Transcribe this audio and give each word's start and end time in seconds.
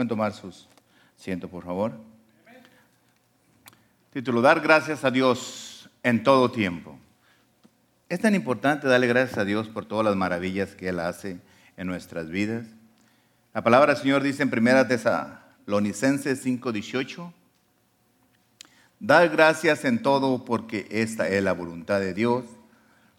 Pueden 0.00 0.08
tomar 0.08 0.32
sus 0.32 0.66
asientos, 1.18 1.50
por 1.50 1.62
favor. 1.62 1.92
Título, 4.14 4.40
dar 4.40 4.62
gracias 4.62 5.04
a 5.04 5.10
Dios 5.10 5.90
en 6.02 6.22
todo 6.22 6.50
tiempo. 6.50 6.98
Es 8.08 8.18
tan 8.18 8.34
importante 8.34 8.88
darle 8.88 9.08
gracias 9.08 9.36
a 9.36 9.44
Dios 9.44 9.68
por 9.68 9.84
todas 9.84 10.06
las 10.06 10.16
maravillas 10.16 10.74
que 10.74 10.88
Él 10.88 11.00
hace 11.00 11.38
en 11.76 11.86
nuestras 11.86 12.30
vidas. 12.30 12.64
La 13.52 13.62
palabra 13.62 13.92
del 13.92 14.02
Señor 14.02 14.22
dice 14.22 14.42
en 14.42 14.48
1 14.48 14.86
Tesalonicenses 14.86 16.46
5:18, 16.46 17.34
dar 19.00 19.28
gracias 19.28 19.84
en 19.84 20.00
todo 20.00 20.46
porque 20.46 20.86
esta 20.90 21.28
es 21.28 21.44
la 21.44 21.52
voluntad 21.52 22.00
de 22.00 22.14
Dios 22.14 22.46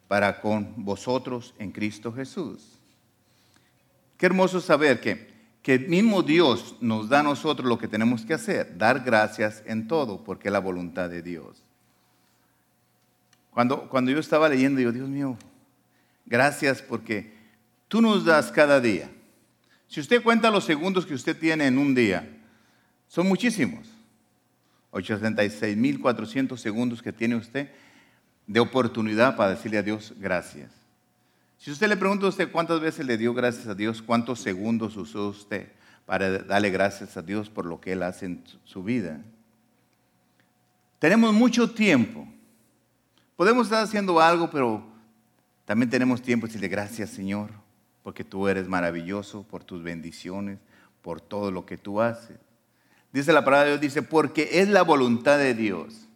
para 0.07 0.41
con 0.41 0.83
vosotros 0.83 1.53
en 1.59 1.73
Cristo 1.73 2.11
Jesús. 2.11 2.79
Qué 4.17 4.25
hermoso 4.25 4.59
saber 4.59 4.99
que 4.99 5.30
que 5.61 5.77
mismo 5.77 6.23
Dios 6.23 6.75
nos 6.81 7.09
da 7.09 7.19
a 7.19 7.23
nosotros 7.23 7.67
lo 7.67 7.77
que 7.77 7.87
tenemos 7.87 8.25
que 8.25 8.33
hacer, 8.33 8.77
dar 8.77 9.01
gracias 9.01 9.61
en 9.65 9.87
todo, 9.87 10.23
porque 10.23 10.47
es 10.47 10.51
la 10.51 10.59
voluntad 10.59 11.09
de 11.09 11.21
Dios. 11.21 11.63
Cuando, 13.51 13.87
cuando 13.89 14.11
yo 14.11 14.19
estaba 14.19 14.49
leyendo, 14.49 14.81
yo, 14.81 14.91
Dios 14.91 15.07
mío, 15.07 15.37
gracias 16.25 16.81
porque 16.81 17.33
tú 17.87 18.01
nos 18.01 18.25
das 18.25 18.51
cada 18.51 18.79
día. 18.79 19.09
Si 19.87 19.99
usted 19.99 20.23
cuenta 20.23 20.49
los 20.49 20.63
segundos 20.63 21.05
que 21.05 21.13
usted 21.13 21.37
tiene 21.37 21.67
en 21.67 21.77
un 21.77 21.93
día, 21.93 22.27
son 23.07 23.27
muchísimos. 23.27 23.89
86.400 24.93 26.57
segundos 26.57 27.01
que 27.01 27.13
tiene 27.13 27.35
usted 27.35 27.69
de 28.47 28.59
oportunidad 28.59 29.35
para 29.35 29.51
decirle 29.51 29.77
a 29.77 29.83
Dios 29.83 30.13
gracias. 30.17 30.80
Si 31.61 31.69
usted 31.69 31.87
le 31.87 31.95
pregunta 31.95 32.25
a 32.25 32.29
usted 32.29 32.51
cuántas 32.51 32.79
veces 32.79 33.05
le 33.05 33.19
dio 33.19 33.35
gracias 33.35 33.67
a 33.67 33.75
Dios, 33.75 34.01
cuántos 34.01 34.39
segundos 34.39 34.97
usó 34.97 35.27
usted 35.27 35.67
para 36.07 36.39
darle 36.39 36.71
gracias 36.71 37.15
a 37.17 37.21
Dios 37.21 37.51
por 37.51 37.67
lo 37.67 37.79
que 37.79 37.91
Él 37.91 38.01
hace 38.01 38.25
en 38.25 38.43
su 38.63 38.81
vida. 38.81 39.21
Tenemos 40.97 41.31
mucho 41.35 41.69
tiempo. 41.69 42.27
Podemos 43.35 43.67
estar 43.67 43.83
haciendo 43.83 44.19
algo, 44.19 44.49
pero 44.49 44.83
también 45.63 45.91
tenemos 45.91 46.23
tiempo 46.23 46.47
de 46.47 46.53
decirle 46.53 46.67
gracias 46.67 47.11
Señor, 47.11 47.51
porque 48.01 48.23
tú 48.23 48.47
eres 48.47 48.67
maravilloso, 48.67 49.43
por 49.43 49.63
tus 49.63 49.83
bendiciones, 49.83 50.57
por 51.03 51.21
todo 51.21 51.51
lo 51.51 51.67
que 51.67 51.77
tú 51.77 52.01
haces. 52.01 52.39
Dice 53.13 53.31
la 53.33 53.45
palabra 53.45 53.65
de 53.65 53.69
Dios, 53.73 53.81
dice, 53.81 54.01
porque 54.01 54.49
es 54.61 54.67
la 54.67 54.81
voluntad 54.81 55.37
de 55.37 55.53
Dios 55.53 56.07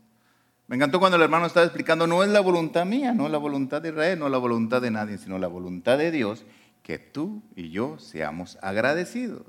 me 0.67 0.75
encantó 0.75 0.99
cuando 0.99 1.17
el 1.17 1.21
hermano 1.21 1.45
estaba 1.45 1.65
explicando, 1.65 2.07
no 2.07 2.23
es 2.23 2.29
la 2.29 2.39
voluntad 2.39 2.85
mía, 2.85 3.13
no 3.13 3.25
es 3.25 3.31
la 3.31 3.37
voluntad 3.37 3.81
de 3.81 3.89
Israel, 3.89 4.17
no 4.17 4.25
es 4.25 4.31
la 4.31 4.37
voluntad 4.39 4.81
de 4.81 4.89
nadie, 4.89 5.17
sino 5.17 5.37
la 5.37 5.47
voluntad 5.47 5.97
de 5.97 6.09
Dios, 6.11 6.43
que 6.81 6.97
tú 6.97 7.43
y 7.55 7.69
yo 7.69 7.99
seamos 7.99 8.57
agradecidos. 8.61 9.43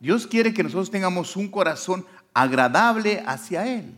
Dios 0.00 0.26
quiere 0.26 0.52
que 0.52 0.62
nosotros 0.62 0.90
tengamos 0.90 1.36
un 1.36 1.48
corazón 1.48 2.04
agradable 2.34 3.22
hacia 3.26 3.66
Él. 3.66 3.94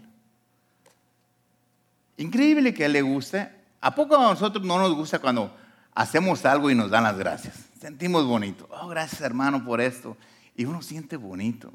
Increíble 2.16 2.74
que 2.74 2.82
a 2.82 2.86
Él 2.86 2.92
le 2.92 3.02
guste. 3.02 3.48
¿A 3.80 3.94
poco 3.94 4.16
a 4.16 4.22
nosotros 4.22 4.64
no 4.64 4.78
nos 4.78 4.94
gusta 4.94 5.18
cuando 5.18 5.56
hacemos 5.94 6.44
algo 6.44 6.70
y 6.70 6.74
nos 6.74 6.90
dan 6.90 7.04
las 7.04 7.16
gracias? 7.16 7.54
Sentimos 7.80 8.26
bonito. 8.26 8.68
Oh, 8.70 8.88
gracias 8.88 9.20
hermano 9.20 9.64
por 9.64 9.80
esto. 9.80 10.16
Y 10.56 10.64
uno 10.64 10.82
siente 10.82 11.16
bonito. 11.16 11.72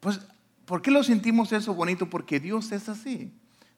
Pues 0.00 0.20
¿Por 0.70 0.82
qué 0.82 0.92
lo 0.92 1.02
sentimos 1.02 1.50
eso 1.50 1.74
bonito? 1.74 2.08
Porque 2.08 2.38
Dios 2.38 2.70
es 2.70 2.88
así. 2.88 3.32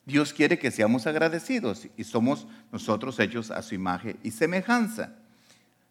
Dios 0.05 0.31
quiere 0.31 0.59
que 0.59 0.69
seamos 0.69 1.07
agradecidos 1.07 1.87
y 1.97 2.03
somos 2.03 2.45
nosotros 2.71 3.19
hechos 3.19 3.49
a 3.49 3.63
su 3.63 3.73
imagen 3.73 4.15
y 4.21 4.29
semejanza. 4.29 5.15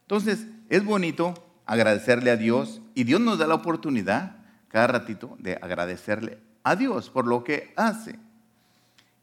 Entonces, 0.02 0.46
es 0.68 0.84
bonito 0.84 1.34
agradecerle 1.66 2.30
a 2.30 2.36
Dios 2.36 2.82
y 2.94 3.02
Dios 3.02 3.20
nos 3.20 3.40
da 3.40 3.48
la 3.48 3.56
oportunidad 3.56 4.36
cada 4.68 4.86
ratito 4.86 5.36
de 5.40 5.58
agradecerle 5.60 6.38
a 6.62 6.76
Dios 6.76 7.10
por 7.10 7.26
lo 7.26 7.42
que 7.42 7.72
hace. 7.74 8.16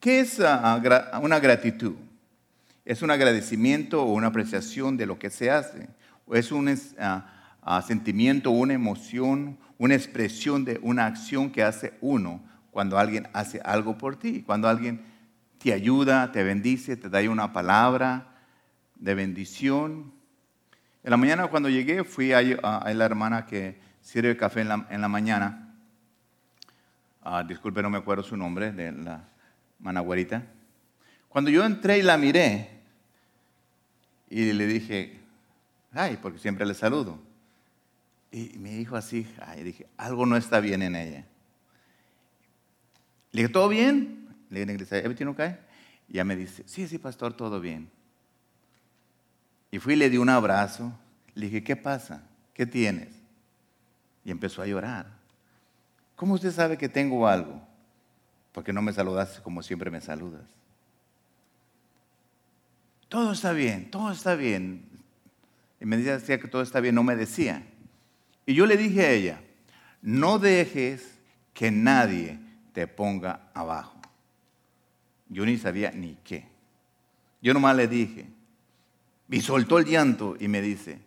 ¿Qué 0.02 0.20
es 0.20 0.42
ah, 0.42 0.82
ah, 1.14 1.20
una 1.20 1.40
gratitud? 1.40 1.94
Es 2.84 3.02
un 3.02 3.10
agradecimiento 3.10 4.04
o 4.04 4.12
una 4.12 4.28
apreciación 4.28 4.98
de 4.98 5.06
lo 5.06 5.18
que 5.18 5.30
se 5.30 5.50
hace. 5.50 5.88
Es 6.34 6.52
un 6.52 6.78
ah, 7.00 7.82
sentimiento, 7.88 8.52
una 8.52 8.74
emoción, 8.74 9.58
una 9.80 9.96
expresión 9.96 10.66
de 10.66 10.78
una 10.84 11.08
acción 11.08 11.50
que 11.50 11.64
hace 11.64 11.98
uno 12.02 12.44
cuando 12.70 13.00
alguien 13.00 13.28
hace 13.34 13.60
algo 13.62 13.98
por 13.98 14.18
ti, 14.18 14.44
cuando 14.44 14.68
alguien 14.68 15.02
te 15.58 15.74
ayuda, 15.74 16.32
te 16.32 16.44
bendice, 16.44 16.96
te 16.96 17.10
da 17.10 17.28
una 17.30 17.52
palabra 17.52 18.28
de 18.96 19.16
bendición. 19.16 20.14
En 21.04 21.12
la 21.12 21.18
mañana 21.18 21.48
cuando 21.48 21.70
llegué 21.70 22.04
fui 22.04 22.34
a, 22.34 22.42
la 22.42 23.06
hermana 23.06 23.46
que 23.46 23.80
sirve 24.02 24.38
café 24.38 24.62
en 24.62 24.68
la, 25.02 25.08
mañana. 25.08 25.74
Ah, 27.24 27.44
disculpe, 27.44 27.82
no 27.82 27.90
me 27.90 27.98
acuerdo 27.98 28.22
su 28.22 28.36
nombre, 28.36 28.72
de 28.72 28.92
la 28.92 29.24
managüerita. 29.80 30.44
Cuando 31.30 31.50
yo 31.50 31.66
entré 31.66 32.00
y 32.00 32.02
la 32.02 32.18
miré, 32.18 32.82
y 34.30 34.52
le 34.52 34.68
dije, 34.68 35.20
ay, 35.94 36.20
porque 36.22 36.38
siempre 36.38 36.66
le 36.66 36.74
saludo. 36.74 37.29
Y 38.32 38.58
me 38.60 38.72
dijo 38.72 38.96
así, 38.96 39.28
ay, 39.42 39.64
dije, 39.64 39.88
algo 39.98 40.26
no 40.26 40.38
está 40.38 40.60
bien 40.60 40.82
en 40.82 40.96
ella. 40.96 41.26
Le 43.32 43.42
dije, 43.42 43.54
¿todo 43.54 43.70
bien? 43.70 44.28
Le 44.50 44.66
dije, 44.66 44.98
¿everything 45.00 45.28
okay? 45.28 45.58
Y 46.08 46.14
ella 46.14 46.26
me 46.26 46.36
dice, 46.36 46.64
sí, 46.66 46.88
sí, 46.88 46.98
pastor, 46.98 47.34
todo 47.34 47.60
bien. 47.60 47.90
Y 49.72 49.80
fui 49.80 49.94
y 49.94 49.98
le 49.98 50.10
di 50.10 50.18
un 50.18 50.30
abrazo. 50.30 50.92
Le 51.34 51.46
dije, 51.46 51.64
¿qué 51.64 51.76
pasa? 51.76 52.24
¿Qué 52.54 52.66
tienes? 52.66 53.10
Y 54.26 54.32
empezó 54.32 54.62
a 54.62 54.68
llorar. 54.68 55.08
¿Cómo 56.16 56.34
usted 56.34 56.52
sabe 56.52 56.78
que 56.78 56.90
tengo 56.90 57.28
algo? 57.28 57.62
Porque 58.52 58.74
no 58.74 58.82
me 58.82 58.92
saludaste 58.92 59.42
como 59.42 59.64
siempre 59.64 59.90
me 59.90 60.02
saludas. 60.02 60.44
Todo 63.08 63.32
está 63.32 63.54
bien, 63.54 63.90
todo 63.90 64.12
está 64.12 64.36
bien. 64.36 64.86
Y 65.80 65.86
me 65.86 65.98
decía 65.98 66.40
que 66.40 66.48
todo 66.48 66.62
está 66.62 66.80
bien, 66.80 66.94
no 66.94 67.04
me 67.04 67.16
decía. 67.16 67.66
Y 68.50 68.56
yo 68.56 68.66
le 68.66 68.78
dije 68.78 69.06
a 69.06 69.12
ella, 69.12 69.42
no 70.02 70.40
dejes 70.40 71.20
que 71.54 71.70
nadie 71.70 72.40
te 72.74 72.88
ponga 72.88 73.42
abajo. 73.54 74.02
Yo 75.28 75.46
ni 75.46 75.56
sabía 75.60 75.92
ni 75.92 76.18
qué. 76.24 76.48
Yo 77.44 77.54
nomás 77.54 77.76
le 77.76 77.88
dije, 77.88 78.26
y 79.30 79.42
soltó 79.42 79.78
el 79.78 79.86
llanto 79.86 80.36
y 80.40 80.48
me 80.48 80.64
dice, 80.64 80.98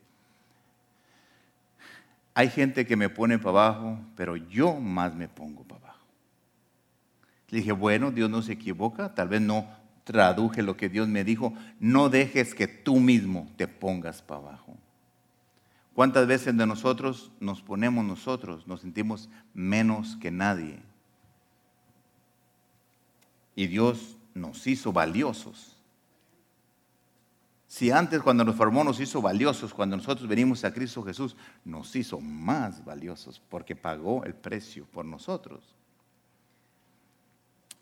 hay 2.33 2.49
gente 2.49 2.87
que 2.87 2.95
me 2.95 3.09
pone 3.09 3.41
para 3.41 3.51
abajo, 3.51 3.99
pero 4.15 4.37
yo 4.37 4.77
más 4.77 5.13
me 5.13 5.27
pongo 5.27 5.65
para 5.65 5.81
abajo. 5.87 6.07
Le 7.49 7.59
dije, 7.59 7.73
bueno, 7.73 8.13
Dios 8.13 8.31
no 8.31 8.43
se 8.43 8.53
equivoca, 8.53 9.17
tal 9.17 9.27
vez 9.27 9.41
no 9.41 9.67
traduje 10.05 10.63
lo 10.63 10.77
que 10.77 10.89
Dios 10.89 11.09
me 11.09 11.25
dijo, 11.25 11.53
no 11.81 12.09
dejes 12.09 12.55
que 12.55 12.69
tú 12.69 13.01
mismo 13.01 13.51
te 13.57 13.67
pongas 13.67 14.23
para 14.23 14.43
abajo. 14.43 14.79
¿Cuántas 15.95 16.27
veces 16.27 16.57
de 16.57 16.67
nosotros 16.67 17.31
nos 17.39 17.61
ponemos 17.61 18.05
nosotros, 18.05 18.67
nos 18.67 18.81
sentimos 18.81 19.29
menos 19.53 20.17
que 20.17 20.31
nadie? 20.31 20.81
Y 23.55 23.67
Dios 23.67 24.17
nos 24.33 24.67
hizo 24.67 24.93
valiosos. 24.93 25.77
Si 27.69 27.91
antes 27.91 28.23
cuando 28.23 28.45
nos 28.45 28.57
formó 28.57 28.85
nos 28.85 29.01
hizo 29.01 29.21
valiosos, 29.21 29.75
cuando 29.75 29.97
nosotros 29.97 30.27
venimos 30.29 30.65
a 30.65 30.73
Cristo 30.73 31.03
Jesús, 31.03 31.37
nos 31.65 31.95
hizo 31.95 32.21
más 32.21 32.83
valiosos 32.85 33.43
porque 33.51 33.77
pagó 33.77 34.25
el 34.25 34.35
precio 34.35 34.87
por 34.87 35.05
nosotros. 35.05 35.75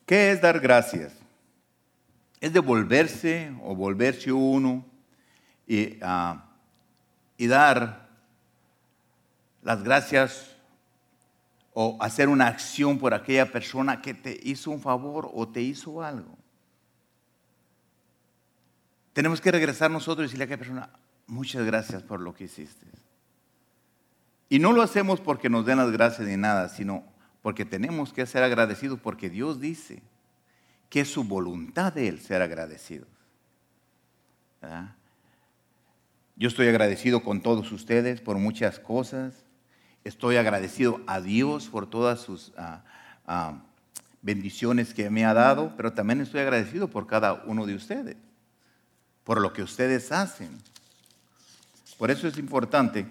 ¿Qué 0.06 0.32
es 0.32 0.40
dar 0.40 0.58
gracias? 0.58 1.12
Es 2.40 2.52
devolverse 2.52 3.52
o 3.62 3.76
volverse 3.76 4.32
uno 4.32 4.84
y... 5.68 5.96
Ah, 6.02 6.46
y 7.40 7.46
dar 7.46 7.99
las 9.62 9.82
gracias 9.82 10.56
o 11.72 11.96
hacer 12.00 12.28
una 12.28 12.46
acción 12.46 12.98
por 12.98 13.14
aquella 13.14 13.50
persona 13.50 14.02
que 14.02 14.14
te 14.14 14.38
hizo 14.42 14.70
un 14.70 14.80
favor 14.80 15.30
o 15.32 15.48
te 15.48 15.62
hizo 15.62 16.02
algo. 16.02 16.36
Tenemos 19.12 19.40
que 19.40 19.52
regresar 19.52 19.90
nosotros 19.90 20.24
y 20.24 20.26
decirle 20.28 20.44
a 20.44 20.46
aquella 20.46 20.58
persona, 20.58 20.90
muchas 21.26 21.64
gracias 21.64 22.02
por 22.02 22.20
lo 22.20 22.34
que 22.34 22.44
hiciste. 22.44 22.86
Y 24.48 24.58
no 24.58 24.72
lo 24.72 24.82
hacemos 24.82 25.20
porque 25.20 25.48
nos 25.48 25.66
den 25.66 25.78
las 25.78 25.90
gracias 25.90 26.26
ni 26.26 26.36
nada, 26.36 26.68
sino 26.68 27.04
porque 27.42 27.64
tenemos 27.64 28.12
que 28.12 28.26
ser 28.26 28.42
agradecidos 28.42 28.98
porque 29.00 29.30
Dios 29.30 29.60
dice 29.60 30.02
que 30.88 31.00
es 31.00 31.08
su 31.08 31.24
voluntad 31.24 31.92
de 31.92 32.08
Él 32.08 32.20
ser 32.20 32.42
agradecidos. 32.42 33.08
¿verdad? 34.60 34.96
Yo 36.36 36.48
estoy 36.48 36.68
agradecido 36.68 37.22
con 37.22 37.42
todos 37.42 37.70
ustedes 37.70 38.20
por 38.20 38.38
muchas 38.38 38.78
cosas. 38.78 39.44
Estoy 40.04 40.36
agradecido 40.36 41.00
a 41.06 41.20
Dios 41.20 41.68
por 41.68 41.88
todas 41.88 42.20
sus 42.20 42.52
ah, 42.56 42.82
ah, 43.26 43.60
bendiciones 44.22 44.94
que 44.94 45.10
me 45.10 45.24
ha 45.24 45.34
dado, 45.34 45.74
pero 45.76 45.92
también 45.92 46.20
estoy 46.20 46.40
agradecido 46.40 46.88
por 46.88 47.06
cada 47.06 47.34
uno 47.44 47.66
de 47.66 47.74
ustedes, 47.74 48.16
por 49.24 49.40
lo 49.40 49.52
que 49.52 49.62
ustedes 49.62 50.10
hacen. 50.12 50.56
Por 51.98 52.10
eso 52.10 52.26
es 52.28 52.38
importante 52.38 53.06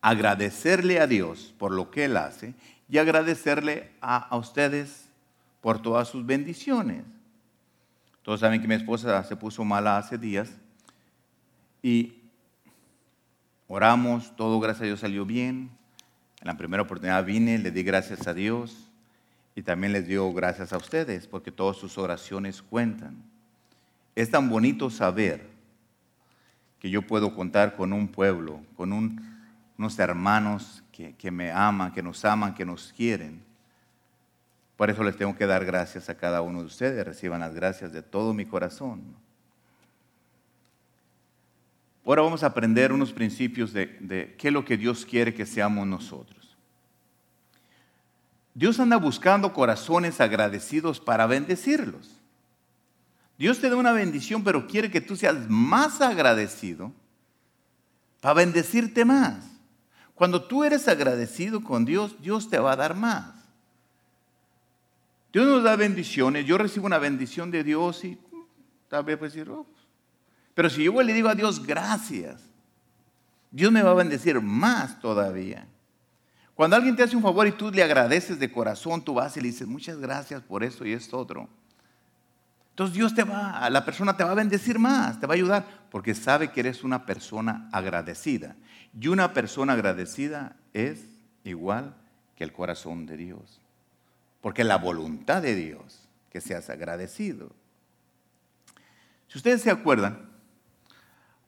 agradecerle 0.00 1.00
a 1.00 1.06
Dios 1.06 1.54
por 1.58 1.72
lo 1.72 1.90
que 1.90 2.04
Él 2.04 2.16
hace 2.16 2.54
y 2.88 2.98
agradecerle 2.98 3.90
a, 4.00 4.36
ustedes 4.36 5.08
por 5.60 5.80
todas 5.80 6.08
sus 6.08 6.24
bendiciones. 6.26 7.04
Todos 8.22 8.40
saben 8.40 8.60
que 8.60 8.68
mi 8.68 8.74
esposa 8.74 9.24
se 9.24 9.34
puso 9.34 9.64
mala 9.64 9.98
hace 9.98 10.18
días 10.18 10.50
y 11.82 12.23
oramos, 13.68 14.34
todo 14.36 14.60
gracias 14.60 14.82
a 14.82 14.86
Dios 14.86 15.00
salió 15.00 15.24
bien. 15.24 15.70
En 16.40 16.46
la 16.46 16.56
primera 16.56 16.82
oportunidad 16.82 17.24
vine, 17.24 17.58
le 17.58 17.70
di 17.70 17.82
gracias 17.82 18.26
a 18.26 18.34
Dios 18.34 18.90
y 19.56 19.62
también 19.62 19.92
les 19.92 20.06
dio 20.06 20.32
gracias 20.32 20.72
a 20.72 20.76
ustedes 20.76 21.26
porque 21.26 21.50
todas 21.50 21.76
sus 21.76 21.96
oraciones 21.98 22.62
cuentan. 22.62 23.16
Es 24.14 24.30
tan 24.30 24.48
bonito 24.50 24.90
saber 24.90 25.48
que 26.80 26.90
yo 26.90 27.02
puedo 27.02 27.34
contar 27.34 27.76
con 27.76 27.92
un 27.92 28.08
pueblo, 28.08 28.60
con 28.76 28.92
unos 28.92 29.98
hermanos 29.98 30.82
que, 30.92 31.14
que 31.14 31.30
me 31.30 31.50
aman, 31.50 31.92
que 31.92 32.02
nos 32.02 32.24
aman, 32.24 32.54
que 32.54 32.64
nos 32.64 32.92
quieren. 32.92 33.42
Por 34.76 34.90
eso 34.90 35.02
les 35.02 35.16
tengo 35.16 35.34
que 35.36 35.46
dar 35.46 35.64
gracias 35.64 36.08
a 36.08 36.16
cada 36.16 36.42
uno 36.42 36.60
de 36.60 36.66
ustedes. 36.66 37.04
Reciban 37.06 37.40
las 37.40 37.54
gracias 37.54 37.92
de 37.92 38.02
todo 38.02 38.34
mi 38.34 38.44
corazón. 38.44 39.23
Ahora 42.06 42.22
vamos 42.22 42.42
a 42.42 42.48
aprender 42.48 42.92
unos 42.92 43.12
principios 43.12 43.72
de, 43.72 44.34
qué 44.38 44.48
es 44.48 44.52
lo 44.54 44.64
que 44.64 44.76
Dios 44.76 45.06
quiere 45.06 45.32
que 45.32 45.46
seamos 45.46 45.86
nosotros. 45.86 46.56
Dios 48.52 48.78
anda 48.78 48.96
buscando 48.96 49.52
corazones 49.52 50.20
agradecidos 50.20 51.00
para 51.00 51.26
bendecirlos. 51.26 52.20
Dios 53.38 53.58
te 53.58 53.68
da 53.68 53.76
una 53.76 53.92
bendición, 53.92 54.44
pero 54.44 54.66
quiere 54.66 54.90
que 54.90 55.00
tú 55.00 55.16
seas 55.16 55.48
más 55.48 56.00
agradecido 56.00 56.92
para 58.20 58.34
bendecirte 58.34 59.04
más. 59.04 59.44
Cuando 60.14 60.44
tú 60.44 60.62
eres 60.62 60.86
agradecido 60.86 61.62
con 61.62 61.84
Dios, 61.84 62.20
Dios 62.20 62.48
te 62.48 62.58
va 62.58 62.72
a 62.72 62.76
dar 62.76 62.94
más. 62.94 63.34
Dios 65.32 65.46
nos 65.46 65.64
da 65.64 65.74
bendiciones. 65.74 66.46
Yo 66.46 66.58
recibo 66.58 66.86
una 66.86 66.98
bendición 66.98 67.50
de 67.50 67.64
Dios 67.64 68.04
y 68.04 68.16
tal 68.88 69.02
vez 69.02 69.18
pues 69.18 69.32
decir, 69.32 69.50
oh". 69.50 69.66
Pero 70.54 70.70
si 70.70 70.84
yo 70.84 71.02
le 71.02 71.12
digo 71.12 71.28
a 71.28 71.34
Dios 71.34 71.64
gracias, 71.64 72.40
Dios 73.50 73.70
me 73.70 73.82
va 73.82 73.90
a 73.90 73.94
bendecir 73.94 74.40
más 74.40 75.00
todavía. 75.00 75.66
Cuando 76.54 76.76
alguien 76.76 76.94
te 76.94 77.02
hace 77.02 77.16
un 77.16 77.22
favor 77.22 77.46
y 77.46 77.52
tú 77.52 77.70
le 77.70 77.82
agradeces 77.82 78.38
de 78.38 78.50
corazón, 78.50 79.02
tú 79.02 79.14
vas 79.14 79.36
y 79.36 79.40
le 79.40 79.48
dices, 79.48 79.66
muchas 79.66 79.98
gracias 79.98 80.40
por 80.42 80.62
esto 80.62 80.86
y 80.86 80.92
esto 80.92 81.18
otro. 81.18 81.48
Entonces 82.70 82.96
Dios 82.96 83.14
te 83.14 83.24
va, 83.24 83.68
la 83.70 83.84
persona 83.84 84.16
te 84.16 84.24
va 84.24 84.32
a 84.32 84.34
bendecir 84.34 84.78
más, 84.78 85.20
te 85.20 85.26
va 85.26 85.34
a 85.34 85.36
ayudar, 85.36 85.64
porque 85.90 86.14
sabe 86.14 86.50
que 86.50 86.60
eres 86.60 86.82
una 86.82 87.06
persona 87.06 87.68
agradecida. 87.72 88.56
Y 88.98 89.08
una 89.08 89.32
persona 89.32 89.74
agradecida 89.74 90.56
es 90.72 91.04
igual 91.44 91.94
que 92.36 92.44
el 92.44 92.52
corazón 92.52 93.06
de 93.06 93.16
Dios. 93.16 93.60
Porque 94.40 94.64
la 94.64 94.76
voluntad 94.76 95.42
de 95.42 95.54
Dios 95.54 96.08
que 96.30 96.40
seas 96.40 96.68
agradecido. 96.68 97.52
Si 99.28 99.38
ustedes 99.38 99.62
se 99.62 99.70
acuerdan 99.70 100.33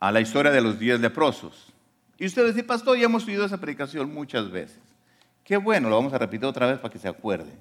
a 0.00 0.12
la 0.12 0.20
historia 0.20 0.50
de 0.50 0.60
los 0.60 0.78
diez 0.78 1.00
leprosos, 1.00 1.72
y 2.18 2.26
ustedes 2.26 2.54
dicen, 2.54 2.66
pastor, 2.66 2.96
ya 2.96 3.04
hemos 3.04 3.26
oído 3.26 3.44
esa 3.44 3.58
predicación 3.58 4.12
muchas 4.12 4.50
veces. 4.50 4.78
Qué 5.44 5.56
bueno, 5.56 5.88
lo 5.88 5.96
vamos 5.96 6.12
a 6.12 6.18
repetir 6.18 6.46
otra 6.46 6.66
vez 6.66 6.78
para 6.78 6.92
que 6.92 6.98
se 6.98 7.08
acuerde, 7.08 7.52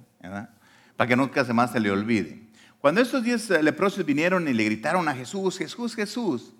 para 0.95 1.07
que 1.07 1.15
nunca 1.15 1.43
más 1.53 1.71
se 1.71 1.79
le 1.79 1.91
olvide. 1.91 2.41
Cuando 2.79 3.01
estos 3.01 3.23
diez 3.23 3.49
eh, 3.49 3.61
leprosos 3.63 4.05
vinieron 4.05 4.47
y 4.47 4.53
le 4.53 4.63
gritaron 4.63 5.07
a 5.07 5.13
Jesús, 5.13 5.57
Jesús, 5.57 5.95
Jesús, 5.95 6.53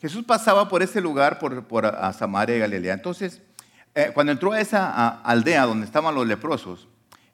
Jesús 0.00 0.24
pasaba 0.24 0.68
por 0.68 0.82
ese 0.82 1.00
lugar, 1.00 1.38
por, 1.38 1.86
a 1.86 2.12
Samaria 2.12 2.56
y 2.56 2.58
Galilea. 2.58 2.94
Entonces, 2.94 3.40
eh, 3.94 4.10
cuando 4.14 4.32
entró 4.32 4.52
a 4.52 4.60
esa 4.60 5.20
aldea 5.20 5.64
donde 5.66 5.86
estaban 5.86 6.14
los 6.14 6.26
leprosos, 6.26 6.88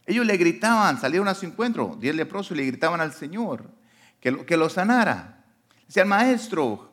ellos 0.04 0.26
le 0.26 0.36
gritaban, 0.36 1.00
salieron 1.00 1.28
a 1.28 1.34
su 1.34 1.46
encuentro, 1.46 1.96
diez 1.98 2.14
leprosos 2.14 2.56
le 2.56 2.66
gritaban 2.66 3.00
al 3.00 3.12
Señor 3.12 3.70
que 4.20 4.32
lo, 4.32 4.44
que 4.44 4.56
lo 4.56 4.68
sanara. 4.68 5.44
Decían, 5.86 6.08
maestro, 6.08 6.87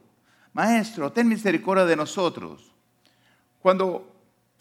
maestro, 0.56 1.12
ten 1.12 1.28
misericordia 1.28 1.86
de 1.86 1.98
nosotros. 1.98 2.72
Cuando, 3.62 4.10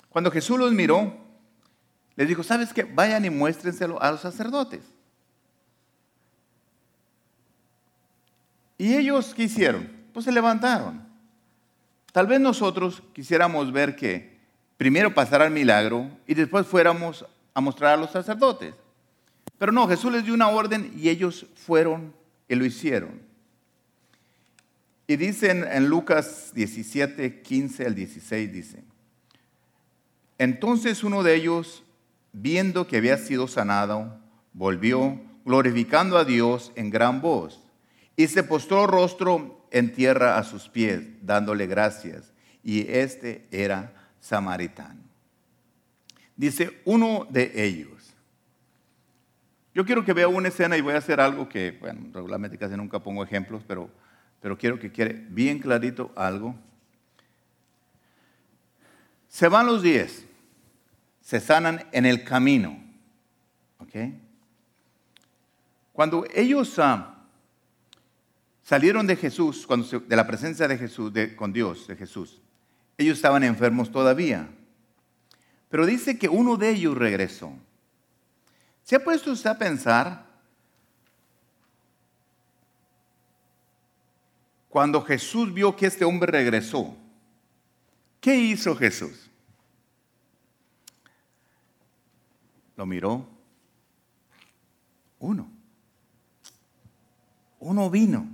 cuando 0.08 0.30
Jesús 0.30 0.58
los 0.58 0.72
miró, 0.72 1.14
les 2.16 2.26
dijo, 2.26 2.42
¿sabes 2.42 2.72
qué? 2.72 2.82
Vayan 2.82 3.24
y 3.24 3.30
muéstrenselo 3.30 4.02
a 4.02 4.10
los 4.10 4.20
sacerdotes. 4.20 4.82
¿Y 8.76 8.96
ellos 8.96 9.34
qué 9.34 9.44
hicieron? 9.44 9.88
Pues 10.12 10.24
se 10.24 10.32
levantaron. 10.32 11.06
Tal 12.12 12.26
vez 12.26 12.40
nosotros 12.40 13.00
quisiéramos 13.12 13.70
ver 13.70 13.94
que 13.94 14.40
primero 14.76 15.14
pasara 15.14 15.44
el 15.44 15.52
milagro 15.52 16.10
y 16.26 16.34
después 16.34 16.66
fuéramos 16.66 17.24
a 17.54 17.60
mostrar 17.60 17.94
a 17.94 17.96
los 17.96 18.10
sacerdotes. 18.10 18.74
Pero 19.58 19.70
no, 19.70 19.86
Jesús 19.86 20.10
les 20.10 20.24
dio 20.24 20.34
una 20.34 20.48
orden 20.48 20.92
y 20.96 21.08
ellos 21.08 21.46
fueron 21.54 22.12
y 22.48 22.56
lo 22.56 22.64
hicieron. 22.64 23.23
Y 25.06 25.16
dicen 25.16 25.64
en 25.70 25.88
Lucas 25.88 26.52
17, 26.54 27.42
15 27.42 27.86
al 27.86 27.94
16, 27.94 28.52
dice, 28.52 28.84
entonces 30.38 31.04
uno 31.04 31.22
de 31.22 31.34
ellos, 31.34 31.84
viendo 32.32 32.86
que 32.86 32.96
había 32.96 33.18
sido 33.18 33.46
sanado, 33.46 34.18
volvió 34.52 35.20
glorificando 35.44 36.16
a 36.16 36.24
Dios 36.24 36.72
en 36.74 36.90
gran 36.90 37.20
voz 37.20 37.60
y 38.16 38.26
se 38.28 38.42
postró 38.42 38.86
rostro 38.86 39.66
en 39.70 39.92
tierra 39.92 40.38
a 40.38 40.44
sus 40.44 40.68
pies, 40.68 41.02
dándole 41.22 41.66
gracias. 41.66 42.32
Y 42.62 42.90
este 42.90 43.46
era 43.50 43.92
samaritano. 44.20 45.00
Dice 46.36 46.80
uno 46.84 47.26
de 47.28 47.52
ellos. 47.54 48.14
Yo 49.74 49.84
quiero 49.84 50.04
que 50.04 50.12
vea 50.12 50.28
una 50.28 50.48
escena 50.48 50.76
y 50.76 50.80
voy 50.80 50.94
a 50.94 50.98
hacer 50.98 51.20
algo 51.20 51.48
que, 51.48 51.72
bueno, 51.72 52.08
regularmente 52.12 52.56
casi 52.56 52.76
nunca 52.76 53.00
pongo 53.00 53.24
ejemplos, 53.24 53.64
pero, 53.66 53.90
pero 54.44 54.58
quiero 54.58 54.78
que 54.78 54.92
quede 54.92 55.24
bien 55.30 55.58
clarito 55.58 56.12
algo. 56.14 56.54
Se 59.26 59.48
van 59.48 59.64
los 59.64 59.80
diez, 59.80 60.26
se 61.22 61.40
sanan 61.40 61.88
en 61.92 62.04
el 62.04 62.24
camino. 62.24 62.78
¿Ok? 63.78 64.12
Cuando 65.94 66.26
ellos... 66.34 66.76
Uh, 66.76 67.04
salieron 68.62 69.06
de 69.06 69.16
Jesús, 69.16 69.66
cuando 69.66 69.86
de 70.00 70.14
la 70.14 70.26
presencia 70.26 70.68
de 70.68 70.76
Jesús, 70.76 71.10
con 71.36 71.50
Dios, 71.50 71.86
de 71.86 71.96
Jesús. 71.96 72.42
Ellos 72.98 73.16
estaban 73.16 73.44
enfermos 73.44 73.90
todavía. 73.90 74.50
Pero 75.70 75.86
dice 75.86 76.18
que 76.18 76.28
uno 76.28 76.58
de 76.58 76.68
ellos 76.68 76.98
regresó. 76.98 77.50
¿Se 78.82 78.96
ha 78.96 79.02
puesto 79.02 79.32
usted 79.32 79.48
a 79.48 79.58
pensar 79.58 80.26
cuando 84.74 85.00
Jesús 85.02 85.54
vio 85.54 85.76
que 85.76 85.86
este 85.86 86.04
hombre 86.04 86.32
regresó? 86.32 86.96
¿Qué 88.20 88.34
hizo 88.34 88.74
Jesús? 88.74 89.30
Lo 92.76 92.84
miró. 92.84 93.24
Uno. 95.20 95.48
Uno 97.60 97.88
vino. 97.88 98.28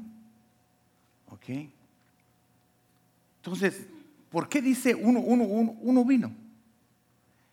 Entonces, 3.37 3.87
¿por 4.30 4.49
qué 4.49 4.62
dice 4.62 4.94
uno, 4.94 5.20
uno, 5.20 5.44
uno, 5.44 5.76
uno 5.82 6.04
vino? 6.06 6.32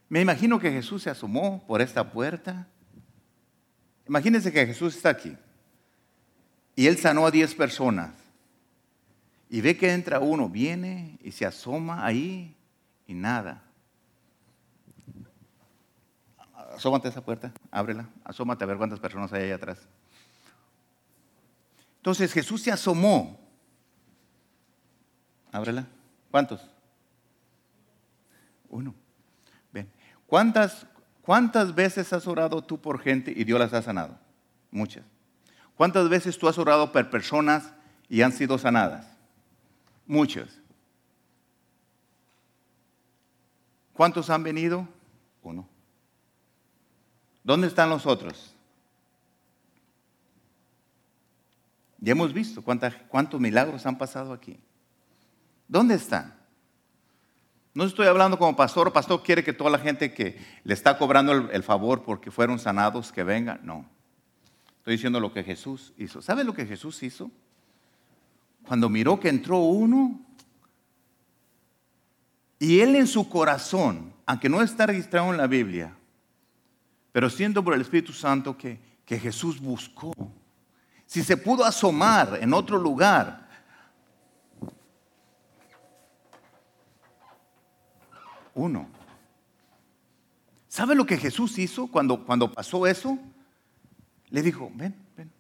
Me 0.08 0.22
imagino 0.22 0.60
que 0.60 0.72
Jesús 0.72 1.04
se 1.04 1.10
asomó 1.10 1.62
por 1.68 1.82
esta 1.82 2.10
puerta. 2.10 2.66
Imagínense 4.08 4.50
que 4.50 4.66
Jesús 4.66 4.96
está 4.96 5.10
aquí 5.10 5.36
y 6.74 6.88
él 6.88 6.98
sanó 6.98 7.26
a 7.26 7.32
10 7.32 7.54
personas. 7.56 8.27
Y 9.50 9.62
ve 9.62 9.78
que 9.78 9.94
entra 9.94 10.20
uno, 10.20 10.50
viene 10.50 11.18
y 11.22 11.32
se 11.32 11.46
asoma 11.46 12.06
ahí 12.06 12.56
y 13.06 13.14
nada. 13.14 13.64
Asómate 16.76 17.08
a 17.08 17.12
esa 17.12 17.24
puerta, 17.24 17.52
ábrela, 17.72 18.10
asómate 18.24 18.64
a 18.64 18.68
ver 18.68 18.78
cuántas 18.78 19.00
personas 19.00 19.32
hay 19.34 19.44
ahí 19.44 19.52
atrás. 19.52 19.80
Entonces 21.98 22.32
Jesús 22.34 22.62
se 22.62 22.72
asomó 22.72 23.48
Ábrela. 25.52 25.88
¿Cuántos? 26.30 26.62
Uno. 28.70 28.94
Ven. 29.72 29.90
¿Cuántas, 30.28 30.86
¿Cuántas 31.22 31.74
veces 31.74 32.14
has 32.14 32.28
orado 32.28 32.62
tú 32.62 32.80
por 32.80 33.00
gente 33.00 33.34
y 33.36 33.44
Dios 33.44 33.60
las 33.60 33.74
ha 33.74 33.82
sanado? 33.82 34.18
Muchas. 34.72 35.04
¿Cuántas 35.76 36.10
veces 36.10 36.38
tú 36.38 36.48
has 36.48 36.58
orado 36.58 36.92
por 36.92 37.10
personas 37.10 37.74
y 38.10 38.22
han 38.22 38.32
sido 38.32 38.58
sanadas? 38.58 39.17
Muchas. 40.08 40.58
¿Cuántos 43.94 44.30
han 44.30 44.44
venido? 44.44 44.88
Uno. 45.44 45.68
¿Dónde 47.44 47.68
están 47.68 47.90
los 47.90 48.06
otros? 48.06 48.54
Ya 52.00 52.12
hemos 52.12 52.34
visto 52.34 52.64
cuántos 52.64 53.40
milagros 53.40 53.86
han 53.86 53.98
pasado 53.98 54.34
aquí. 54.34 54.58
¿Dónde 55.68 55.96
están? 55.96 56.38
No 57.74 57.84
estoy 57.84 58.08
hablando 58.08 58.40
como 58.40 58.56
pastor, 58.56 58.92
pastor 58.92 59.22
quiere 59.22 59.44
que 59.44 59.54
toda 59.54 59.70
la 59.70 59.78
gente 59.78 60.14
que 60.14 60.40
le 60.64 60.74
está 60.74 60.98
cobrando 60.98 61.32
el, 61.32 61.62
favor 61.64 62.02
porque 62.02 62.32
fueron 62.32 62.58
sanados, 62.58 63.12
que 63.12 63.24
venga. 63.24 63.60
No. 63.62 63.86
Estoy 64.80 64.94
diciendo 64.94 65.20
lo 65.20 65.32
que 65.32 65.44
Jesús 65.44 65.94
hizo. 65.98 66.22
¿Sabe 66.22 66.44
lo 66.44 66.54
que 66.54 66.66
Jesús 66.66 67.04
hizo? 67.04 67.30
Cuando 68.68 68.90
miró 68.90 69.18
que 69.18 69.30
entró 69.30 69.60
uno 69.60 70.20
y 72.60 72.82
él 72.82 72.98
en 72.98 73.08
su 73.08 73.30
corazón, 73.30 74.14
aunque 74.26 74.50
no 74.50 74.62
está 74.62 74.88
registrado 74.88 75.32
en 75.32 75.38
la 75.38 75.48
Biblia, 75.48 75.96
pero 77.14 77.30
siento 77.30 77.64
por 77.64 77.74
el 77.74 77.82
Espíritu 77.82 78.12
Santo 78.12 78.58
que, 78.58 78.78
que 79.06 79.18
Jesús 79.18 79.62
buscó. 79.62 80.14
Si 81.06 81.24
se 81.24 81.38
pudo 81.38 81.64
asomar 81.64 82.40
en 82.42 82.54
otro 82.54 82.78
lugar, 82.78 83.48
uno. 88.54 88.90
¿Sabe 90.68 90.94
lo 90.94 91.06
que 91.06 91.16
Jesús 91.16 91.58
hizo 91.58 91.88
cuando, 91.88 92.26
cuando 92.26 92.52
pasó 92.52 92.86
eso? 92.86 93.18
Le 94.30 94.42
dijo, 94.42 94.70
ven, 94.76 94.94
ven. 95.16 95.32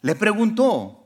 Le 0.00 0.14
preguntó, 0.14 1.04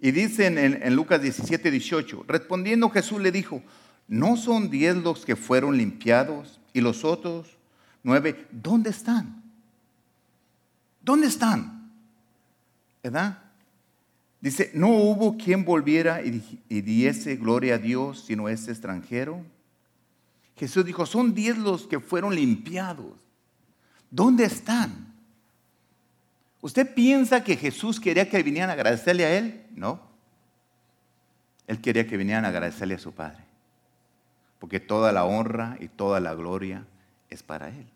y 0.00 0.12
dice 0.12 0.46
en, 0.46 0.58
en, 0.58 0.94
Lucas 0.94 1.20
17, 1.20 1.70
18, 1.70 2.24
respondiendo 2.28 2.88
Jesús 2.90 3.20
le 3.20 3.32
dijo, 3.32 3.62
¿no 4.06 4.36
son 4.36 4.70
diez 4.70 4.96
los 4.96 5.26
que 5.26 5.34
fueron 5.34 5.76
limpiados 5.76 6.60
y 6.72 6.80
los 6.80 7.04
otros 7.04 7.58
nueve, 8.02 8.46
¿dónde 8.50 8.90
están? 8.90 9.42
¿Dónde 11.02 11.26
están? 11.26 11.90
¿Verdad? 13.02 13.42
Dice, 14.40 14.70
no 14.72 14.88
hubo 14.88 15.36
quien 15.36 15.64
volviera 15.64 16.22
y, 16.24 16.62
y 16.68 16.80
diese 16.80 17.36
gloria 17.36 17.74
a 17.74 17.78
Dios 17.78 18.24
sino 18.24 18.48
ese 18.48 18.70
extranjero. 18.70 19.44
Jesús 20.56 20.84
dijo, 20.84 21.06
son 21.06 21.34
diez 21.34 21.58
los 21.58 21.86
que 21.86 22.00
fueron 22.00 22.34
limpiados. 22.34 23.14
¿Dónde 24.10 24.44
están? 24.44 25.07
¿Usted 26.60 26.92
piensa 26.92 27.44
que 27.44 27.56
Jesús 27.56 28.00
quería 28.00 28.28
que 28.28 28.42
vinieran 28.42 28.70
a 28.70 28.72
agradecerle 28.72 29.24
a 29.24 29.36
Él? 29.36 29.64
No. 29.74 30.00
Él 31.66 31.80
quería 31.80 32.06
que 32.06 32.16
vinieran 32.16 32.44
a 32.44 32.48
agradecerle 32.48 32.94
a 32.94 32.98
su 32.98 33.12
Padre. 33.12 33.44
Porque 34.58 34.80
toda 34.80 35.12
la 35.12 35.24
honra 35.24 35.76
y 35.78 35.88
toda 35.88 36.18
la 36.18 36.34
gloria 36.34 36.84
es 37.30 37.42
para 37.42 37.68
Él. 37.68 37.86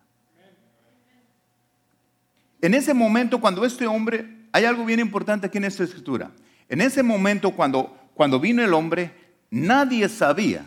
En 2.61 2.75
ese 2.75 2.95
momento, 2.95 3.41
cuando 3.41 3.65
este 3.65 3.89
hombre, 3.89 4.47
hay 4.53 4.65
algo 4.65 4.85
bien 4.85 5.01
importante 5.01 5.49
aquí 5.49 5.59
en 5.59 5.65
esta 5.65 5.83
escritura. 5.83 6.31
En 6.69 6.81
ese 6.81 7.03
momento, 7.03 7.51
cuando, 7.51 7.99
cuando 8.15 8.39
vino 8.39 8.63
el 8.63 8.73
hombre, 8.73 9.13
nadie 9.51 10.09
sabía, 10.09 10.65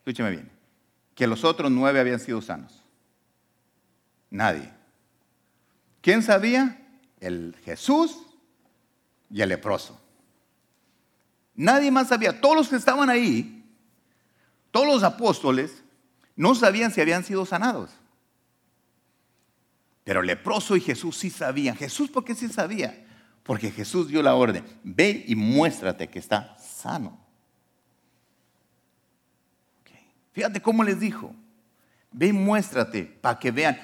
escúcheme 0.00 0.30
bien, 0.30 0.50
que 1.14 1.26
los 1.26 1.42
otros 1.44 1.70
nueve 1.70 1.98
habían 1.98 2.20
sido 2.20 2.42
sanos. 2.42 2.84
Nadie. 4.30 4.77
¿Quién 6.08 6.22
sabía? 6.22 6.74
El 7.20 7.54
Jesús 7.66 8.16
y 9.28 9.42
el 9.42 9.50
leproso. 9.50 10.00
Nadie 11.54 11.90
más 11.90 12.08
sabía. 12.08 12.40
Todos 12.40 12.56
los 12.56 12.68
que 12.70 12.76
estaban 12.76 13.10
ahí, 13.10 13.62
todos 14.70 14.86
los 14.86 15.02
apóstoles, 15.02 15.84
no 16.34 16.54
sabían 16.54 16.92
si 16.92 17.02
habían 17.02 17.24
sido 17.24 17.44
sanados. 17.44 17.90
Pero 20.02 20.20
el 20.20 20.28
leproso 20.28 20.76
y 20.76 20.80
Jesús 20.80 21.14
sí 21.14 21.28
sabían. 21.28 21.76
Jesús, 21.76 22.08
¿por 22.08 22.24
qué 22.24 22.34
sí 22.34 22.48
sabía? 22.48 23.06
Porque 23.42 23.70
Jesús 23.70 24.08
dio 24.08 24.22
la 24.22 24.34
orden. 24.34 24.64
Ve 24.82 25.26
y 25.28 25.36
muéstrate 25.36 26.08
que 26.08 26.20
está 26.20 26.56
sano. 26.56 27.20
Fíjate 30.32 30.62
cómo 30.62 30.82
les 30.84 31.00
dijo. 31.00 31.34
Ve 32.10 32.28
y 32.28 32.32
muéstrate 32.32 33.02
para 33.04 33.38
que 33.38 33.50
vean. 33.50 33.78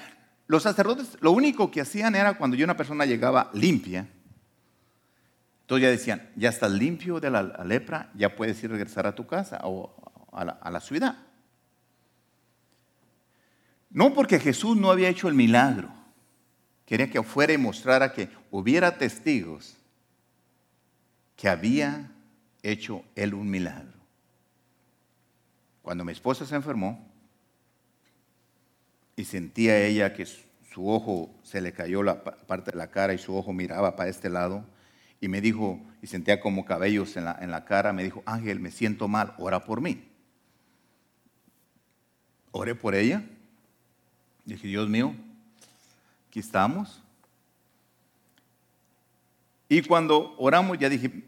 Los 0.47 0.63
sacerdotes 0.63 1.17
lo 1.21 1.31
único 1.31 1.71
que 1.71 1.81
hacían 1.81 2.15
era 2.15 2.37
cuando 2.37 2.61
una 2.63 2.77
persona 2.77 3.05
llegaba 3.05 3.49
limpia, 3.53 4.07
entonces 5.61 5.81
ya 5.81 5.89
decían, 5.89 6.29
ya 6.35 6.49
estás 6.49 6.71
limpio 6.71 7.19
de 7.19 7.31
la 7.31 7.41
lepra, 7.63 8.11
ya 8.13 8.35
puedes 8.35 8.63
ir 8.63 8.69
a 8.69 8.73
regresar 8.73 9.07
a 9.07 9.15
tu 9.15 9.25
casa 9.25 9.59
o 9.63 9.95
a 10.31 10.45
la, 10.45 10.51
a 10.51 10.69
la 10.69 10.79
ciudad. 10.79 11.17
No 13.89 14.13
porque 14.13 14.39
Jesús 14.39 14.77
no 14.77 14.91
había 14.91 15.09
hecho 15.09 15.27
el 15.27 15.33
milagro, 15.33 15.89
quería 16.85 17.09
que 17.09 17.23
fuera 17.23 17.53
y 17.53 17.57
mostrara 17.57 18.13
que 18.13 18.29
hubiera 18.51 18.99
testigos 18.99 19.75
que 21.35 21.49
había 21.49 22.11
hecho 22.61 23.03
él 23.15 23.33
un 23.33 23.49
milagro. 23.49 23.97
Cuando 25.81 26.05
mi 26.05 26.11
esposa 26.11 26.45
se 26.45 26.55
enfermó 26.55 27.14
y 29.15 29.25
sentía 29.25 29.79
ella 29.85 30.13
que 30.13 30.25
su 30.25 30.89
ojo 30.89 31.33
se 31.43 31.61
le 31.61 31.71
cayó 31.71 32.03
la 32.03 32.23
parte 32.23 32.71
de 32.71 32.77
la 32.77 32.91
cara 32.91 33.13
y 33.13 33.17
su 33.17 33.35
ojo 33.35 33.53
miraba 33.53 33.95
para 33.95 34.09
este 34.09 34.29
lado 34.29 34.65
y 35.21 35.27
me 35.27 35.41
dijo, 35.41 35.81
y 36.01 36.07
sentía 36.07 36.39
como 36.39 36.65
cabellos 36.65 37.15
en 37.17 37.25
la, 37.25 37.37
en 37.39 37.49
la 37.49 37.65
cara, 37.65 37.93
me 37.93 38.03
dijo, 38.03 38.21
Ángel, 38.25 38.59
me 38.59 38.71
siento 38.71 39.07
mal, 39.07 39.33
ora 39.37 39.63
por 39.63 39.81
mí. 39.81 40.03
Oré 42.51 42.75
por 42.75 42.95
ella. 42.95 43.23
Dije, 44.45 44.67
Dios 44.67 44.87
mío, 44.87 45.15
aquí 46.29 46.39
estamos. 46.39 47.01
Y 49.67 49.81
cuando 49.81 50.35
oramos, 50.37 50.77
ya 50.77 50.89
dije, 50.89 51.23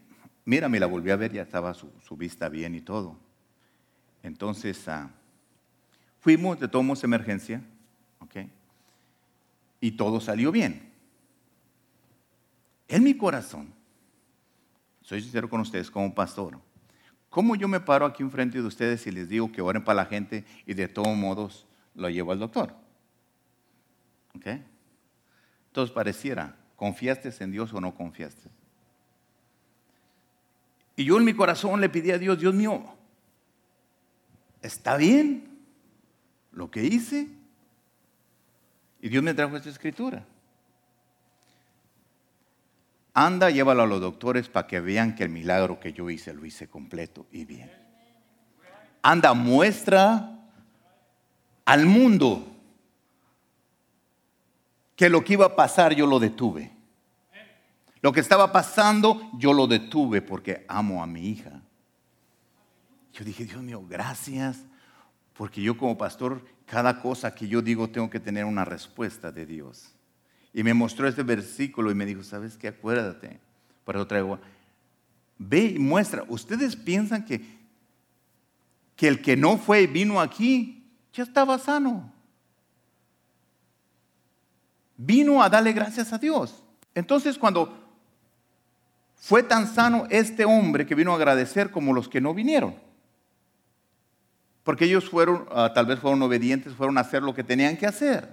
mira, 0.46 0.70
me 0.70 0.80
la 0.80 0.86
volví 0.86 1.10
a 1.10 1.16
ver, 1.16 1.34
ya 1.34 1.42
estaba 1.42 1.74
su, 1.74 1.92
su 2.06 2.16
vista 2.16 2.50
bien 2.50 2.76
y 2.76 2.82
todo. 2.82 3.18
Entonces, 4.22 4.88
ah, 4.88 5.10
fuimos 6.20 6.60
de 6.60 6.68
tomos 6.68 7.04
emergencia, 7.04 7.64
¿ok? 8.20 8.36
Y 9.80 9.92
todo 9.92 10.20
salió 10.20 10.52
bien. 10.52 10.92
En 12.88 13.04
mi 13.04 13.16
corazón, 13.16 13.74
soy 15.02 15.22
sincero 15.22 15.50
con 15.50 15.62
ustedes 15.62 15.92
como 15.92 16.14
pastor, 16.14 16.60
¿cómo 17.30 17.56
yo 17.56 17.68
me 17.68 17.80
paro 17.80 18.06
aquí 18.06 18.24
enfrente 18.24 18.62
de 18.62 18.68
ustedes 18.68 19.06
y 19.08 19.12
les 19.12 19.30
digo 19.30 19.52
que 19.52 19.62
oren 19.62 19.84
para 19.84 20.04
la 20.04 20.06
gente 20.06 20.46
y 20.66 20.74
de 20.74 20.88
todos 20.88 21.16
modos 21.16 21.66
lo 21.96 22.10
llevo 22.10 22.32
al 22.32 22.40
doctor? 22.40 22.74
¿Ok? 24.36 24.48
Entonces 25.68 25.94
pareciera, 25.94 26.56
¿confiaste 26.76 27.32
en 27.44 27.52
Dios 27.52 27.74
o 27.74 27.82
no 27.82 27.94
confiaste? 27.94 28.50
Y 30.96 31.06
yo 31.06 31.18
en 31.18 31.26
mi 31.26 31.34
corazón 31.34 31.80
le 31.80 31.90
pedí 31.90 32.12
a 32.12 32.18
Dios, 32.18 32.40
Dios 32.40 32.56
mío, 32.56 32.84
está 34.62 34.98
bien 34.98 35.60
lo 36.52 36.72
que 36.72 36.84
hice. 36.84 37.28
Y 39.02 39.10
Dios 39.10 39.24
me 39.24 39.34
trajo 39.34 39.56
esta 39.56 39.70
escritura. 39.70 40.26
Anda, 43.14 43.50
llévalo 43.50 43.84
a 43.84 43.88
los 43.88 44.00
doctores 44.00 44.48
para 44.48 44.68
que 44.68 44.80
vean 44.80 45.16
que 45.16 45.24
el 45.24 45.30
milagro 45.30 45.80
que 45.80 45.92
yo 45.92 46.10
hice 46.10 46.34
lo 46.34 46.46
hice 46.46 46.68
completo 46.68 47.26
y 47.32 47.46
bien. 47.46 47.72
Anda, 49.02 49.34
muestra 49.34 50.38
al 51.66 51.86
mundo 51.86 52.46
que 54.96 55.10
lo 55.10 55.24
que 55.24 55.34
iba 55.34 55.46
a 55.46 55.56
pasar 55.56 55.96
yo 55.96 56.06
lo 56.06 56.20
detuve. 56.20 56.72
Lo 58.02 58.12
que 58.12 58.20
estaba 58.20 58.52
pasando 58.52 59.32
yo 59.34 59.54
lo 59.54 59.68
detuve 59.68 60.22
porque 60.22 60.66
amo 60.68 61.02
a 61.02 61.08
mi 61.08 61.30
hija. 61.30 61.62
Yo 63.14 63.26
dije, 63.26 63.46
Dios 63.46 63.62
mío, 63.64 63.84
gracias, 63.88 64.64
porque 65.38 65.62
yo 65.62 65.78
como 65.78 65.98
pastor, 65.98 66.44
cada 66.66 67.00
cosa 67.00 67.34
que 67.34 67.48
yo 67.48 67.62
digo 67.62 67.90
tengo 67.90 68.10
que 68.10 68.20
tener 68.20 68.44
una 68.44 68.66
respuesta 68.66 69.32
de 69.32 69.46
Dios. 69.46 69.94
Y 70.52 70.64
me 70.64 70.74
mostró 70.74 71.08
este 71.08 71.22
versículo 71.22 71.92
y 71.92 71.96
me 71.96 72.06
dijo, 72.08 72.24
¿sabes 72.24 72.58
qué? 72.58 72.70
Acuérdate. 72.70 73.40
Por 73.86 73.96
eso 73.96 74.08
traigo, 74.08 74.40
ve 75.38 75.74
y 75.76 75.80
muestra. 75.80 76.26
Ustedes 76.28 76.76
piensan 76.76 77.24
que, 77.24 77.46
que 78.96 79.08
el 79.08 79.22
que 79.22 79.38
no 79.38 79.58
fue 79.58 79.84
y 79.84 79.88
vino 79.88 80.20
aquí 80.20 80.84
ya 81.14 81.24
estaba 81.24 81.60
sano. 81.60 82.12
Vino 84.98 85.44
a 85.44 85.50
darle 85.50 85.72
gracias 85.72 86.12
a 86.12 86.18
Dios. 86.18 86.64
Entonces 86.96 87.38
cuando 87.38 87.78
fue 89.16 89.44
tan 89.44 89.68
sano 89.68 90.08
este 90.10 90.46
hombre 90.46 90.88
que 90.88 90.96
vino 90.96 91.12
a 91.12 91.16
agradecer 91.16 91.70
como 91.70 91.94
los 91.94 92.10
que 92.10 92.22
no 92.22 92.34
vinieron. 92.34 92.87
Porque 94.68 94.84
ellos 94.84 95.10
fueron, 95.10 95.46
ah, 95.52 95.72
tal 95.74 95.86
vez 95.86 95.98
fueron 95.98 96.22
obedientes, 96.24 96.74
fueron 96.74 96.98
a 96.98 97.02
hacer 97.02 97.24
lo 97.24 97.34
que 97.34 97.42
tenían 97.42 97.78
que 97.78 97.86
hacer. 97.86 98.28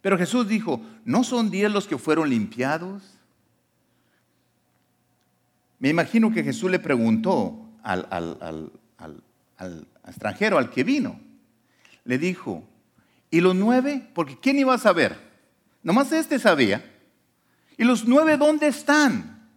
Pero 0.00 0.18
Jesús 0.18 0.48
dijo, 0.48 0.82
¿no 1.04 1.22
son 1.22 1.52
diez 1.52 1.70
los 1.70 1.86
que 1.86 1.96
fueron 1.96 2.28
limpiados? 2.28 3.00
Me 5.78 5.88
imagino 5.88 6.32
que 6.32 6.42
Jesús 6.42 6.68
le 6.68 6.80
preguntó 6.80 7.64
al, 7.84 8.72
extranjero, 10.04 10.58
al 10.58 10.68
que 10.68 10.82
vino. 10.82 11.20
Le 12.04 12.18
dijo, 12.18 12.64
¿y 13.30 13.40
los 13.40 13.54
nueve? 13.54 14.10
Porque 14.12 14.36
¿quién 14.40 14.58
iba 14.58 14.74
a 14.74 14.78
saber? 14.78 15.16
Nomás 15.84 16.10
este 16.10 16.40
sabía. 16.40 16.84
¿Y 17.78 17.84
los 17.84 18.04
nueve 18.04 18.36
dónde 18.36 18.66
están? 18.66 19.48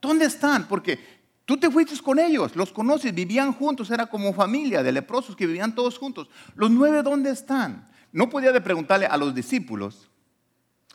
¿Dónde 0.00 0.24
están? 0.24 0.68
Porque 0.68 1.19
Tú 1.50 1.56
te 1.56 1.68
fuiste 1.68 2.00
con 2.00 2.20
ellos, 2.20 2.54
los 2.54 2.70
conoces, 2.70 3.12
vivían 3.12 3.52
juntos, 3.52 3.90
era 3.90 4.06
como 4.06 4.32
familia 4.32 4.84
de 4.84 4.92
leprosos 4.92 5.34
que 5.34 5.48
vivían 5.48 5.74
todos 5.74 5.98
juntos. 5.98 6.30
Los 6.54 6.70
nueve, 6.70 7.02
¿dónde 7.02 7.30
están? 7.30 7.90
No 8.12 8.30
podía 8.30 8.52
preguntarle 8.62 9.06
a 9.06 9.16
los 9.16 9.34
discípulos 9.34 10.08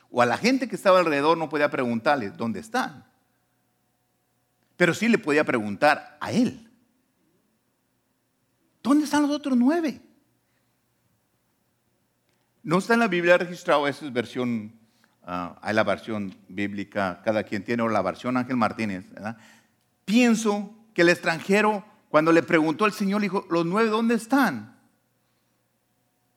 o 0.10 0.22
a 0.22 0.26
la 0.26 0.38
gente 0.38 0.70
que 0.70 0.78
estaba 0.78 1.00
alrededor, 1.00 1.38
no 1.38 1.50
podía 1.50 1.70
preguntarle 1.70 2.30
dónde 2.30 2.62
están. 2.62 3.06
Pero 4.78 4.94
sí 4.94 5.10
le 5.10 5.18
podía 5.18 5.44
preguntar 5.44 6.18
a 6.22 6.32
él. 6.32 6.72
¿Dónde 8.82 9.04
están 9.04 9.24
los 9.24 9.32
otros 9.32 9.58
nueve? 9.58 10.00
No 12.64 12.78
está 12.78 12.94
en 12.94 13.02
la 13.02 13.10
Biblia 13.10 13.38
registrado, 13.38 13.90
esa 13.90 14.06
es 14.06 14.14
versión, 14.14 14.72
ah, 15.24 15.60
hay 15.62 15.76
la 15.76 15.84
versión 15.84 16.34
bíblica, 16.48 17.22
cada 17.26 17.44
quien 17.44 17.66
tiene, 17.66 17.84
o 17.84 17.90
la 17.90 18.02
versión 18.02 18.38
Ángel 18.38 18.56
Martínez. 18.56 19.04
Pienso 20.06 20.74
que 20.94 21.02
el 21.02 21.10
extranjero, 21.10 21.84
cuando 22.10 22.32
le 22.32 22.44
preguntó 22.44 22.86
al 22.86 22.94
Señor, 22.94 23.22
le 23.22 23.26
dijo, 23.26 23.46
¿los 23.50 23.66
nueve 23.66 23.90
dónde 23.90 24.16
están? 24.16 24.80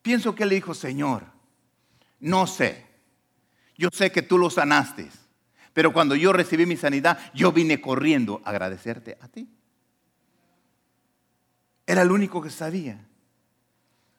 Pienso 0.03 0.35
que 0.35 0.47
le 0.47 0.55
dijo, 0.55 0.75
Señor, 0.75 1.27
no 2.19 2.47
sé. 2.47 2.87
Yo 3.77 3.91
sé 3.93 4.11
que 4.11 4.23
tú 4.23 4.39
los 4.39 4.55
sanaste, 4.55 5.09
pero 5.73 5.93
cuando 5.93 6.17
yo 6.17 6.33
recibí 6.33 6.67
mi 6.67 6.77
sanidad, 6.77 7.19
yo 7.35 7.53
vine 7.53 7.81
corriendo 7.81 8.41
a 8.45 8.51
agradecerte 8.51 9.19
a 9.21 9.29
ti. 9.29 9.49
Era 11.87 12.03
el 12.03 12.11
único 12.11 12.43
que 12.43 12.51
sabía. 12.51 13.07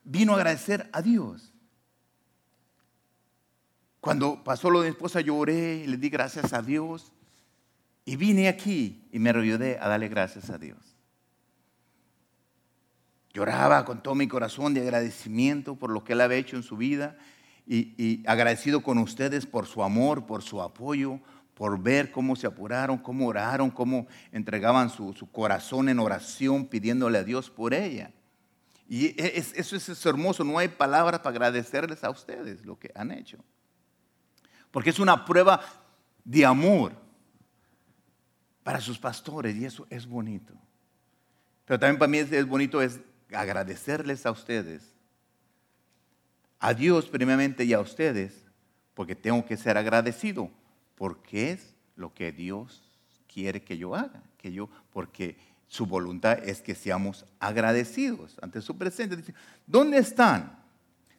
Vino 0.02 0.32
a 0.32 0.36
agradecer 0.36 0.88
a 0.92 1.02
Dios. 1.02 1.52
Cuando 4.00 4.42
pasó 4.42 4.70
lo 4.70 4.80
de 4.80 4.88
mi 4.88 4.92
esposa 4.92 5.20
lloré 5.20 5.82
y 5.84 5.86
le 5.86 5.98
di 5.98 6.08
gracias 6.08 6.52
a 6.52 6.62
Dios. 6.62 7.12
Y 8.10 8.16
vine 8.16 8.48
aquí 8.48 9.06
y 9.12 9.20
me 9.20 9.30
ayudé 9.30 9.78
a 9.80 9.86
darle 9.86 10.08
gracias 10.08 10.50
a 10.50 10.58
Dios. 10.58 10.96
Lloraba 13.32 13.84
con 13.84 14.02
todo 14.02 14.16
mi 14.16 14.26
corazón 14.26 14.74
de 14.74 14.80
agradecimiento 14.80 15.76
por 15.76 15.90
lo 15.90 16.02
que 16.02 16.14
Él 16.14 16.20
había 16.20 16.38
hecho 16.38 16.56
en 16.56 16.64
su 16.64 16.76
vida 16.76 17.16
y, 17.68 18.24
agradecido 18.26 18.82
con 18.82 18.98
ustedes 18.98 19.46
por 19.46 19.66
su 19.66 19.84
amor, 19.84 20.26
por 20.26 20.42
su 20.42 20.60
apoyo, 20.60 21.20
por 21.54 21.80
ver 21.80 22.10
cómo 22.10 22.34
se 22.34 22.48
apuraron, 22.48 22.98
cómo 22.98 23.28
oraron, 23.28 23.70
cómo 23.70 24.08
entregaban 24.32 24.90
su, 24.90 25.14
corazón 25.30 25.88
en 25.88 26.00
oración 26.00 26.66
pidiéndole 26.66 27.18
a 27.18 27.22
Dios 27.22 27.48
por 27.48 27.74
ella. 27.74 28.10
Y 28.88 29.06
e, 29.22 29.36
eso 29.36 29.76
es 29.76 30.04
hermoso, 30.04 30.42
no 30.42 30.58
hay 30.58 30.66
palabras 30.66 31.20
para 31.20 31.30
agradecerles 31.30 32.02
a 32.02 32.10
ustedes 32.10 32.64
lo 32.64 32.76
que 32.76 32.90
han 32.92 33.12
hecho 33.12 33.38
porque 34.72 34.90
es 34.90 34.98
una 34.98 35.24
prueba 35.24 35.60
de 36.24 36.44
amor 36.44 36.92
para 38.70 38.80
sus 38.80 39.00
pastores 39.00 39.56
y 39.56 39.64
eso 39.64 39.84
es 39.90 40.06
bonito. 40.06 40.54
Pero 41.64 41.80
también 41.80 41.98
para 41.98 42.08
mí 42.08 42.18
es, 42.18 42.46
bonito 42.46 42.80
es 42.80 43.00
agradecerles 43.32 44.24
a 44.26 44.30
ustedes, 44.30 44.94
a 46.60 46.72
Dios 46.72 47.08
primeramente 47.08 47.64
y 47.64 47.72
a 47.72 47.80
ustedes, 47.80 48.44
porque 48.94 49.16
tengo 49.16 49.44
que 49.44 49.56
ser 49.56 49.76
agradecido, 49.76 50.52
porque 50.94 51.50
es 51.50 51.74
lo 51.96 52.14
que 52.14 52.30
Dios 52.30 52.88
quiere 53.26 53.60
que 53.60 53.76
yo 53.76 53.96
haga, 53.96 54.22
que 54.38 54.52
yo, 54.52 54.68
porque 54.92 55.36
su 55.66 55.84
voluntad 55.84 56.38
es 56.48 56.62
que 56.62 56.76
seamos 56.76 57.26
agradecidos 57.40 58.38
ante 58.40 58.60
su 58.60 58.78
presencia. 58.78 59.16
Dice, 59.16 59.34
¿dónde 59.66 59.98
están? 59.98 60.60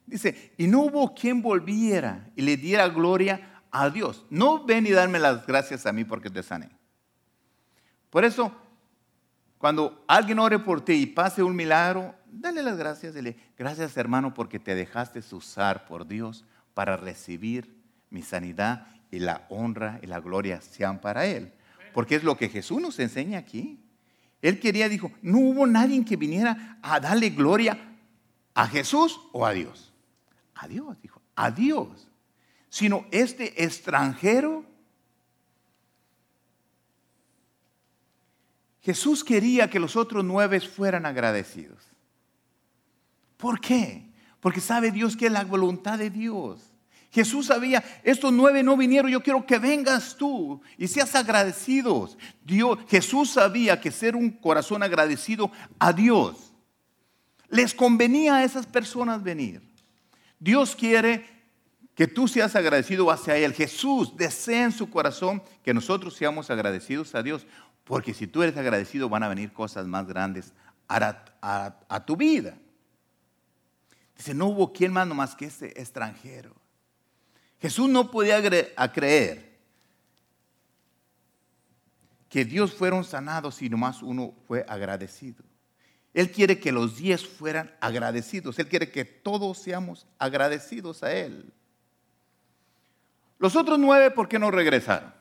Dice, 0.05 0.53
y 0.57 0.67
no 0.67 0.83
hubo 0.83 1.13
quien 1.13 1.41
volviera 1.41 2.29
y 2.33 2.43
le 2.43 2.55
diera 2.55 2.87
gloria 2.87 3.61
a 3.71 3.89
Dios. 3.89 4.25
No 4.29 4.63
ven 4.63 4.87
y 4.87 4.91
darme 4.91 5.19
las 5.19 5.45
gracias 5.45 5.85
a 5.85 5.91
mí 5.91 6.05
porque 6.05 6.29
te 6.29 6.43
sané. 6.43 6.69
Por 8.11 8.23
eso, 8.23 8.55
cuando 9.57 10.03
alguien 10.07 10.37
ore 10.37 10.59
por 10.59 10.85
ti 10.85 10.93
y 10.93 11.05
pase 11.07 11.41
un 11.41 11.55
milagro, 11.55 12.13
dale 12.27 12.61
las 12.61 12.77
gracias. 12.77 13.15
Dile, 13.15 13.35
gracias 13.57 13.97
hermano 13.97 14.35
porque 14.35 14.59
te 14.59 14.75
dejaste 14.75 15.21
usar 15.31 15.85
por 15.87 16.07
Dios 16.07 16.45
para 16.75 16.95
recibir 16.95 17.75
mi 18.11 18.21
sanidad 18.21 18.85
y 19.09 19.17
la 19.17 19.47
honra 19.49 19.99
y 20.03 20.05
la 20.05 20.19
gloria 20.19 20.61
sean 20.61 21.01
para 21.01 21.25
Él. 21.25 21.51
Porque 21.91 22.13
es 22.13 22.23
lo 22.23 22.37
que 22.37 22.49
Jesús 22.49 22.79
nos 22.79 22.99
enseña 22.99 23.39
aquí. 23.39 23.83
Él 24.43 24.59
quería, 24.59 24.87
dijo, 24.89 25.11
no 25.23 25.39
hubo 25.39 25.65
nadie 25.65 26.05
que 26.05 26.17
viniera 26.17 26.77
a 26.83 26.99
darle 26.99 27.31
gloria 27.31 27.79
a 28.53 28.67
Jesús 28.67 29.19
o 29.31 29.45
a 29.45 29.53
Dios 29.53 29.91
a 30.61 30.67
Dios, 30.67 31.01
dijo, 31.01 31.21
a 31.35 31.49
Dios, 31.49 32.07
sino 32.69 33.05
este 33.11 33.63
extranjero. 33.63 34.63
Jesús 38.81 39.23
quería 39.23 39.69
que 39.69 39.79
los 39.79 39.95
otros 39.95 40.23
nueve 40.23 40.59
fueran 40.59 41.05
agradecidos. 41.05 41.83
¿Por 43.37 43.59
qué? 43.59 44.09
Porque 44.39 44.59
sabe 44.59 44.91
Dios 44.91 45.15
que 45.15 45.27
es 45.27 45.31
la 45.31 45.43
voluntad 45.43 45.99
de 45.99 46.09
Dios. 46.09 46.61
Jesús 47.11 47.47
sabía, 47.47 47.83
estos 48.03 48.31
nueve 48.31 48.63
no 48.63 48.77
vinieron, 48.77 49.11
yo 49.11 49.21
quiero 49.21 49.45
que 49.45 49.59
vengas 49.59 50.15
tú 50.15 50.61
y 50.77 50.87
seas 50.87 51.13
agradecidos. 51.13 52.17
Dios, 52.43 52.79
Jesús 52.87 53.31
sabía 53.31 53.81
que 53.81 53.91
ser 53.91 54.15
un 54.15 54.29
corazón 54.29 54.81
agradecido 54.81 55.51
a 55.77 55.91
Dios 55.91 56.51
les 57.51 57.75
convenía 57.75 58.37
a 58.37 58.43
esas 58.43 58.65
personas 58.65 59.21
venir. 59.21 59.61
Dios 60.39 60.75
quiere 60.75 61.25
que 61.93 62.07
tú 62.07 62.27
seas 62.27 62.55
agradecido 62.55 63.11
hacia 63.11 63.37
Él. 63.37 63.53
Jesús 63.53 64.15
desea 64.15 64.63
en 64.63 64.71
su 64.71 64.89
corazón 64.89 65.43
que 65.63 65.73
nosotros 65.73 66.15
seamos 66.15 66.49
agradecidos 66.49 67.13
a 67.13 67.21
Dios. 67.21 67.45
Porque 67.83 68.13
si 68.13 68.27
tú 68.27 68.43
eres 68.43 68.55
agradecido 68.57 69.09
van 69.09 69.23
a 69.23 69.27
venir 69.29 69.51
cosas 69.53 69.87
más 69.87 70.07
grandes 70.07 70.53
a, 70.87 72.03
tu 72.05 72.15
vida. 72.15 72.57
Dice, 74.17 74.33
no 74.33 74.47
hubo 74.47 74.73
quien 74.73 74.91
más 74.91 75.35
que 75.35 75.45
ese 75.45 75.67
extranjero. 75.67 76.55
Jesús 77.59 77.89
no 77.89 78.11
podía 78.11 78.41
creer 78.91 79.51
que 82.29 82.45
Dios 82.45 82.73
fueron 82.73 83.03
sanados 83.03 83.55
si 83.55 83.69
nomás 83.69 84.01
uno 84.01 84.33
fue 84.47 84.65
agradecido. 84.67 85.43
Él 86.13 86.31
quiere 86.31 86.59
que 86.59 86.71
los 86.71 86.97
diez 86.97 87.25
fueran 87.25 87.73
agradecidos. 87.79 88.57
Él 88.59 88.67
quiere 88.67 88.91
que 88.91 89.05
todos 89.05 89.59
seamos 89.59 90.07
agradecidos 90.17 91.03
a 91.03 91.13
Él. 91.13 91.53
Los 93.37 93.55
otros 93.55 93.79
nueve, 93.79 94.11
¿por 94.11 94.27
qué 94.27 94.37
no 94.37 94.51
regresaron? 94.51 95.20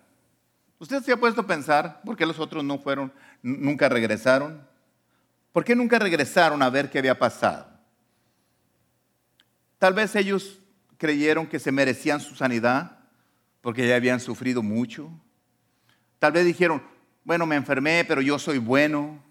¿Usted 0.81 1.01
se 1.05 1.13
ha 1.13 1.17
puesto 1.17 1.43
a 1.43 1.47
pensar 1.47 2.03
por 2.05 2.17
qué 2.17 2.27
los 2.27 2.41
otros 2.41 2.65
no 2.65 2.79
fueron, 2.79 3.13
nunca 3.43 3.89
regresaron? 3.89 4.61
¿Por 5.53 5.65
qué 5.65 5.77
nunca 5.77 6.01
regresaron 6.01 6.61
a 6.61 6.71
ver 6.71 6.91
qué 6.91 6.99
había 6.99 7.17
pasado? 7.17 7.69
Tal 9.79 9.95
vez 9.95 10.17
ellos 10.17 10.59
creyeron 10.99 11.47
que 11.47 11.61
se 11.61 11.71
merecían 11.71 12.21
su 12.21 12.35
sanidad 12.35 12.99
porque 13.61 13.87
ya 13.87 13.95
habían 13.95 14.19
sufrido 14.19 14.61
mucho. 14.61 15.09
Tal 16.19 16.33
vez 16.33 16.45
dijeron, 16.45 16.83
bueno, 17.23 17.47
me 17.47 17.55
enfermé, 17.55 18.05
pero 18.05 18.21
yo 18.21 18.37
soy 18.41 18.59
bueno 18.59 19.31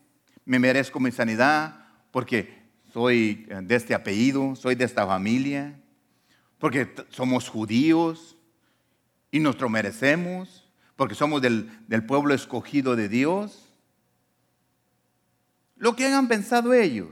me 0.49 0.57
merezco 0.57 0.99
mi 0.99 1.11
sanidad 1.11 1.75
porque 2.09 2.57
soy 2.91 3.45
de 3.61 3.75
este 3.75 3.93
apellido, 3.93 4.55
soy 4.55 4.73
de 4.73 4.83
esta 4.83 5.05
familia, 5.05 5.79
porque 6.57 6.91
somos 7.09 7.47
judíos 7.47 8.35
y 9.29 9.39
nos 9.39 9.61
lo 9.61 9.69
merecemos, 9.69 10.58
porque 10.99 11.15
somos 11.15 11.41
del, 11.41 11.71
pueblo 12.05 12.33
escogido 12.33 12.97
de 12.97 13.07
Dios. 13.07 13.71
Lo 15.77 15.95
que 15.95 16.03
hayan 16.03 16.27
pensado 16.27 16.73
ellos. 16.73 17.07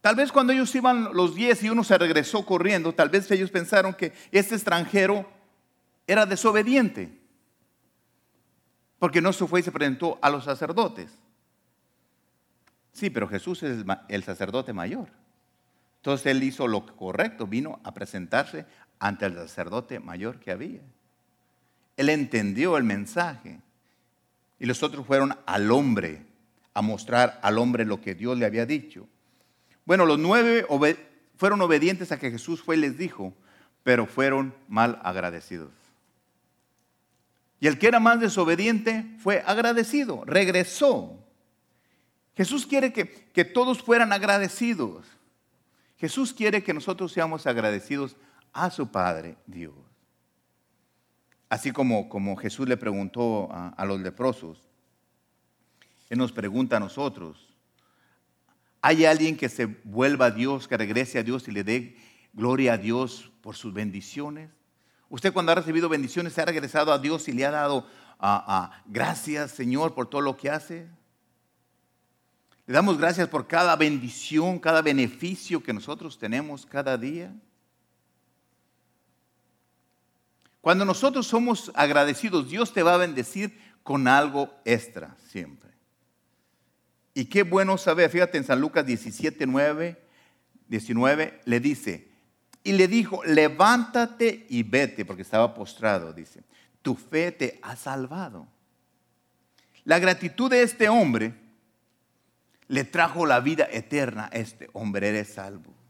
Tal 0.00 0.16
vez 0.16 0.32
cuando 0.32 0.52
ellos 0.52 0.74
iban 0.74 1.14
los 1.14 1.36
diez 1.36 1.62
y 1.62 1.70
uno 1.70 1.84
se 1.84 1.96
regresó 1.96 2.44
corriendo, 2.44 2.92
tal 2.92 3.10
vez 3.10 3.30
ellos 3.30 3.52
pensaron 3.52 3.94
que 3.94 4.12
este 4.32 4.56
extranjero 4.56 5.30
era 6.04 6.26
desobediente 6.26 7.16
porque 8.98 9.22
no 9.22 9.32
se 9.32 9.46
fue 9.46 9.60
y 9.60 9.62
se 9.62 9.70
presentó 9.70 10.18
a 10.20 10.30
los 10.30 10.42
sacerdotes. 10.42 11.16
Sí, 12.90 13.08
pero 13.08 13.28
Jesús 13.28 13.62
es 13.62 13.84
el 14.08 14.24
sacerdote 14.24 14.72
mayor. 14.72 15.10
Entonces 15.98 16.26
él 16.26 16.42
hizo 16.42 16.66
lo 16.66 16.84
correcto, 16.96 17.46
vino 17.46 17.78
a 17.84 17.94
presentarse 17.94 18.66
ante 18.98 19.26
el 19.26 19.36
sacerdote 19.36 20.00
mayor 20.00 20.40
que 20.40 20.50
había. 20.50 20.82
Él 21.96 22.08
entendió 22.08 22.76
el 22.76 22.84
mensaje. 22.84 23.60
Y 24.58 24.66
los 24.66 24.82
otros 24.82 25.06
fueron 25.06 25.36
al 25.46 25.70
hombre, 25.70 26.24
a 26.74 26.82
mostrar 26.82 27.38
al 27.42 27.58
hombre 27.58 27.84
lo 27.84 28.00
que 28.00 28.14
Dios 28.14 28.38
le 28.38 28.46
había 28.46 28.66
dicho. 28.66 29.08
Bueno, 29.84 30.06
los 30.06 30.18
nueve 30.18 30.64
fueron 31.36 31.60
obedientes 31.60 32.12
a 32.12 32.18
que 32.18 32.30
Jesús 32.30 32.62
fue 32.62 32.76
y 32.76 32.80
les 32.80 32.96
dijo, 32.96 33.34
pero 33.82 34.06
fueron 34.06 34.54
mal 34.68 35.00
agradecidos. 35.02 35.72
Y 37.58 37.66
el 37.66 37.78
que 37.78 37.88
era 37.88 38.00
más 38.00 38.20
desobediente 38.20 39.04
fue 39.18 39.42
agradecido, 39.46 40.24
regresó. 40.24 41.18
Jesús 42.36 42.66
quiere 42.66 42.92
que, 42.92 43.08
que 43.32 43.44
todos 43.44 43.82
fueran 43.82 44.12
agradecidos. 44.12 45.06
Jesús 45.98 46.32
quiere 46.32 46.64
que 46.64 46.74
nosotros 46.74 47.12
seamos 47.12 47.46
agradecidos 47.46 48.16
a 48.52 48.70
su 48.70 48.90
Padre 48.90 49.36
Dios. 49.46 49.74
Así 51.52 51.70
como, 51.70 52.08
como 52.08 52.34
Jesús 52.34 52.66
le 52.66 52.78
preguntó 52.78 53.50
a, 53.52 53.84
los 53.84 54.00
leprosos, 54.00 54.56
Él 56.08 56.16
nos 56.16 56.32
pregunta 56.32 56.78
a 56.78 56.80
nosotros, 56.80 57.54
¿hay 58.80 59.04
alguien 59.04 59.36
que 59.36 59.50
se 59.50 59.66
vuelva 59.66 60.24
a 60.24 60.30
Dios, 60.30 60.66
que 60.66 60.78
regrese 60.78 61.18
a 61.18 61.22
Dios 61.22 61.46
y 61.48 61.50
le 61.50 61.62
dé 61.62 61.98
gloria 62.32 62.72
a 62.72 62.78
Dios 62.78 63.30
por 63.42 63.54
sus 63.54 63.74
bendiciones? 63.74 64.48
Usted 65.10 65.30
cuando 65.34 65.52
ha 65.52 65.56
recibido 65.56 65.90
bendiciones, 65.90 66.32
¿se 66.32 66.40
ha 66.40 66.46
regresado 66.46 66.90
a 66.90 66.98
Dios 66.98 67.28
y 67.28 67.32
le 67.32 67.44
ha 67.44 67.50
dado 67.50 67.86
gracias, 68.86 69.50
Señor, 69.50 69.92
por 69.92 70.08
todo 70.08 70.22
lo 70.22 70.38
que 70.38 70.48
hace? 70.48 70.88
Le 72.64 72.72
damos 72.72 72.96
gracias 72.96 73.28
por 73.28 73.46
cada 73.46 73.76
bendición, 73.76 74.58
cada 74.58 74.80
beneficio 74.80 75.62
que 75.62 75.74
nosotros 75.74 76.18
tenemos 76.18 76.64
cada 76.64 76.96
día. 76.96 77.30
Cuando 80.62 80.84
nosotros 80.84 81.26
somos 81.26 81.72
agradecidos, 81.74 82.48
Dios 82.48 82.72
te 82.72 82.84
va 82.84 82.94
a 82.94 82.98
bendecir 82.98 83.60
con 83.82 84.06
algo 84.06 84.54
extra 84.64 85.16
siempre. 85.26 85.70
Y 87.14 87.24
qué 87.24 87.42
bueno 87.42 87.76
saber, 87.76 88.08
fíjate 88.08 88.38
en 88.38 88.44
San 88.44 88.60
Lucas 88.60 88.86
17, 88.86 89.44
9, 89.44 90.00
19, 90.68 91.40
le 91.44 91.60
dice, 91.60 92.08
y 92.62 92.72
le 92.72 92.86
dijo, 92.86 93.24
levántate 93.24 94.46
y 94.48 94.62
vete, 94.62 95.04
porque 95.04 95.22
estaba 95.22 95.52
postrado, 95.52 96.12
dice, 96.12 96.44
tu 96.80 96.94
fe 96.94 97.32
te 97.32 97.58
ha 97.62 97.74
salvado. 97.74 98.46
La 99.82 99.98
gratitud 99.98 100.48
de 100.48 100.62
este 100.62 100.88
hombre 100.88 101.34
le 102.68 102.84
trajo 102.84 103.26
la 103.26 103.40
vida 103.40 103.68
eterna 103.68 104.30
a 104.32 104.36
este 104.36 104.70
hombre, 104.74 105.08
eres 105.08 105.34
salvo. 105.34 105.81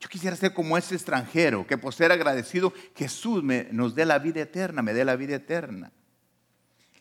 Yo 0.00 0.08
quisiera 0.08 0.36
ser 0.36 0.54
como 0.54 0.78
ese 0.78 0.94
extranjero, 0.94 1.66
que 1.66 1.76
por 1.76 1.92
ser 1.92 2.12
agradecido, 2.12 2.72
Jesús 2.94 3.42
nos 3.72 3.94
dé 3.94 4.06
la 4.06 4.18
vida 4.18 4.40
eterna, 4.40 4.80
me 4.80 4.94
dé 4.94 5.04
la 5.04 5.16
vida 5.16 5.36
eterna. 5.36 5.92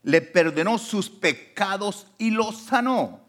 Le 0.02 0.22
perdonó 0.22 0.78
sus 0.78 1.10
pecados 1.10 2.08
y 2.18 2.32
los 2.32 2.58
sanó. 2.64 3.22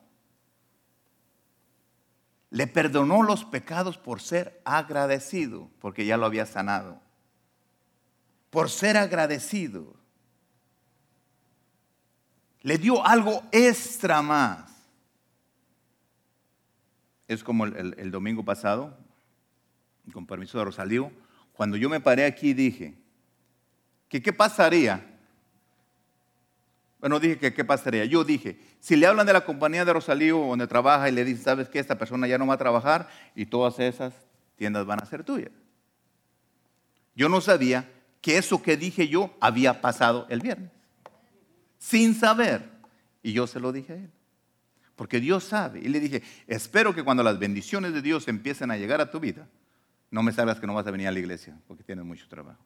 Le 2.50 2.66
perdonó 2.66 3.22
los 3.22 3.44
pecados 3.44 3.98
por 3.98 4.22
ser 4.22 4.62
agradecido, 4.64 5.70
porque 5.80 6.06
ya 6.06 6.16
lo 6.16 6.24
había 6.24 6.46
sanado. 6.46 7.02
Por 8.48 8.70
ser 8.70 8.96
agradecido. 8.96 9.96
Le 12.62 12.78
dio 12.78 13.06
algo 13.06 13.42
extra 13.52 14.22
más. 14.22 14.70
Es 17.26 17.44
como 17.44 17.66
el 17.66 18.10
domingo 18.10 18.42
pasado, 18.42 18.96
con 20.12 20.26
permiso 20.26 20.58
de 20.58 20.64
Rosalío, 20.64 21.10
cuando 21.52 21.76
yo 21.76 21.88
me 21.88 22.00
paré 22.00 22.24
aquí 22.24 22.54
dije, 22.54 22.94
que 24.08 24.22
qué 24.22 24.32
pasaría. 24.32 25.04
Bueno, 27.00 27.20
dije 27.20 27.38
que 27.38 27.54
qué 27.54 27.64
pasaría. 27.64 28.04
Yo 28.04 28.24
dije, 28.24 28.58
si 28.80 28.96
le 28.96 29.06
hablan 29.06 29.26
de 29.26 29.32
la 29.32 29.44
compañía 29.44 29.84
de 29.84 29.92
Rosalío 29.92 30.38
donde 30.38 30.66
trabaja 30.66 31.08
y 31.08 31.12
le 31.12 31.24
dicen, 31.24 31.44
¿sabes 31.44 31.68
qué? 31.68 31.78
Esta 31.78 31.98
persona 31.98 32.26
ya 32.26 32.38
no 32.38 32.46
va 32.46 32.54
a 32.54 32.58
trabajar 32.58 33.08
y 33.34 33.46
todas 33.46 33.78
esas 33.78 34.14
tiendas 34.56 34.86
van 34.86 35.02
a 35.02 35.06
ser 35.06 35.22
tuyas. 35.24 35.52
Yo 37.14 37.28
no 37.28 37.40
sabía 37.40 37.88
que 38.20 38.38
eso 38.38 38.62
que 38.62 38.76
dije 38.76 39.08
yo 39.08 39.34
había 39.40 39.80
pasado 39.80 40.26
el 40.28 40.40
viernes. 40.40 40.70
Sin 41.78 42.14
saber. 42.14 42.68
Y 43.22 43.32
yo 43.32 43.46
se 43.46 43.60
lo 43.60 43.72
dije 43.72 43.92
a 43.92 43.96
él. 43.96 44.10
Porque 44.96 45.20
Dios 45.20 45.44
sabe. 45.44 45.80
Y 45.80 45.88
le 45.88 46.00
dije, 46.00 46.22
espero 46.46 46.94
que 46.94 47.04
cuando 47.04 47.22
las 47.22 47.38
bendiciones 47.38 47.92
de 47.92 48.02
Dios 48.02 48.26
empiecen 48.26 48.70
a 48.70 48.76
llegar 48.76 49.00
a 49.00 49.10
tu 49.10 49.20
vida, 49.20 49.48
no 50.10 50.22
me 50.22 50.32
sabes 50.32 50.58
que 50.58 50.66
no 50.66 50.74
vas 50.74 50.86
a 50.86 50.90
venir 50.90 51.08
a 51.08 51.12
la 51.12 51.18
iglesia 51.18 51.58
porque 51.66 51.84
tienes 51.84 52.04
mucho 52.04 52.26
trabajo. 52.28 52.64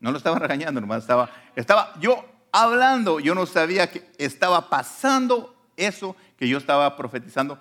No 0.00 0.10
lo 0.10 0.18
estaba 0.18 0.38
regañando, 0.38 0.80
nomás 0.80 1.02
estaba, 1.02 1.30
estaba 1.56 1.94
yo 2.00 2.24
hablando, 2.52 3.20
yo 3.20 3.34
no 3.34 3.46
sabía 3.46 3.90
que 3.90 4.10
estaba 4.18 4.68
pasando 4.68 5.54
eso 5.76 6.16
que 6.36 6.48
yo 6.48 6.58
estaba 6.58 6.96
profetizando. 6.96 7.58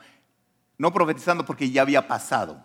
No 0.78 0.92
profetizando 0.92 1.46
porque 1.46 1.70
ya 1.72 1.84
había 1.84 2.08
pasado. 2.08 2.64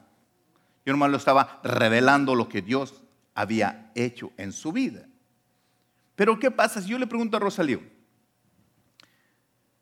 Yo 0.85 0.93
nomás 0.93 1.11
lo 1.11 1.19
estaba 1.19 1.61
revelando 1.63 2.35
lo 2.35 2.49
que 2.49 2.63
Dios 2.63 3.05
había 3.35 3.93
hecho 3.95 4.33
en 4.37 4.53
su 4.53 4.73
vida. 4.73 5.07
Pero 6.17 6.39
¿qué 6.39 6.51
pasa 6.51 6.83
si 6.83 6.89
yo 6.89 6.99
le 6.99 7.07
pregunto 7.07 7.37
a 7.37 7.41
Rosalío? 7.41 7.81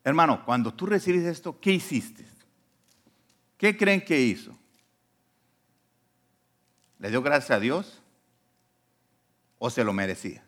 Hermano, 0.04 0.44
cuando 0.44 0.74
tú 0.74 0.84
recibes 0.84 1.24
esto, 1.24 1.58
¿qué 1.58 1.72
hiciste? 1.72 2.26
¿Qué 3.56 3.76
creen 3.76 4.04
que 4.04 4.20
hizo? 4.20 4.56
¿Le 6.98 7.10
dio 7.10 7.22
gracias 7.22 7.50
a 7.50 7.60
Dios? 7.60 8.00
¿O 9.58 9.70
se 9.70 9.84
lo 9.84 9.92
merecía? 9.92 10.42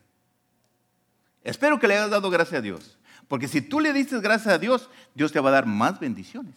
Espero 1.43 1.79
que 1.79 1.87
le 1.87 1.95
hayas 1.95 2.09
dado 2.09 2.29
gracias 2.29 2.59
a 2.59 2.61
Dios. 2.61 2.97
Porque 3.27 3.47
si 3.47 3.61
tú 3.61 3.79
le 3.79 3.93
dices 3.93 4.21
gracias 4.21 4.53
a 4.53 4.57
Dios, 4.57 4.89
Dios 5.13 5.31
te 5.31 5.39
va 5.39 5.49
a 5.49 5.53
dar 5.53 5.65
más 5.65 5.99
bendiciones. 5.99 6.55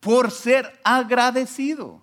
Por 0.00 0.30
ser 0.30 0.80
agradecido. 0.84 2.00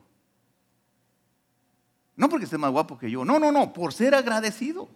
No 2.15 2.29
porque 2.29 2.45
esté 2.45 2.57
más 2.57 2.71
guapo 2.71 2.97
que 2.97 3.09
yo. 3.09 3.23
No, 3.23 3.39
no, 3.39 3.51
no. 3.51 3.73
Por 3.73 3.93
ser 3.93 4.15
agradecido. 4.15 4.89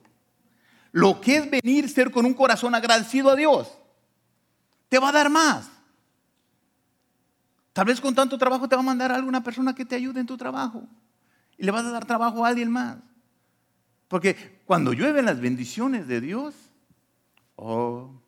Lo 0.91 1.21
que 1.21 1.37
es 1.37 1.49
venir, 1.49 1.89
ser 1.89 2.11
con 2.11 2.25
un 2.25 2.33
corazón 2.33 2.75
agradecido 2.75 3.29
a 3.29 3.35
Dios. 3.35 3.71
Te 4.89 4.99
va 4.99 5.09
a 5.09 5.13
dar 5.13 5.29
más. 5.29 5.69
Tal 7.73 7.85
vez 7.85 8.01
con 8.01 8.13
tanto 8.13 8.37
trabajo 8.37 8.67
te 8.67 8.75
va 8.75 8.81
a 8.81 8.85
mandar 8.85 9.11
a 9.11 9.15
alguna 9.15 9.43
persona 9.43 9.73
que 9.73 9.85
te 9.85 9.95
ayude 9.95 10.19
en 10.19 10.25
tu 10.25 10.37
trabajo. 10.37 10.87
Y 11.57 11.63
le 11.63 11.71
vas 11.71 11.85
a 11.85 11.91
dar 11.91 12.05
trabajo 12.05 12.45
a 12.45 12.49
alguien 12.49 12.69
más. 12.69 12.97
Porque 14.07 14.61
cuando 14.65 14.91
llueven 14.91 15.25
las 15.25 15.39
bendiciones 15.39 16.07
de 16.07 16.19
Dios, 16.19 16.53
oh, 17.55 18.21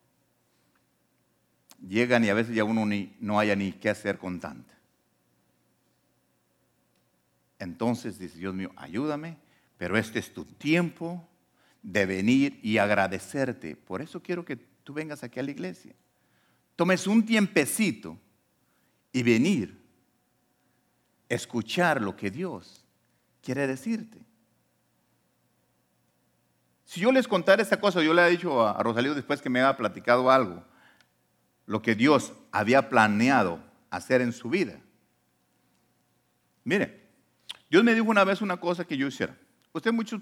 llegan 1.86 2.24
y 2.24 2.30
a 2.30 2.34
veces 2.34 2.56
ya 2.56 2.64
uno 2.64 2.86
ni, 2.86 3.16
no 3.20 3.38
haya 3.38 3.56
ni 3.56 3.74
qué 3.74 3.90
hacer 3.90 4.18
con 4.18 4.40
tanta. 4.40 4.74
Entonces 7.60 8.18
dice, 8.18 8.38
Dios 8.38 8.54
mío, 8.54 8.72
ayúdame, 8.78 9.38
pero 9.78 9.98
este 9.98 10.20
es 10.20 10.34
tu 10.34 10.46
tiempo 10.46 11.28
de 11.82 12.06
venir 12.06 12.60
y 12.64 12.78
agradecerte. 12.78 13.76
Por 13.76 14.02
eso 14.02 14.22
quiero 14.22 14.46
que 14.46 14.56
tú 14.56 14.94
vengas 14.94 15.24
aquí 15.24 15.40
a 15.40 15.44
la 15.44 15.52
iglesia. 15.52 15.94
Tomes 16.76 17.08
un 17.08 17.26
tiempecito 17.26 18.18
y 19.14 19.22
venir, 19.24 19.80
escuchar 21.30 22.02
lo 22.02 22.16
que 22.18 22.32
Dios 22.32 22.84
quiere 23.42 23.68
decirte. 23.68 24.20
Si 26.84 27.00
yo 27.00 27.12
les 27.12 27.28
contara 27.28 27.62
esta 27.62 27.80
cosa, 27.80 28.02
yo 28.02 28.14
le 28.14 28.28
he 28.28 28.32
dicho 28.32 28.68
a 28.68 28.82
Rosalío 28.84 29.16
después 29.16 29.42
que 29.42 29.50
me 29.50 29.62
había 29.62 29.78
platicado 29.78 30.30
algo, 30.30 30.64
lo 31.66 31.82
que 31.82 31.96
Dios 31.96 32.34
había 32.52 32.90
planeado 32.90 33.64
hacer 33.90 34.22
en 34.22 34.34
su 34.34 34.50
vida. 34.50 34.82
Mire, 36.64 37.10
Dios 37.70 37.84
me 37.84 37.94
dijo 37.94 38.10
una 38.10 38.24
vez 38.24 38.42
una 38.42 38.58
cosa 38.58 38.86
que 38.86 38.98
yo 38.98 39.08
hiciera. 39.08 39.38
Ustedes 39.72 39.96
muchos 39.96 40.22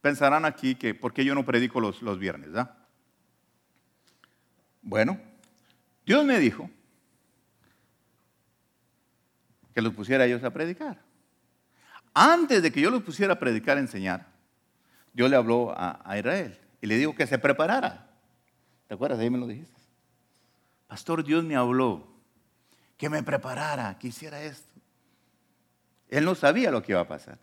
pensarán 0.00 0.44
aquí 0.44 0.74
que 0.74 0.94
por 0.94 1.12
qué 1.12 1.24
yo 1.24 1.34
no 1.34 1.44
predico 1.44 1.80
los, 1.80 2.02
los 2.02 2.18
viernes, 2.18 2.52
¿verdad? 2.52 2.76
Bueno, 4.82 5.20
Dios 6.06 6.24
me 6.24 6.38
dijo 6.38 6.70
que 9.78 9.82
los 9.82 9.94
pusiera 9.94 10.26
ellos 10.26 10.42
a 10.42 10.50
predicar. 10.50 10.98
Antes 12.12 12.64
de 12.64 12.72
que 12.72 12.80
yo 12.80 12.90
los 12.90 13.04
pusiera 13.04 13.34
a 13.34 13.38
predicar, 13.38 13.76
a 13.76 13.80
enseñar, 13.80 14.26
Dios 15.12 15.30
le 15.30 15.36
habló 15.36 15.72
a, 15.72 16.18
Israel 16.18 16.58
y 16.80 16.88
le 16.88 16.96
dijo 16.96 17.14
que 17.14 17.28
se 17.28 17.38
preparara. 17.38 18.10
¿Te 18.88 18.94
acuerdas? 18.94 19.20
Ahí 19.20 19.30
me 19.30 19.38
lo 19.38 19.46
dijiste. 19.46 19.80
Pastor, 20.88 21.22
Dios 21.22 21.44
me 21.44 21.54
habló 21.54 22.08
que 22.96 23.08
me 23.08 23.22
preparara, 23.22 23.96
que 24.00 24.08
hiciera 24.08 24.42
esto. 24.42 24.74
Él 26.08 26.24
no 26.24 26.34
sabía 26.34 26.72
lo 26.72 26.82
que 26.82 26.90
iba 26.90 27.00
a 27.00 27.06
pasar. 27.06 27.38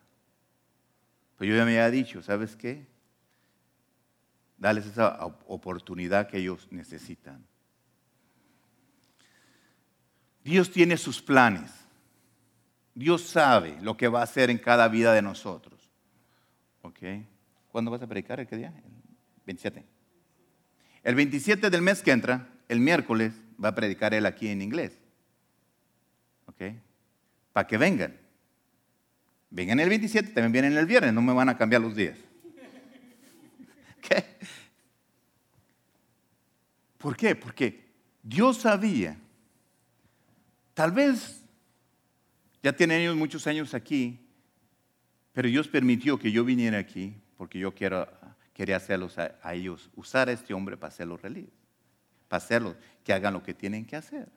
Pero 1.37 1.51
yo 1.51 1.57
ya 1.57 1.63
me 1.63 1.79
había 1.79 1.89
dicho, 1.89 2.21
¿sabes 2.21 2.57
qué? 2.57 2.85
Dales 4.57 4.85
esa 4.87 5.25
oportunidad 5.47 6.27
que 6.27 6.39
ellos 6.39 6.67
necesitan. 6.69 7.47
Dios 10.43 10.69
tiene 10.69 10.97
sus 10.97 11.21
planes. 11.21 11.84
Dios 12.95 13.23
sabe 13.23 13.77
lo 13.81 13.97
que 13.97 14.07
va 14.07 14.21
a 14.21 14.23
hacer 14.23 14.49
en 14.49 14.57
cada 14.57 14.87
vida 14.87 15.13
de 15.13 15.21
nosotros. 15.21 15.91
¿Ok? 16.81 16.99
¿Cuándo 17.67 17.91
vas 17.91 18.01
a 18.01 18.07
predicar? 18.07 18.39
¿El 18.39 18.47
qué 18.47 18.55
día? 18.55 18.73
El 18.73 19.45
27. 19.45 19.85
El 21.03 21.15
27 21.15 21.69
del 21.69 21.81
mes 21.81 22.01
que 22.01 22.11
entra, 22.11 22.47
el 22.69 22.79
miércoles, 22.79 23.33
va 23.63 23.69
a 23.69 23.75
predicar 23.75 24.13
él 24.13 24.25
aquí 24.25 24.47
en 24.47 24.61
inglés. 24.61 24.97
¿Ok? 26.45 26.61
Para 27.51 27.67
que 27.67 27.77
vengan. 27.77 28.17
Vengan 29.49 29.79
el 29.79 29.89
27, 29.89 30.29
también 30.29 30.51
vienen 30.51 30.77
el 30.77 30.85
viernes, 30.85 31.13
no 31.13 31.21
me 31.21 31.33
van 31.33 31.49
a 31.49 31.57
cambiar 31.57 31.81
los 31.81 31.95
días. 31.95 32.17
¿Qué? 34.01 34.25
¿Por 36.97 37.15
qué? 37.15 37.35
Porque 37.35 37.85
Dios 38.23 38.57
sabía, 38.57 39.17
tal 40.73 40.91
vez 40.91 41.44
ya 42.65 42.73
tienen 42.73 43.01
ellos 43.01 43.15
muchos 43.15 43.45
años 43.45 43.75
aquí, 43.75 44.19
pero 45.33 45.47
Dios 45.47 45.67
permitió 45.67 46.17
que 46.17 46.31
yo 46.31 46.43
viniera 46.43 46.79
aquí 46.79 47.15
porque 47.37 47.59
yo 47.59 47.75
quiero, 47.75 48.07
quería 48.55 48.77
hacerlos 48.77 49.19
a, 49.19 49.53
ellos, 49.53 49.91
usar 49.95 50.29
a 50.29 50.31
este 50.31 50.51
hombre 50.51 50.75
para 50.75 50.91
hacerlos 50.91 51.21
realizar, 51.21 51.53
para 52.27 52.43
hacerlos 52.43 52.75
que 53.03 53.13
hagan 53.13 53.35
lo 53.35 53.43
que 53.43 53.53
tienen 53.53 53.85
que 53.85 53.95
hacer. 53.95 54.27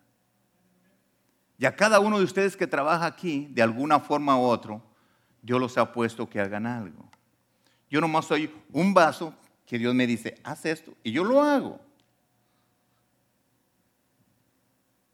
Y 1.57 1.65
a 1.65 1.75
cada 1.75 2.01
uno 2.01 2.19
de 2.19 2.25
ustedes 2.25 2.55
que 2.55 2.67
trabaja 2.67 3.07
aquí, 3.07 3.49
de 3.51 3.63
alguna 3.63 3.99
forma 3.99 4.39
u 4.39 4.43
otra, 4.43 4.79
Dios 5.41 5.59
los 5.59 5.79
ha 5.79 5.91
puesto 5.91 6.29
que 6.29 6.39
hagan 6.39 6.67
algo. 6.67 7.09
Yo 7.89 7.99
nomás 7.99 8.27
soy 8.27 8.53
un 8.73 8.93
vaso 8.93 9.35
que 9.65 9.79
Dios 9.79 9.95
me 9.95 10.07
dice, 10.07 10.39
haz 10.45 10.67
esto, 10.67 10.93
y 11.03 11.13
yo 11.13 11.25
lo 11.25 11.41
hago. 11.41 11.81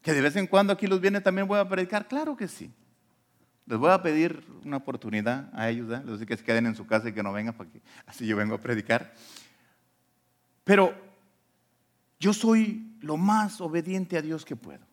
Que 0.03 0.13
de 0.13 0.21
vez 0.21 0.35
en 0.35 0.49
cuando 0.49 0.73
aquí 0.73 0.89
los 0.89 1.01
viene 1.01 1.21
también 1.21 1.47
voy 1.47 1.61
a 1.61 1.69
predicar, 1.69 2.09
claro 2.09 2.37
que 2.37 2.49
sí. 2.49 2.73
Les 3.67 3.79
voy 3.79 3.91
a 3.91 4.03
pedir 4.03 4.45
una 4.65 4.77
oportunidad 4.77 5.51
a 5.55 5.71
ellos, 5.71 5.89
les 5.89 6.19
digo 6.19 6.27
que 6.27 6.37
se 6.37 6.45
queden 6.45 6.67
en 6.67 6.77
su 6.77 6.87
casa 6.87 7.09
y 7.09 7.13
que 7.13 7.23
no 7.23 7.33
vengan 7.33 7.55
para 7.55 7.71
que 7.71 7.81
así 8.07 8.27
yo 8.27 8.37
vengo 8.37 8.55
a 8.55 8.61
predicar. 8.61 9.15
Pero 10.65 10.95
yo 12.21 12.33
soy 12.33 12.97
lo 13.01 13.17
más 13.17 13.61
obediente 13.61 14.17
a 14.17 14.23
Dios 14.23 14.45
que 14.45 14.57
puedo. 14.57 14.85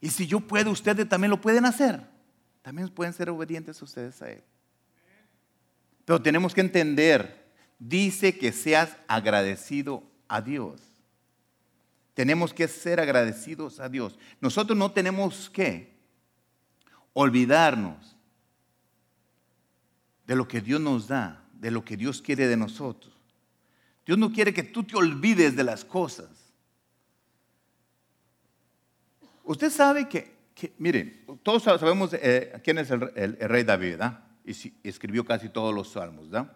Y 0.00 0.10
si 0.10 0.26
yo 0.26 0.40
puedo, 0.40 0.70
ustedes 0.70 1.08
también 1.08 1.30
lo 1.30 1.40
pueden 1.40 1.64
hacer. 1.64 2.00
También 2.62 2.88
pueden 2.88 3.12
ser 3.12 3.30
obedientes 3.30 3.80
ustedes 3.80 4.20
a 4.22 4.30
Él. 4.30 4.42
Pero 6.04 6.20
tenemos 6.20 6.54
que 6.54 6.60
entender, 6.60 7.52
dice 7.78 8.36
que 8.36 8.52
seas 8.52 8.96
agradecido 9.08 10.02
a 10.28 10.40
Dios. 10.40 10.80
Tenemos 12.14 12.52
que 12.52 12.68
ser 12.68 13.00
agradecidos 13.00 13.80
a 13.80 13.88
Dios. 13.88 14.18
Nosotros 14.40 14.78
no 14.78 14.92
tenemos 14.92 15.50
que 15.50 15.93
olvidarnos 17.14 18.16
de 20.26 20.36
lo 20.36 20.46
que 20.46 20.60
Dios 20.60 20.80
nos 20.80 21.08
da, 21.08 21.42
de 21.54 21.70
lo 21.70 21.84
que 21.84 21.96
Dios 21.96 22.20
quiere 22.20 22.46
de 22.46 22.56
nosotros. 22.56 23.14
Dios 24.04 24.18
no 24.18 24.30
quiere 24.30 24.52
que 24.52 24.62
tú 24.62 24.84
te 24.84 24.96
olvides 24.96 25.56
de 25.56 25.64
las 25.64 25.84
cosas. 25.84 26.28
Usted 29.44 29.70
sabe 29.70 30.08
que, 30.08 30.72
miren, 30.78 31.24
todos 31.42 31.62
sabemos 31.62 32.10
eh, 32.14 32.60
quién 32.62 32.78
es 32.78 32.90
el, 32.90 33.00
rey 33.00 33.62
David, 33.62 33.90
¿verdad? 33.92 34.24
Y 34.44 34.72
escribió 34.82 35.24
casi 35.24 35.48
todos 35.48 35.74
los 35.74 35.92
salmos, 35.92 36.28
¿verdad? 36.30 36.54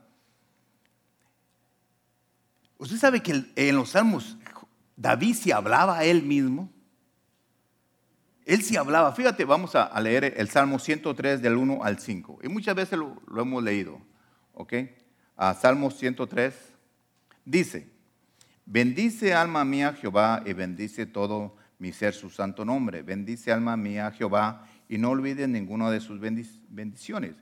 Usted 2.78 2.96
sabe 2.96 3.22
que 3.22 3.44
en 3.56 3.76
los 3.76 3.90
salmos 3.90 4.36
David 4.96 5.34
se 5.34 5.52
hablaba 5.52 5.98
a 5.98 6.04
él 6.04 6.22
mismo. 6.22 6.72
Él 8.48 8.62
sí 8.62 8.76
hablaba. 8.76 9.12
Fíjate, 9.12 9.44
vamos 9.44 9.74
a, 9.74 10.00
leer 10.00 10.34
el 10.36 10.48
Salmo 10.48 10.78
103 10.78 11.42
del 11.42 11.56
1 11.56 11.84
al 11.84 11.98
5. 11.98 12.40
Y 12.42 12.48
muchas 12.48 12.74
veces 12.74 12.98
lo, 12.98 13.20
hemos 13.36 13.62
leído. 13.62 14.00
¿Ok? 14.54 14.72
A 15.36 15.54
Salmo 15.54 15.90
103 15.90 16.54
dice, 17.44 17.88
bendice 18.64 19.34
alma 19.34 19.64
mía 19.64 19.92
Jehová 19.92 20.42
y 20.44 20.52
bendice 20.54 21.06
todo 21.06 21.54
mi 21.78 21.92
ser 21.92 22.14
su 22.14 22.30
santo 22.30 22.64
nombre. 22.64 23.02
Bendice 23.02 23.52
alma 23.52 23.76
mía 23.76 24.10
Jehová 24.10 24.66
y 24.88 24.96
no 24.98 25.10
olvides 25.10 25.48
ninguna 25.48 25.90
de 25.90 26.00
sus 26.00 26.18
bendiciones. 26.18 27.34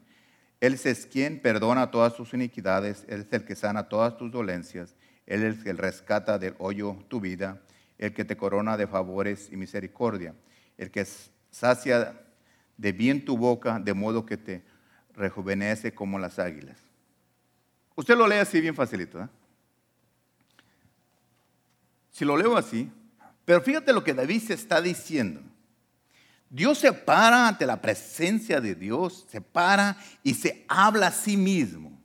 Él 0.60 0.78
es 0.82 1.06
quien 1.06 1.40
perdona 1.40 1.90
todas 1.90 2.14
tus 2.14 2.34
iniquidades, 2.34 3.04
Él 3.08 3.20
es 3.20 3.32
el 3.32 3.44
que 3.44 3.54
sana 3.54 3.88
todas 3.88 4.16
tus 4.16 4.32
dolencias 4.32 4.96
él 5.26 5.42
es 5.42 5.56
el 5.56 5.64
que 5.64 5.72
rescata 5.72 6.38
del 6.38 6.54
hoyo 6.58 6.96
tu 7.08 7.20
vida, 7.20 7.60
el 7.98 8.14
que 8.14 8.24
te 8.24 8.36
corona 8.36 8.76
de 8.76 8.86
favores 8.86 9.48
y 9.50 9.56
misericordia, 9.56 10.34
el 10.78 10.90
que 10.90 11.06
sacia 11.50 12.20
de 12.76 12.92
bien 12.92 13.24
tu 13.24 13.36
boca, 13.36 13.78
de 13.78 13.94
modo 13.94 14.26
que 14.26 14.36
te 14.36 14.64
rejuvenece 15.14 15.94
como 15.94 16.18
las 16.18 16.38
águilas. 16.38 16.78
Usted 17.94 18.16
lo 18.16 18.28
lee 18.28 18.36
así 18.36 18.60
bien 18.60 18.74
facilito. 18.74 19.20
¿eh? 19.22 19.28
Si 22.10 22.24
lo 22.24 22.36
leo 22.36 22.56
así, 22.56 22.90
pero 23.44 23.60
fíjate 23.62 23.92
lo 23.92 24.04
que 24.04 24.12
David 24.12 24.42
se 24.42 24.54
está 24.54 24.80
diciendo. 24.82 25.40
Dios 26.50 26.78
se 26.78 26.92
para 26.92 27.48
ante 27.48 27.66
la 27.66 27.80
presencia 27.80 28.60
de 28.60 28.74
Dios, 28.74 29.26
se 29.28 29.40
para 29.40 29.96
y 30.22 30.34
se 30.34 30.64
habla 30.68 31.08
a 31.08 31.12
sí 31.12 31.36
mismo. 31.36 31.98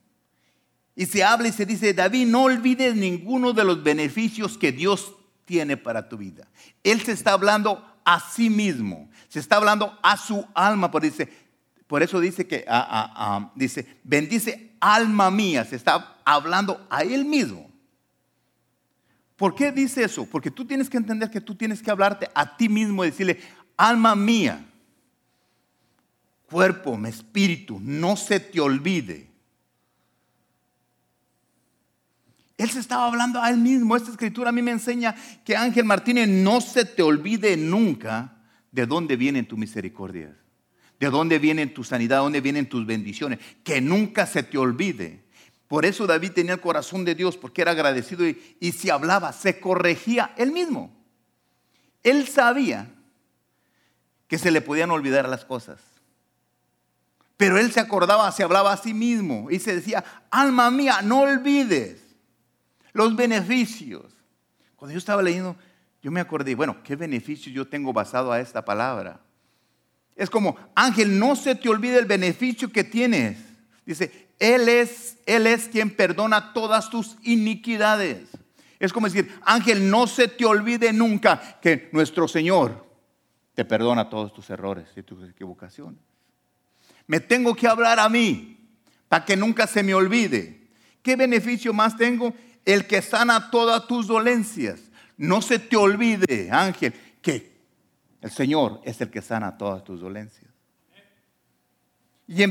Y 0.95 1.05
se 1.05 1.23
habla 1.23 1.47
y 1.47 1.51
se 1.51 1.65
dice, 1.65 1.93
David, 1.93 2.27
no 2.27 2.43
olvides 2.43 2.95
ninguno 2.95 3.53
de 3.53 3.63
los 3.63 3.84
beneficios 3.84 4.57
que 4.57 4.71
Dios 4.71 5.15
tiene 5.45 5.77
para 5.77 6.10
tu 6.10 6.17
vida. 6.17 6.47
Él 6.84 7.01
se 7.01 7.12
está 7.12 7.34
hablando 7.34 7.90
a 8.05 8.19
sí 8.19 8.49
mismo, 8.49 9.09
se 9.27 9.39
está 9.39 9.57
hablando 9.57 9.97
a 10.03 10.17
su 10.17 10.45
alma, 10.53 10.91
por, 10.91 11.01
dice, 11.01 11.29
por 11.87 12.03
eso 12.03 12.19
dice 12.19 12.47
que, 12.47 12.65
dice, 13.55 13.99
bendice 14.03 14.75
alma 14.79 15.31
mía, 15.31 15.65
se 15.65 15.75
está 15.75 16.17
hablando 16.25 16.85
a 16.89 17.01
él 17.01 17.25
mismo. 17.25 17.69
¿Por 19.35 19.55
qué 19.55 19.71
dice 19.71 20.03
eso? 20.03 20.25
Porque 20.25 20.51
tú 20.51 20.65
tienes 20.65 20.89
que 20.89 20.97
entender 20.97 21.31
que 21.31 21.41
tú 21.41 21.55
tienes 21.55 21.81
que 21.81 21.89
hablarte 21.89 22.29
a 22.35 22.57
ti 22.57 22.69
mismo 22.69 23.03
y 23.03 23.09
decirle, 23.09 23.39
alma 23.75 24.15
mía, 24.15 24.63
cuerpo, 26.45 26.99
espíritu, 27.07 27.79
no 27.81 28.15
se 28.15 28.39
te 28.39 28.59
olvide 28.59 29.31
Él 32.62 32.69
se 32.69 32.80
estaba 32.80 33.08
hablando 33.08 33.41
a 33.41 33.50
él 33.50 33.58
mismo. 33.58 33.95
Esta 33.95 34.12
escritura 34.12 34.50
a 34.50 34.52
mí 34.52 34.62
me 34.62 34.69
enseña 34.69 35.15
que 35.43 35.56
Ángel 35.58 35.84
Martínez 35.84 36.28
no 36.28 36.62
se 36.62 36.86
te 36.86 37.02
olvide 37.02 37.58
nunca 37.58 38.38
de 38.71 38.86
dónde 38.86 39.15
vienen 39.15 39.47
tus 39.47 39.58
misericordias, 39.58 40.30
de 41.00 41.10
dónde 41.10 41.39
vienen 41.39 41.74
tu 41.74 41.84
sanidad, 41.84 42.17
de 42.17 42.21
dónde 42.21 42.39
vienen 42.39 42.69
tus 42.69 42.86
bendiciones. 42.86 43.39
Que 43.63 43.82
nunca 43.82 44.28
se 44.28 44.43
te 44.43 44.60
olvide. 44.60 45.24
Por 45.67 45.86
eso 45.86 46.06
David 46.06 46.34
tenía 46.34 46.54
el 46.54 46.62
corazón 46.62 47.04
de 47.04 47.15
Dios, 47.15 47.36
porque 47.36 47.63
era 47.63 47.71
agradecido 47.71 48.28
y, 48.28 48.39
y 48.60 48.74
si 48.74 48.91
hablaba, 48.91 49.34
se 49.34 49.60
corregía 49.60 50.32
él 50.38 50.52
mismo. 50.52 50.95
Él 52.04 52.28
sabía 52.28 52.91
que 54.28 54.38
se 54.38 54.52
le 54.52 54.62
podían 54.62 54.91
olvidar 54.91 55.28
las 55.28 55.45
cosas. 55.45 55.80
Pero 57.38 57.58
él 57.58 57.71
se 57.71 57.80
acordaba, 57.80 58.32
se 58.32 58.43
hablaba 58.43 58.71
a 58.71 58.78
sí 58.78 58.93
mismo 58.93 59.50
y 59.50 59.58
se 59.58 59.74
decía, 59.74 60.04
alma 60.30 60.69
mía, 60.69 61.02
no 61.02 61.21
olvides 61.21 62.00
los 62.93 63.15
beneficios. 63.15 64.06
Cuando 64.75 64.93
yo 64.93 64.97
estaba 64.97 65.21
leyendo, 65.21 65.56
yo 66.01 66.12
me 66.12 66.19
acordé, 66.19 66.56
bueno, 66.56 66.82
¿qué 66.84 66.95
beneficio 66.95 67.51
yo 67.51 67.67
tengo 67.67 67.93
basado 67.93 68.32
a 68.32 68.39
esta 68.39 68.65
palabra? 68.65 69.19
Es 70.15 70.30
como, 70.30 70.58
Ángel, 70.75 71.17
no 71.17 71.36
se 71.36 71.56
te 71.56 71.69
olvide 71.69 71.99
el 71.99 72.06
beneficio 72.06 72.71
que 72.71 72.84
tienes. 72.84 73.38
Dice, 73.86 74.30
Él 74.39 74.67
es, 74.69 75.17
Él 75.25 75.47
es 75.47 75.67
quien 75.67 75.95
perdona 75.95 76.54
todas 76.54 76.89
tus 76.89 77.17
iniquidades. 77.23 78.30
Es 78.80 78.91
como 78.91 79.08
decir, 79.08 79.32
Ángel, 79.43 79.89
no 79.89 80.08
se 80.08 80.27
te 80.27 80.43
olvide 80.43 80.91
nunca 80.91 81.60
que 81.62 81.89
nuestro 81.91 82.27
Señor 82.27 82.86
te 83.54 83.63
perdona 83.63 84.10
todos 84.10 84.34
tus 84.34 84.49
errores 84.49 84.89
y 84.95 85.04
tus 85.04 85.30
equivocaciones. 85.30 86.01
Me 87.06 87.19
tengo 87.19 87.56
que 87.56 87.67
hablar 87.67 87.99
a 87.99 88.10
mí 88.10 88.58
para 89.08 89.23
que 89.23 89.36
nunca 89.36 89.67
se 89.67 89.84
me 89.84 89.93
olvide. 89.93 90.67
¿Qué 91.04 91.15
beneficio 91.15 91.73
más 91.73 91.95
tengo? 91.97 92.34
El 92.65 92.88
que 92.88 93.02
sana 93.02 93.50
todas 93.52 93.88
tus 93.88 94.08
dolencias. 94.08 94.80
No 95.17 95.41
se 95.41 95.60
te 95.60 95.76
olvide, 95.76 96.50
ángel, 96.52 96.93
que 97.21 97.52
el 98.21 98.32
Señor 98.32 98.82
es 98.84 99.00
el 99.02 99.10
que 99.10 99.21
sana 99.21 99.58
todas 99.58 99.84
tus 99.84 100.00
dolencias. 100.02 100.52
Y, 102.28 102.45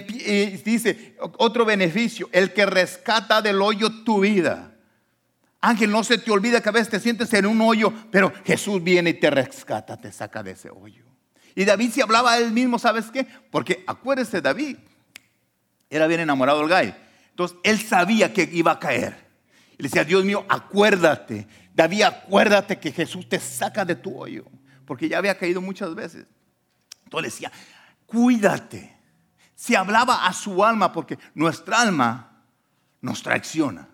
dice 0.59 1.16
otro 1.38 1.64
beneficio, 1.64 2.29
el 2.33 2.53
que 2.53 2.66
rescata 2.66 3.40
del 3.40 3.62
hoyo 3.62 4.05
tu 4.05 4.20
vida. 4.20 4.75
Ángel, 5.61 5.90
no 5.90 6.05
se 6.05 6.18
te 6.18 6.31
olvide 6.31 6.61
que 6.61 6.68
a 6.68 6.73
veces 6.73 6.90
te 6.90 7.01
sientes 7.01 7.33
en 7.35 7.46
un 7.46 7.61
hoyo, 7.61 7.92
pero 8.11 8.33
Jesús 8.44 8.83
viene 8.83 9.11
y 9.11 9.14
te 9.14 9.31
rescata, 9.31 9.96
te 9.96 10.12
saca 10.12 10.42
de 10.42 10.53
ese 10.53 10.70
hoyo. 10.70 11.05
Y 11.55 11.64
David 11.64 11.90
se 11.92 12.03
hablaba 12.03 12.33
a 12.33 12.38
él 12.38 12.53
mismo, 12.53 12.79
¿sabes 12.79 13.11
qué? 13.11 13.27
Porque 13.51 13.85
acuérdese, 13.87 14.40
David 14.40 14.77
era 15.88 16.07
bien 16.07 16.20
enamorado 16.20 16.61
del 16.61 16.68
gay. 16.68 16.94
Entonces 17.31 17.57
él 17.62 17.81
sabía 17.81 18.33
que 18.33 18.49
iba 18.53 18.73
a 18.73 18.79
caer. 18.79 19.30
Le 19.81 19.88
decía, 19.88 20.05
Dios 20.05 20.25
mío, 20.25 20.45
acuérdate. 20.49 21.47
David, 21.75 22.03
acuérdate 22.03 22.79
que 22.79 22.93
Jesús 22.93 23.27
te 23.29 23.38
saca 23.40 23.85
de 23.85 23.95
tu 23.95 24.19
hoyo. 24.19 24.45
Porque 24.85 25.09
ya 25.09 25.19
había 25.19 25.38
caído 25.38 25.62
muchas 25.62 25.95
veces. 25.95 26.27
Entonces 27.05 27.33
decía, 27.33 27.51
cuídate. 28.07 28.95
Se 29.55 29.77
hablaba 29.77 30.27
a 30.27 30.33
su 30.33 30.62
alma 30.64 30.93
porque 30.93 31.19
nuestra 31.35 31.81
alma 31.81 32.45
nos 33.01 33.23
traiciona, 33.23 33.88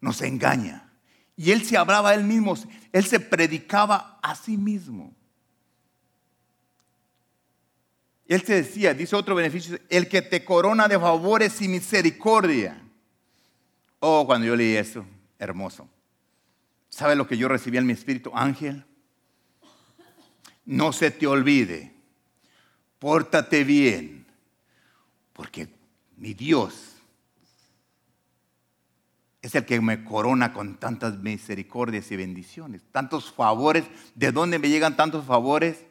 nos 0.00 0.20
engaña. 0.22 0.90
Y 1.36 1.50
él 1.50 1.64
se 1.64 1.76
hablaba 1.76 2.10
a 2.10 2.14
él 2.14 2.24
mismo, 2.24 2.56
él 2.92 3.04
se 3.04 3.20
predicaba 3.20 4.18
a 4.22 4.34
sí 4.34 4.56
mismo. 4.56 5.14
Él 8.26 8.42
te 8.42 8.54
decía, 8.54 8.94
dice 8.94 9.14
otro 9.16 9.34
beneficio, 9.34 9.78
el 9.88 10.08
que 10.08 10.22
te 10.22 10.44
corona 10.44 10.88
de 10.88 10.98
favores 10.98 11.60
y 11.60 11.68
misericordia. 11.68 12.83
Oh, 14.06 14.26
cuando 14.26 14.46
yo 14.46 14.54
leí 14.54 14.76
eso, 14.76 15.02
hermoso. 15.38 15.88
¿Sabe 16.90 17.16
lo 17.16 17.26
que 17.26 17.38
yo 17.38 17.48
recibí 17.48 17.78
en 17.78 17.86
mi 17.86 17.94
espíritu? 17.94 18.30
Ángel, 18.34 18.84
no 20.66 20.92
se 20.92 21.10
te 21.10 21.26
olvide, 21.26 21.90
pórtate 22.98 23.64
bien, 23.64 24.26
porque 25.32 25.70
mi 26.18 26.34
Dios 26.34 26.96
es 29.40 29.54
el 29.54 29.64
que 29.64 29.80
me 29.80 30.04
corona 30.04 30.52
con 30.52 30.76
tantas 30.76 31.16
misericordias 31.20 32.10
y 32.10 32.16
bendiciones, 32.16 32.82
tantos 32.92 33.32
favores. 33.32 33.86
¿De 34.14 34.32
dónde 34.32 34.58
me 34.58 34.68
llegan 34.68 34.98
tantos 34.98 35.24
favores? 35.24 35.82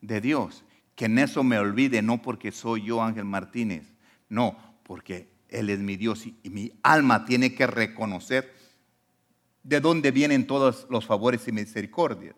De 0.00 0.22
Dios. 0.22 0.64
Que 0.94 1.04
en 1.04 1.18
eso 1.18 1.44
me 1.44 1.58
olvide, 1.58 2.00
no 2.00 2.22
porque 2.22 2.52
soy 2.52 2.84
yo 2.84 3.02
Ángel 3.02 3.26
Martínez, 3.26 3.92
no, 4.30 4.56
porque 4.82 5.35
Él 5.48 5.70
es 5.70 5.78
mi 5.78 5.96
Dios 5.96 6.26
y, 6.26 6.36
mi 6.50 6.72
alma 6.82 7.24
tiene 7.24 7.54
que 7.54 7.66
reconocer 7.66 8.54
de 9.62 9.80
dónde 9.80 10.10
vienen 10.10 10.46
todos 10.46 10.86
los 10.90 11.06
favores 11.06 11.46
y 11.48 11.52
misericordias. 11.52 12.34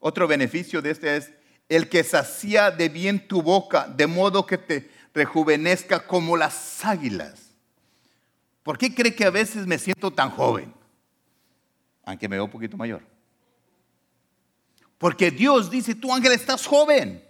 Otro 0.00 0.26
beneficio 0.26 0.82
de 0.82 0.90
este 0.90 1.16
es 1.16 1.32
el 1.68 1.88
que 1.88 2.04
sacía 2.04 2.70
de 2.70 2.88
bien 2.88 3.26
tu 3.28 3.42
boca, 3.42 3.86
de 3.86 4.06
modo 4.06 4.46
que 4.46 4.58
te 4.58 4.90
rejuvenezca 5.14 6.06
como 6.06 6.36
las 6.36 6.84
águilas. 6.84 7.52
¿Por 8.62 8.78
qué 8.78 8.94
cree 8.94 9.14
que 9.14 9.24
a 9.24 9.30
veces 9.30 9.66
me 9.66 9.78
siento 9.78 10.10
tan 10.10 10.30
joven? 10.30 10.72
Aunque 12.04 12.28
me 12.28 12.36
veo 12.36 12.44
un 12.44 12.50
poquito 12.50 12.76
mayor. 12.76 13.02
Porque 14.98 15.30
Dios 15.30 15.70
dice, 15.70 15.94
tú 15.94 16.12
ángel 16.14 16.32
estás 16.32 16.66
joven. 16.66 17.22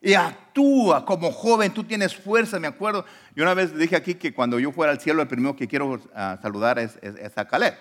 Y 0.00 0.14
actúa 0.54 1.04
como 1.04 1.32
joven, 1.32 1.74
tú 1.74 1.82
tienes 1.82 2.14
fuerza, 2.14 2.60
me 2.60 2.68
acuerdo. 2.68 3.04
Yo 3.34 3.42
una 3.42 3.54
vez 3.54 3.76
dije 3.76 3.96
aquí 3.96 4.14
que 4.14 4.32
cuando 4.32 4.60
yo 4.60 4.70
fuera 4.70 4.92
al 4.92 5.00
cielo, 5.00 5.20
el 5.20 5.28
primero 5.28 5.56
que 5.56 5.66
quiero 5.66 6.00
ah, 6.14 6.38
saludar 6.40 6.78
es, 6.78 6.96
a 7.36 7.44
Caleb. 7.44 7.74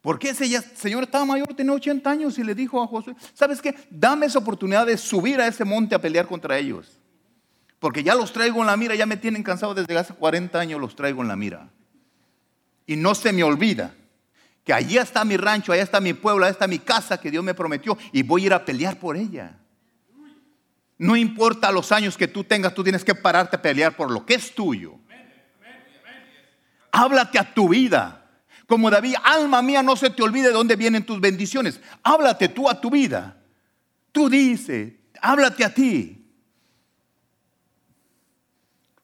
Porque 0.00 0.30
ese 0.30 0.60
señor 0.74 1.04
estaba 1.04 1.24
mayor, 1.24 1.54
tenía 1.54 1.72
80 1.72 2.10
años 2.10 2.38
y 2.38 2.42
le 2.44 2.54
dijo 2.54 2.82
a 2.82 2.86
Josué, 2.86 3.14
¿sabes 3.32 3.62
qué? 3.62 3.74
Dame 3.90 4.26
esa 4.26 4.38
oportunidad 4.40 4.86
de 4.86 4.96
subir 4.96 5.40
a 5.40 5.46
ese 5.46 5.64
monte 5.64 5.94
a 5.94 6.00
pelear 6.00 6.26
contra 6.26 6.58
ellos. 6.58 6.98
Porque 7.78 8.02
ya 8.02 8.14
los 8.14 8.32
traigo 8.32 8.60
en 8.60 8.66
la 8.66 8.76
mira, 8.76 8.96
ya 8.96 9.06
me 9.06 9.16
tienen 9.16 9.44
cansado 9.44 9.74
desde 9.74 9.96
hace 9.96 10.14
40 10.14 10.58
años, 10.58 10.80
los 10.80 10.96
traigo 10.96 11.22
en 11.22 11.28
la 11.28 11.36
mira. 11.36 11.70
Y 12.86 12.96
no 12.96 13.14
se 13.14 13.32
me 13.32 13.44
olvida 13.44 13.94
que 14.64 14.72
allí 14.72 14.98
está 14.98 15.24
mi 15.24 15.36
rancho, 15.36 15.72
allá 15.72 15.82
está 15.82 16.00
mi 16.00 16.12
pueblo, 16.12 16.44
allá 16.44 16.52
está 16.52 16.66
mi 16.66 16.78
casa 16.78 17.20
que 17.20 17.30
Dios 17.30 17.44
me 17.44 17.54
prometió 17.54 17.96
y 18.12 18.22
voy 18.22 18.42
a 18.42 18.46
ir 18.46 18.54
a 18.54 18.64
pelear 18.64 18.98
por 18.98 19.16
ella. 19.16 19.57
No 20.98 21.16
importa 21.16 21.70
los 21.70 21.92
años 21.92 22.16
que 22.16 22.26
tú 22.26 22.42
tengas, 22.42 22.74
tú 22.74 22.82
tienes 22.82 23.04
que 23.04 23.14
pararte 23.14 23.56
a 23.56 23.62
pelear 23.62 23.96
por 23.96 24.10
lo 24.10 24.26
que 24.26 24.34
es 24.34 24.52
tuyo. 24.52 24.96
Háblate 26.90 27.38
a 27.38 27.54
tu 27.54 27.68
vida. 27.68 28.28
Como 28.66 28.90
David, 28.90 29.14
alma 29.22 29.62
mía, 29.62 29.82
no 29.82 29.96
se 29.96 30.10
te 30.10 30.22
olvide 30.22 30.48
de 30.48 30.52
dónde 30.52 30.76
vienen 30.76 31.06
tus 31.06 31.20
bendiciones. 31.20 31.80
Háblate 32.02 32.48
tú 32.48 32.68
a 32.68 32.80
tu 32.80 32.90
vida. 32.90 33.40
Tú 34.10 34.28
dices, 34.28 34.94
háblate 35.22 35.64
a 35.64 35.72
ti. 35.72 36.18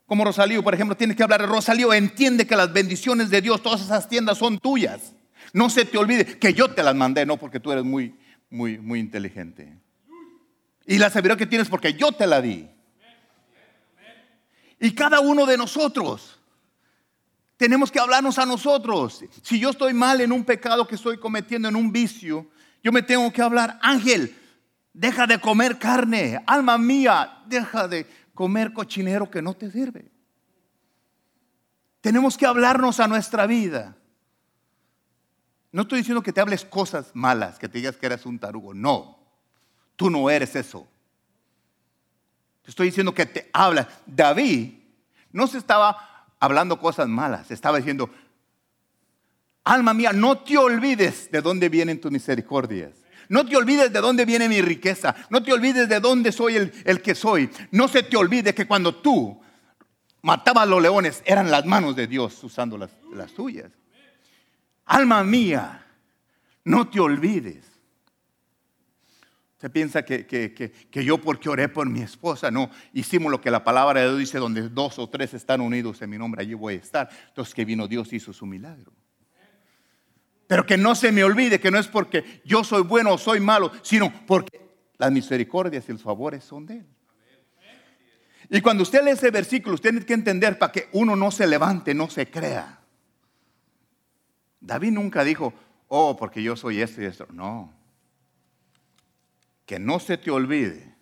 Como 0.07 0.25
Rosalío, 0.25 0.63
por 0.63 0.75
ejemplo, 0.75 0.97
tienes 0.97 1.17
que 1.17 1.23
hablar 1.23 1.49
Rosalío, 1.49 1.95
entiende 1.95 2.47
que 2.47 2.57
las 2.57 2.73
bendiciones 2.73 3.31
de 3.31 3.41
Dios, 3.41 3.63
todas 3.63 3.81
esas 3.81 4.09
tiendas 4.09 4.39
son 4.39 4.59
tuyas. 4.59 5.15
No 5.53 5.71
se 5.71 5.85
te 5.85 5.97
olvide 5.97 6.39
que 6.39 6.53
yo 6.53 6.71
te 6.73 6.83
las 6.83 6.95
mandé, 6.95 7.25
no 7.25 7.37
porque 7.37 7.61
tú 7.61 7.73
eres 7.73 7.85
muy, 7.85 8.15
muy, 8.51 8.79
muy 8.79 8.99
inteligente. 8.99 9.79
Y 10.87 10.99
la 10.99 11.11
seguridad 11.11 11.39
que 11.39 11.47
tienes 11.47 11.69
porque 11.69 11.95
yo 11.95 12.13
te 12.13 12.27
la 12.27 12.41
di. 12.41 12.69
Y 14.81 14.95
cada 14.95 15.21
uno 15.21 15.47
de 15.47 15.57
nosotros 15.57 16.39
tenemos 17.57 17.91
que 17.91 18.01
hablarnos 18.01 18.39
a 18.39 18.47
nosotros. 18.47 19.25
Si 19.43 19.59
yo 19.59 19.71
estoy 19.71 19.95
mal 19.95 20.21
en 20.21 20.33
un 20.33 20.45
pecado 20.45 20.87
que 20.87 20.97
estoy 20.97 21.19
cometiendo, 21.19 21.69
en 21.69 21.77
un 21.77 21.93
vicio, 21.93 22.51
yo 22.83 22.93
me 22.93 23.03
tengo 23.03 23.33
que 23.33 23.41
hablar, 23.41 23.79
Ángel, 23.81 24.37
deja 24.93 25.27
de 25.27 25.41
comer 25.41 25.79
carne, 25.79 26.43
alma 26.47 26.77
mía, 26.77 27.43
deja 27.47 27.89
de 27.89 28.07
comer 28.35 28.73
cochinero 28.73 29.31
que 29.31 29.41
no 29.41 29.55
te 29.55 29.71
sirve. 29.71 30.11
Tenemos 32.01 32.37
que 32.37 32.45
hablarnos 32.45 33.01
a 33.01 33.09
nuestra 33.09 33.47
vida. 33.47 33.97
No 35.73 35.83
estoy 35.83 36.01
diciendo 36.01 36.23
que 36.23 36.33
te 36.33 36.41
hables 36.41 36.65
cosas 36.65 37.11
malas, 37.15 37.59
que 37.59 37.69
te 37.69 37.79
digas 37.79 37.97
que 37.97 38.07
eres 38.07 38.27
un 38.27 38.39
tarugo. 38.39 38.75
No, 38.75 39.14
tú 39.97 40.11
no 40.11 40.29
eres 40.31 40.57
eso. 40.57 40.87
Te 42.63 42.71
estoy 42.71 42.87
diciendo 42.89 43.15
que 43.15 43.27
te 43.27 43.51
habla. 43.53 43.89
David 44.07 44.75
no 45.33 45.47
se 45.47 45.59
estaba 45.59 46.27
hablando 46.41 46.79
cosas 46.79 47.09
malas, 47.09 47.51
estaba 47.51 47.79
diciendo, 47.79 48.11
alma 49.65 49.95
mía, 49.95 50.13
no 50.13 50.39
te 50.39 50.57
olvides 50.57 51.31
de 51.31 51.43
dónde 51.43 51.69
vienen 51.69 52.01
tus 52.01 52.11
misericordias. 52.11 52.93
No 53.29 53.47
te 53.47 53.57
olvides 53.57 53.93
de 53.93 54.01
dónde 54.01 54.25
viene 54.25 54.49
mi 54.49 54.61
riqueza. 54.61 55.15
No 55.31 55.43
te 55.43 55.53
olvides 55.53 55.89
de 55.89 56.01
dónde 56.01 56.33
soy 56.33 56.57
el, 56.57 57.03
que 57.03 57.15
soy. 57.15 57.51
No 57.71 57.89
se 57.89 58.03
te 58.03 58.17
olvide 58.17 58.55
que 58.55 58.67
cuando 58.67 58.95
tú 58.95 59.41
matabas 60.23 60.65
a 60.65 60.67
los 60.67 60.83
leones 60.83 61.23
eran 61.25 61.51
las 61.51 61.65
manos 61.65 61.97
de 61.97 62.07
Dios 62.07 62.43
usando 62.45 62.77
las, 62.77 62.91
las 63.13 63.33
tuyas. 63.33 63.71
Alma 64.87 65.25
mía, 65.25 65.87
no 66.65 66.89
te 66.89 67.01
olvides. 67.01 67.74
Se 69.65 69.71
piensa 69.71 70.05
que, 70.05 70.27
que, 70.27 71.05
yo 71.07 71.17
porque 71.17 71.49
oré 71.49 71.71
por 71.71 71.89
mi 71.89 72.03
esposa, 72.03 72.51
no, 72.51 72.69
hicimos 72.93 73.33
lo 73.33 73.41
que 73.41 73.51
la 73.51 73.65
palabra 73.65 74.03
de 74.03 74.09
Dios 74.09 74.19
dice, 74.19 74.37
donde 74.37 74.69
dos 74.69 74.99
o 74.99 75.09
tres 75.09 75.33
están 75.33 75.63
unidos 75.63 76.03
en 76.03 76.11
mi 76.11 76.19
nombre, 76.19 76.43
allí 76.43 76.53
voy 76.53 76.75
a 76.75 76.77
estar. 76.77 77.09
Entonces 77.29 77.55
que 77.55 77.65
vino 77.65 77.89
Dios 77.89 78.13
hizo 78.13 78.35
su 78.35 78.45
milagro. 78.45 78.93
Pero 80.47 80.67
que 80.67 80.77
no 80.77 80.95
se 80.95 81.13
me 81.13 81.25
olvide 81.25 81.61
que 81.61 81.71
no 81.71 81.79
es 81.79 81.89
porque 81.89 82.43
yo 82.45 82.63
soy 82.63 82.83
bueno 82.83 83.15
o 83.15 83.17
soy 83.17 83.41
malo, 83.41 83.73
sino 83.81 84.13
porque 84.27 84.61
las 84.99 85.11
misericordias 85.11 85.89
y 85.89 85.93
los 85.93 86.03
favores 86.03 86.45
son 86.45 86.67
de 86.67 86.75
Él. 86.81 86.87
Y 88.51 88.61
cuando 88.61 88.83
usted 88.83 89.03
lee 89.03 89.13
ese 89.13 89.31
versículo, 89.31 89.77
usted 89.77 89.93
tiene 89.93 90.05
que 90.05 90.13
entender 90.13 90.59
para 90.59 90.73
que 90.73 90.91
uno 90.93 91.17
no 91.17 91.31
se 91.31 91.47
levante, 91.47 91.95
no 91.95 92.11
se 92.11 92.31
crea. 92.31 92.81
David 94.61 94.91
nunca 94.91 95.25
dijo, 95.25 95.55
oh, 95.89 96.19
porque 96.19 96.43
yo 96.43 96.55
soy 96.55 96.83
esto 96.83 97.01
y 97.01 97.07
esto. 97.07 97.27
No. 97.33 97.83
Que 99.67 99.79
no 99.79 99.99
se 99.99 100.19
te 100.19 100.31
olvide. 100.31 100.95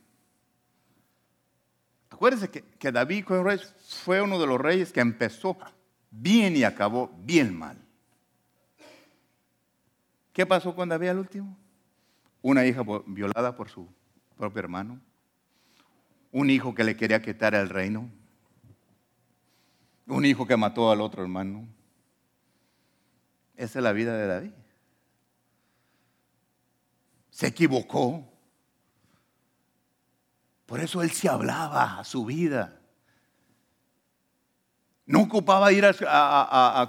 Acuérdese 2.10 2.50
que, 2.50 2.62
que 2.62 2.92
David 2.92 3.24
fue 4.04 4.22
uno 4.22 4.38
de 4.38 4.46
los 4.46 4.60
reyes 4.60 4.92
que 4.92 5.00
empezó 5.00 5.56
bien 6.10 6.56
y 6.56 6.64
acabó 6.64 7.10
bien 7.24 7.56
mal. 7.56 7.78
¿Qué 10.32 10.46
pasó 10.46 10.74
con 10.74 10.88
David 10.88 11.08
al 11.08 11.18
último? 11.18 11.56
Una 12.40 12.64
hija 12.64 12.82
violada 13.06 13.54
por 13.54 13.68
su 13.68 13.88
propio 14.36 14.60
hermano. 14.60 15.00
Un 16.30 16.50
hijo 16.50 16.74
que 16.74 16.84
le 16.84 16.96
quería 16.96 17.20
quitar 17.20 17.54
el 17.54 17.68
reino. 17.68 18.10
Un 20.06 20.24
hijo 20.24 20.46
que 20.46 20.56
mató 20.56 20.90
al 20.90 21.00
otro 21.00 21.22
hermano. 21.22 21.68
Esa 23.56 23.78
es 23.78 23.82
la 23.82 23.92
vida 23.92 24.16
de 24.16 24.26
David. 24.26 24.52
Se 27.30 27.46
equivocó. 27.46 28.31
Por 30.72 30.80
eso 30.80 31.02
él 31.02 31.10
se 31.10 31.28
hablaba 31.28 31.98
a 31.98 32.02
su 32.02 32.24
vida. 32.24 32.80
No 35.04 35.20
ocupaba 35.20 35.70
ir 35.70 35.84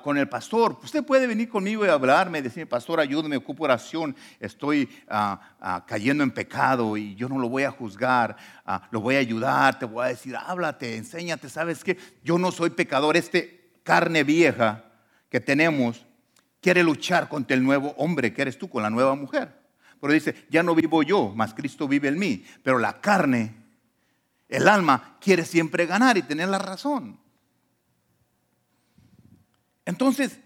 con 0.01 0.17
el 0.17 0.29
pastor. 0.29 0.79
Usted 0.81 1.03
puede 1.03 1.27
venir 1.27 1.49
conmigo 1.49 1.85
y 1.85 1.89
hablarme, 1.89 2.41
decir, 2.41 2.65
pastor, 2.65 3.01
ayúdame, 3.01 3.35
ocupo 3.35 3.65
oración, 3.65 4.15
estoy 4.39 4.87
ah, 5.09 5.57
ah, 5.59 5.83
cayendo 5.85 6.23
en 6.23 6.31
pecado 6.31 6.95
y 6.95 7.13
yo 7.15 7.27
no 7.27 7.37
lo 7.37 7.49
voy 7.49 7.63
a 7.63 7.71
juzgar, 7.71 8.37
ah, 8.65 8.87
lo 8.89 9.01
voy 9.01 9.15
a 9.15 9.19
ayudar, 9.19 9.77
te 9.77 9.83
voy 9.83 10.05
a 10.05 10.07
decir, 10.07 10.33
háblate, 10.37 10.95
enséñate, 10.95 11.49
¿sabes 11.49 11.83
qué? 11.83 11.97
Yo 12.23 12.37
no 12.37 12.53
soy 12.53 12.69
pecador, 12.69 13.17
este 13.17 13.69
carne 13.83 14.23
vieja 14.23 14.85
que 15.27 15.41
tenemos 15.41 16.05
quiere 16.61 16.83
luchar 16.83 17.27
contra 17.27 17.57
el 17.57 17.61
nuevo 17.61 17.93
hombre 17.97 18.33
que 18.33 18.43
eres 18.43 18.57
tú, 18.57 18.69
con 18.69 18.81
la 18.81 18.89
nueva 18.89 19.13
mujer. 19.15 19.53
Pero 19.99 20.13
dice, 20.13 20.47
ya 20.49 20.63
no 20.63 20.73
vivo 20.73 21.03
yo, 21.03 21.33
mas 21.35 21.53
Cristo 21.53 21.85
vive 21.85 22.07
en 22.07 22.17
mí. 22.17 22.45
Pero 22.63 22.79
la 22.79 23.01
carne, 23.01 23.62
el 24.53 24.67
alma, 24.67 25.17
quiere 25.19 25.45
siempre 25.45 25.87
ganar 25.87 26.15
y 26.15 26.21
tener 26.21 26.47
la 26.47 26.59
razón. 26.59 27.19
Entonces, 29.83 30.39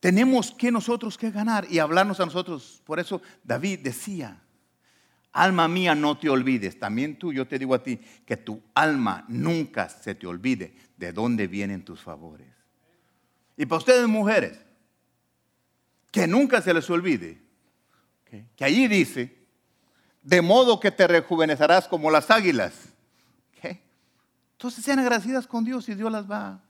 tenemos 0.00 0.50
que 0.52 0.72
nosotros 0.72 1.18
que 1.18 1.30
ganar 1.30 1.66
y 1.70 1.78
hablarnos 1.78 2.20
a 2.20 2.24
nosotros. 2.24 2.80
Por 2.86 2.98
eso 2.98 3.20
David 3.44 3.80
decía, 3.80 4.40
alma 5.32 5.68
mía, 5.68 5.94
no 5.94 6.18
te 6.18 6.30
olvides. 6.30 6.78
También 6.78 7.18
tú, 7.18 7.34
yo 7.34 7.46
te 7.46 7.58
digo 7.58 7.74
a 7.74 7.82
ti, 7.82 8.00
que 8.24 8.38
tu 8.38 8.62
alma 8.74 9.26
nunca 9.28 9.90
se 9.90 10.14
te 10.14 10.26
olvide 10.26 10.74
de 10.96 11.12
dónde 11.12 11.46
vienen 11.46 11.84
tus 11.84 12.00
favores. 12.00 12.48
Y 13.58 13.66
para 13.66 13.78
ustedes 13.78 14.08
mujeres, 14.08 14.58
que 16.10 16.26
nunca 16.26 16.62
se 16.62 16.72
les 16.72 16.88
olvide, 16.88 17.42
que 18.56 18.64
allí 18.64 18.88
dice, 18.88 19.41
de 20.22 20.40
modo 20.40 20.80
que 20.80 20.90
te 20.90 21.06
rejuvenecerás 21.06 21.88
como 21.88 22.10
las 22.10 22.30
águilas. 22.30 22.72
Entonces 24.52 24.84
sean 24.84 25.00
agradecidas 25.00 25.48
con 25.48 25.64
Dios 25.64 25.88
y 25.88 25.94
Dios 25.96 26.12
las 26.12 26.30
va 26.30 26.62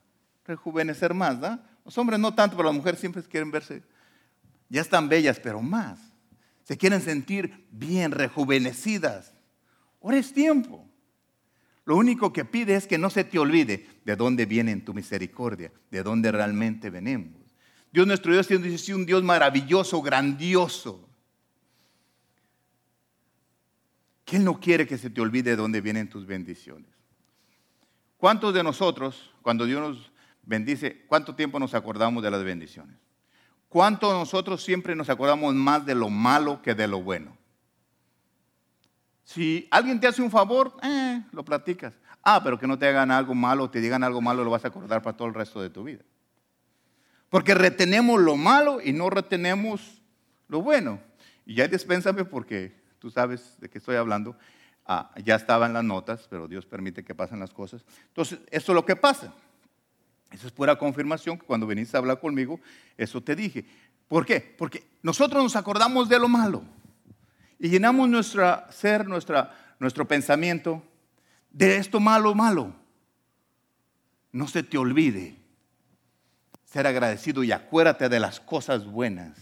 rejuvenecer 0.45 1.13
más, 1.13 1.39
¿da? 1.39 1.63
Los 1.85 1.97
hombres 1.97 2.19
no 2.19 2.33
tanto, 2.33 2.55
pero 2.55 2.69
las 2.69 2.75
mujeres 2.75 2.99
siempre 2.99 3.23
quieren 3.23 3.51
verse, 3.51 3.83
ya 4.69 4.81
están 4.81 5.09
bellas, 5.09 5.39
pero 5.39 5.61
más. 5.61 5.99
Se 6.63 6.77
quieren 6.77 7.01
sentir 7.01 7.67
bien, 7.71 8.11
rejuvenecidas. 8.11 9.33
Ahora 10.01 10.17
es 10.17 10.33
tiempo. 10.33 10.87
Lo 11.85 11.97
único 11.97 12.31
que 12.31 12.45
pide 12.45 12.75
es 12.75 12.87
que 12.87 12.97
no 12.97 13.09
se 13.09 13.25
te 13.25 13.37
olvide 13.37 13.87
de 14.05 14.15
dónde 14.15 14.45
viene 14.45 14.75
tu 14.77 14.93
misericordia, 14.93 15.71
de 15.91 16.03
dónde 16.03 16.31
realmente 16.31 16.89
venimos. 16.89 17.41
Dios 17.91 18.07
nuestro 18.07 18.31
Dios 18.31 18.49
es 18.49 18.89
un 18.89 19.05
Dios 19.05 19.21
maravilloso, 19.23 20.01
grandioso. 20.01 21.09
Él 24.35 24.43
no 24.43 24.59
quiere 24.59 24.87
que 24.87 24.97
se 24.97 25.11
te 25.11 25.21
olvide 25.21 25.51
de 25.51 25.55
dónde 25.55 25.79
vienen 25.79 26.09
tus 26.09 26.25
bendiciones. 26.25 26.89
¿Cuántos 28.17 28.51
de 28.51 28.63
nosotros, 28.63 29.31
cuando 29.43 29.63
Dios 29.63 29.79
nos 29.79 30.11
bendice, 30.41 31.05
cuánto 31.05 31.35
tiempo 31.35 31.59
nos 31.59 31.75
acordamos 31.75 32.23
de 32.23 32.31
las 32.31 32.43
bendiciones? 32.43 32.97
¿Cuántos 33.69 34.11
de 34.11 34.17
nosotros 34.17 34.63
siempre 34.63 34.95
nos 34.95 35.09
acordamos 35.09 35.53
más 35.53 35.85
de 35.85 35.93
lo 35.93 36.09
malo 36.09 36.63
que 36.63 36.73
de 36.73 36.87
lo 36.87 37.03
bueno? 37.03 37.37
Si 39.23 39.67
alguien 39.69 39.99
te 39.99 40.07
hace 40.07 40.23
un 40.23 40.31
favor, 40.31 40.77
eh, 40.81 41.21
lo 41.31 41.45
platicas. 41.45 41.93
Ah, 42.23 42.41
pero 42.43 42.57
que 42.57 42.65
no 42.65 42.79
te 42.79 42.87
hagan 42.87 43.11
algo 43.11 43.35
malo, 43.35 43.69
te 43.69 43.81
digan 43.81 44.03
algo 44.03 44.19
malo, 44.19 44.43
lo 44.43 44.49
vas 44.49 44.65
a 44.65 44.69
acordar 44.69 45.03
para 45.03 45.15
todo 45.15 45.27
el 45.27 45.35
resto 45.35 45.61
de 45.61 45.69
tu 45.69 45.83
vida. 45.83 46.01
Porque 47.29 47.53
retenemos 47.53 48.19
lo 48.19 48.35
malo 48.35 48.81
y 48.83 48.93
no 48.93 49.11
retenemos 49.11 50.01
lo 50.47 50.63
bueno. 50.63 50.99
Y 51.45 51.53
ya 51.53 51.67
dispénsame 51.67 52.25
porque 52.25 52.82
tú 53.03 53.11
sabes 53.11 53.57
de 53.59 53.69
qué 53.69 53.79
estoy 53.79 53.97
hablando. 53.97 54.33
Ah, 54.85 55.11
ya 55.25 55.35
estaba 55.35 55.65
en 55.65 55.73
las 55.73 55.83
notas, 55.83 56.25
pero 56.29 56.47
Dios 56.47 56.65
permite 56.65 57.03
que 57.03 57.13
pasen 57.13 57.37
las 57.37 57.51
cosas. 57.51 57.83
Entonces, 58.07 58.39
eso 58.49 58.71
es 58.71 58.75
lo 58.75 58.85
que 58.85 58.95
pasa. 58.95 59.33
Eso 60.31 60.47
es 60.47 60.53
pura 60.53 60.77
confirmación 60.77 61.37
que 61.37 61.45
cuando 61.45 61.67
veniste 61.67 61.97
a 61.97 61.99
hablar 61.99 62.21
conmigo, 62.21 62.61
eso 62.97 63.21
te 63.21 63.35
dije. 63.35 63.65
¿Por 64.07 64.25
qué? 64.25 64.39
Porque 64.39 64.87
nosotros 65.01 65.43
nos 65.43 65.57
acordamos 65.57 66.07
de 66.07 66.17
lo 66.17 66.29
malo 66.29 66.63
y 67.59 67.67
llenamos 67.67 68.07
nuestro 68.07 68.63
ser, 68.71 69.05
nuestra, 69.05 69.53
nuestro 69.79 70.07
pensamiento 70.07 70.81
de 71.51 71.75
esto 71.75 71.99
malo, 71.99 72.33
malo. 72.33 72.73
No 74.31 74.47
se 74.47 74.63
te 74.63 74.77
olvide 74.77 75.35
ser 76.63 76.87
agradecido 76.87 77.43
y 77.43 77.51
acuérdate 77.51 78.07
de 78.07 78.21
las 78.21 78.39
cosas 78.39 78.85
buenas. 78.85 79.37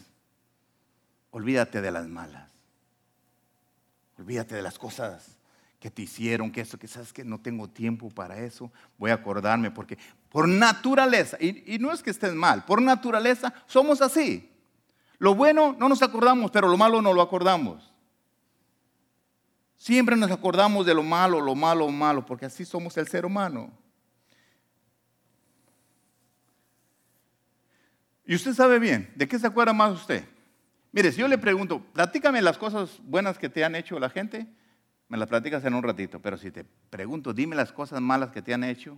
Olvídate 1.30 1.80
de 1.80 1.92
las 1.92 2.08
malas. 2.08 2.51
Olvídate 4.22 4.54
de 4.54 4.62
las 4.62 4.78
cosas 4.78 5.36
que 5.80 5.90
te 5.90 6.04
hicieron, 6.04 6.52
que 6.52 6.62
eso, 6.62 6.78
que 6.78 6.88
sabes 6.88 7.12
que 7.12 7.26
no 7.26 7.40
tengo 7.40 7.68
tiempo 7.68 8.12
para 8.12 8.38
eso. 8.38 8.72
Voy 9.00 9.10
a 9.10 9.16
acordarme 9.16 9.72
porque 9.72 9.98
por 10.30 10.48
naturaleza, 10.48 11.38
y, 11.40 11.80
no 11.80 11.92
es 11.92 12.04
que 12.04 12.12
estés 12.12 12.36
mal, 12.36 12.64
por 12.66 12.84
naturaleza 12.84 13.52
somos 13.66 14.00
así. 14.00 14.48
Lo 15.18 15.34
bueno 15.34 15.76
no 15.80 15.90
nos 15.90 16.04
acordamos, 16.04 16.52
pero 16.52 16.68
lo 16.68 16.78
malo 16.78 17.02
no 17.02 17.14
lo 17.14 17.22
acordamos. 17.24 17.92
Siempre 19.76 20.16
nos 20.16 20.30
acordamos 20.30 20.86
de 20.86 20.94
lo 20.94 21.02
malo, 21.02 21.42
lo 21.42 21.56
malo, 21.56 21.88
lo 21.88 21.92
malo, 21.92 22.24
porque 22.24 22.46
así 22.46 22.64
somos 22.64 22.96
el 22.98 23.08
ser 23.08 23.26
humano. 23.26 23.72
Y 28.24 28.36
usted 28.36 28.54
sabe 28.54 28.78
bien, 28.78 29.12
¿de 29.16 29.28
qué 29.28 29.40
se 29.40 29.48
acuerda 29.48 29.74
más 29.74 29.94
usted? 29.94 30.24
Mire, 30.92 31.12
si 31.12 31.20
yo 31.20 31.28
le 31.28 31.38
pregunto, 31.38 31.82
platícame 31.94 32.42
las 32.42 32.58
cosas 32.58 33.00
buenas 33.04 33.38
que 33.38 33.50
te 33.50 33.64
han 33.64 33.76
hecho 33.76 33.98
la 34.00 34.10
gente, 34.10 34.48
me 35.08 35.18
las 35.18 35.30
platicas 35.30 35.64
en 35.66 35.74
un 35.74 35.84
ratito, 35.84 36.22
pero 36.22 36.38
si 36.38 36.52
te 36.52 36.66
pregunto, 36.90 37.34
dime 37.34 37.56
las 37.56 37.72
cosas 37.72 38.02
malas 38.02 38.32
que 38.32 38.42
te 38.42 38.54
han 38.54 38.64
hecho, 38.64 38.98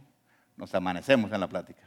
nos 0.57 0.73
amanecemos 0.73 1.31
en 1.31 1.39
la 1.39 1.47
plática. 1.47 1.83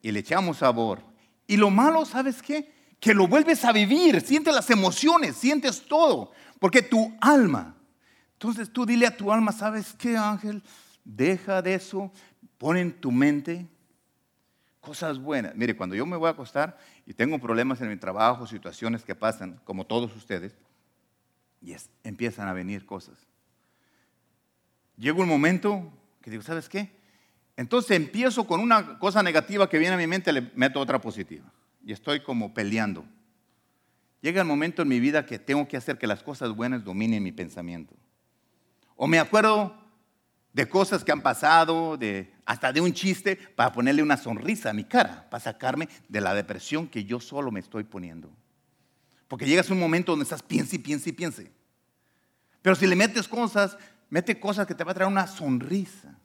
Y 0.00 0.10
le 0.12 0.20
echamos 0.20 0.58
sabor. 0.58 1.00
Y 1.46 1.56
lo 1.56 1.70
malo, 1.70 2.04
¿sabes 2.04 2.42
qué? 2.42 2.72
Que 3.00 3.14
lo 3.14 3.28
vuelves 3.28 3.64
a 3.64 3.72
vivir, 3.72 4.20
sientes 4.20 4.54
las 4.54 4.70
emociones, 4.70 5.36
sientes 5.36 5.82
todo. 5.86 6.32
Porque 6.58 6.82
tu 6.82 7.14
alma, 7.20 7.76
entonces 8.34 8.72
tú 8.72 8.86
dile 8.86 9.06
a 9.06 9.16
tu 9.16 9.30
alma, 9.32 9.52
¿sabes 9.52 9.94
qué 9.94 10.16
ángel? 10.16 10.62
Deja 11.04 11.60
de 11.62 11.74
eso, 11.74 12.10
pon 12.58 12.76
en 12.76 12.92
tu 12.92 13.10
mente 13.10 13.66
cosas 14.80 15.18
buenas. 15.18 15.54
Mire, 15.54 15.76
cuando 15.76 15.94
yo 15.94 16.04
me 16.04 16.16
voy 16.16 16.28
a 16.28 16.32
acostar 16.32 16.76
y 17.06 17.14
tengo 17.14 17.38
problemas 17.38 17.80
en 17.80 17.88
mi 17.88 17.96
trabajo, 17.96 18.46
situaciones 18.46 19.04
que 19.04 19.14
pasan, 19.14 19.60
como 19.64 19.86
todos 19.86 20.14
ustedes, 20.14 20.54
y 21.60 21.74
empiezan 22.04 22.48
a 22.48 22.52
venir 22.52 22.86
cosas. 22.86 23.18
Llega 24.96 25.20
un 25.20 25.28
momento 25.28 25.92
que 26.20 26.30
digo, 26.30 26.42
¿sabes 26.42 26.68
qué? 26.68 26.90
Entonces 27.56 27.92
empiezo 27.92 28.46
con 28.46 28.60
una 28.60 28.98
cosa 28.98 29.22
negativa 29.22 29.68
que 29.68 29.78
viene 29.78 29.94
a 29.94 29.98
mi 29.98 30.06
mente, 30.06 30.32
le 30.32 30.50
meto 30.54 30.80
otra 30.80 31.00
positiva. 31.00 31.44
Y 31.84 31.92
estoy 31.92 32.20
como 32.20 32.54
peleando. 32.54 33.04
Llega 34.20 34.40
el 34.40 34.46
momento 34.46 34.82
en 34.82 34.88
mi 34.88 35.00
vida 35.00 35.26
que 35.26 35.38
tengo 35.38 35.66
que 35.66 35.76
hacer 35.76 35.98
que 35.98 36.06
las 36.06 36.22
cosas 36.22 36.54
buenas 36.54 36.84
dominen 36.84 37.22
mi 37.22 37.32
pensamiento. 37.32 37.94
O 38.94 39.08
me 39.08 39.18
acuerdo 39.18 39.81
de 40.52 40.68
cosas 40.68 41.02
que 41.02 41.12
han 41.12 41.22
pasado, 41.22 41.96
de, 41.96 42.32
hasta 42.44 42.72
de 42.72 42.80
un 42.80 42.92
chiste, 42.92 43.36
para 43.36 43.72
ponerle 43.72 44.02
una 44.02 44.16
sonrisa 44.16 44.70
a 44.70 44.72
mi 44.72 44.84
cara, 44.84 45.28
para 45.30 45.42
sacarme 45.42 45.88
de 46.08 46.20
la 46.20 46.34
depresión 46.34 46.86
que 46.86 47.04
yo 47.04 47.20
solo 47.20 47.50
me 47.50 47.60
estoy 47.60 47.84
poniendo. 47.84 48.30
Porque 49.28 49.46
llegas 49.46 49.70
a 49.70 49.72
un 49.72 49.80
momento 49.80 50.12
donde 50.12 50.24
estás 50.24 50.42
piense 50.42 50.76
y 50.76 50.78
piense 50.78 51.10
y 51.10 51.12
piense. 51.12 51.52
Pero 52.60 52.76
si 52.76 52.86
le 52.86 52.94
metes 52.94 53.26
cosas, 53.26 53.78
mete 54.10 54.38
cosas 54.38 54.66
que 54.66 54.74
te 54.74 54.84
va 54.84 54.92
a 54.92 54.94
traer 54.94 55.10
una 55.10 55.26
sonrisa. 55.26 56.18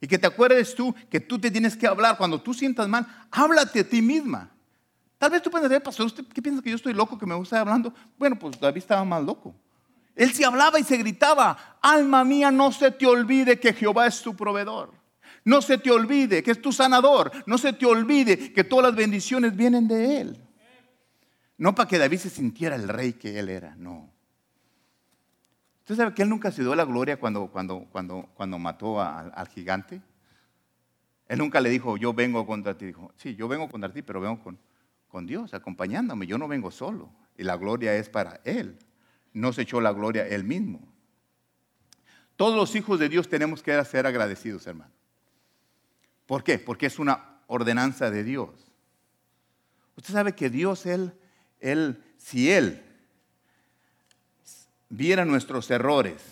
Y 0.00 0.06
que 0.06 0.18
te 0.18 0.26
acuerdes 0.26 0.74
tú 0.74 0.94
que 1.10 1.18
tú 1.20 1.38
te 1.38 1.50
tienes 1.50 1.76
que 1.76 1.86
hablar. 1.86 2.16
Cuando 2.16 2.40
tú 2.40 2.54
sientas 2.54 2.86
mal, 2.88 3.06
háblate 3.30 3.80
a 3.80 3.88
ti 3.88 4.00
misma. 4.00 4.50
Tal 5.18 5.30
vez 5.30 5.42
tú 5.42 5.50
decir, 5.50 5.82
pastor, 5.82 6.06
¿usted 6.06 6.24
qué 6.26 6.42
piensa 6.42 6.62
que 6.62 6.70
yo 6.70 6.76
estoy 6.76 6.92
loco, 6.92 7.18
que 7.18 7.26
me 7.26 7.34
gusta 7.34 7.58
hablando? 7.58 7.92
Bueno, 8.18 8.38
pues 8.38 8.60
David 8.60 8.78
estaba 8.78 9.04
más 9.04 9.24
loco. 9.24 9.54
Él 10.16 10.32
se 10.32 10.46
hablaba 10.46 10.80
y 10.80 10.82
se 10.82 10.96
gritaba, 10.96 11.78
alma 11.82 12.24
mía, 12.24 12.50
no 12.50 12.72
se 12.72 12.90
te 12.90 13.06
olvide 13.06 13.60
que 13.60 13.74
Jehová 13.74 14.06
es 14.06 14.22
tu 14.22 14.34
proveedor. 14.34 14.92
No 15.44 15.62
se 15.62 15.78
te 15.78 15.90
olvide 15.90 16.42
que 16.42 16.50
es 16.50 16.60
tu 16.60 16.72
sanador. 16.72 17.30
No 17.46 17.58
se 17.58 17.74
te 17.74 17.86
olvide 17.86 18.52
que 18.52 18.64
todas 18.64 18.86
las 18.86 18.96
bendiciones 18.96 19.54
vienen 19.54 19.86
de 19.86 20.20
Él. 20.20 20.42
No 21.58 21.74
para 21.74 21.88
que 21.88 21.98
David 21.98 22.18
se 22.18 22.30
sintiera 22.30 22.74
el 22.74 22.88
rey 22.88 23.12
que 23.12 23.38
Él 23.38 23.48
era, 23.48 23.76
no. 23.76 24.10
¿Usted 25.80 25.96
sabe 25.96 26.14
que 26.14 26.22
Él 26.22 26.28
nunca 26.28 26.50
se 26.50 26.62
dio 26.62 26.74
la 26.74 26.84
gloria 26.84 27.18
cuando, 27.18 27.46
cuando, 27.48 27.86
cuando, 27.92 28.28
cuando 28.34 28.58
mató 28.58 29.00
al 29.00 29.48
gigante? 29.48 30.00
Él 31.28 31.38
nunca 31.38 31.60
le 31.60 31.68
dijo, 31.68 31.96
yo 31.96 32.14
vengo 32.14 32.46
contra 32.46 32.76
ti. 32.76 32.86
Dijo, 32.86 33.12
sí, 33.16 33.36
yo 33.36 33.48
vengo 33.48 33.68
contra 33.68 33.92
ti, 33.92 34.02
pero 34.02 34.20
vengo 34.20 34.42
con, 34.42 34.58
con 35.08 35.26
Dios, 35.26 35.54
acompañándome. 35.54 36.26
Yo 36.26 36.38
no 36.38 36.48
vengo 36.48 36.70
solo. 36.70 37.10
Y 37.36 37.44
la 37.44 37.56
gloria 37.56 37.94
es 37.94 38.08
para 38.08 38.40
Él. 38.44 38.78
No 39.36 39.52
se 39.52 39.62
echó 39.62 39.82
la 39.82 39.92
gloria 39.92 40.26
Él 40.26 40.44
mismo. 40.44 40.80
Todos 42.36 42.56
los 42.56 42.74
hijos 42.74 42.98
de 42.98 43.10
Dios 43.10 43.28
tenemos 43.28 43.62
que 43.62 43.84
ser 43.84 44.06
agradecidos, 44.06 44.66
hermano. 44.66 44.90
¿Por 46.24 46.42
qué? 46.42 46.58
Porque 46.58 46.86
es 46.86 46.98
una 46.98 47.42
ordenanza 47.46 48.10
de 48.10 48.24
Dios. 48.24 48.48
Usted 49.94 50.14
sabe 50.14 50.34
que 50.34 50.48
Dios, 50.48 50.86
Él, 50.86 51.12
Él, 51.60 52.02
si 52.16 52.50
Él 52.50 52.82
viera 54.88 55.26
nuestros 55.26 55.70
errores, 55.70 56.22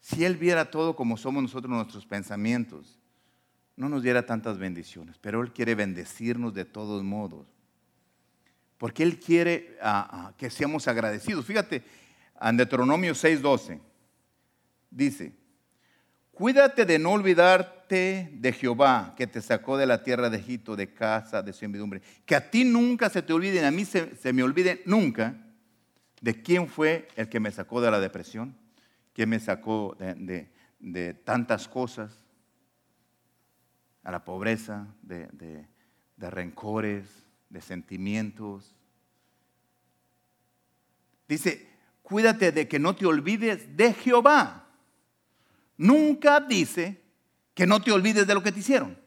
si 0.00 0.24
Él 0.24 0.38
viera 0.38 0.70
todo 0.70 0.96
como 0.96 1.18
somos 1.18 1.42
nosotros 1.42 1.70
nuestros 1.70 2.06
pensamientos, 2.06 2.98
no 3.76 3.90
nos 3.90 4.02
diera 4.02 4.24
tantas 4.24 4.56
bendiciones, 4.56 5.18
pero 5.20 5.42
Él 5.42 5.52
quiere 5.52 5.74
bendecirnos 5.74 6.54
de 6.54 6.64
todos 6.64 7.02
modos. 7.04 7.57
Porque 8.78 9.02
Él 9.02 9.18
quiere 9.18 9.76
ah, 9.82 10.08
ah, 10.10 10.32
que 10.36 10.50
seamos 10.50 10.88
agradecidos. 10.88 11.44
Fíjate, 11.44 11.82
en 12.40 12.56
Deuteronomio 12.56 13.12
6:12 13.12 13.80
dice, 14.90 15.32
cuídate 16.32 16.86
de 16.86 16.98
no 16.98 17.10
olvidarte 17.10 18.30
de 18.32 18.52
Jehová, 18.52 19.14
que 19.16 19.26
te 19.26 19.42
sacó 19.42 19.76
de 19.76 19.86
la 19.86 20.02
tierra 20.02 20.30
de 20.30 20.38
Egipto, 20.38 20.76
de 20.76 20.92
casa 20.92 21.42
de 21.42 21.52
servidumbre. 21.52 22.00
Que 22.24 22.36
a 22.36 22.50
ti 22.50 22.64
nunca 22.64 23.10
se 23.10 23.22
te 23.22 23.32
olvide, 23.32 23.64
a 23.64 23.70
mí 23.70 23.84
se, 23.84 24.32
me 24.32 24.42
olvide 24.42 24.82
nunca 24.86 25.36
de 26.20 26.42
quién 26.42 26.68
fue 26.68 27.08
el 27.16 27.28
que 27.28 27.40
me 27.40 27.50
sacó 27.50 27.80
de 27.80 27.90
la 27.90 28.00
depresión, 28.00 28.56
quién 29.12 29.28
me 29.28 29.40
sacó 29.40 29.96
de 29.98 31.14
tantas 31.24 31.68
cosas 31.68 32.28
a 34.08 34.10
la 34.10 34.24
pobreza 34.24 34.86
de, 35.02 35.66
rencores, 36.16 37.04
de 37.48 37.60
sentimientos. 37.60 38.74
Dice, 41.28 41.68
cuídate 42.02 42.52
de 42.52 42.68
que 42.68 42.78
no 42.78 42.96
te 42.96 43.06
olvides 43.06 43.76
de 43.76 43.92
Jehová. 43.92 44.66
Nunca 45.76 46.40
dice 46.40 47.02
que 47.54 47.66
no 47.66 47.80
te 47.82 47.92
olvides 47.92 48.26
de 48.26 48.34
lo 48.34 48.42
que 48.42 48.52
te 48.52 48.60
hicieron. 48.60 48.98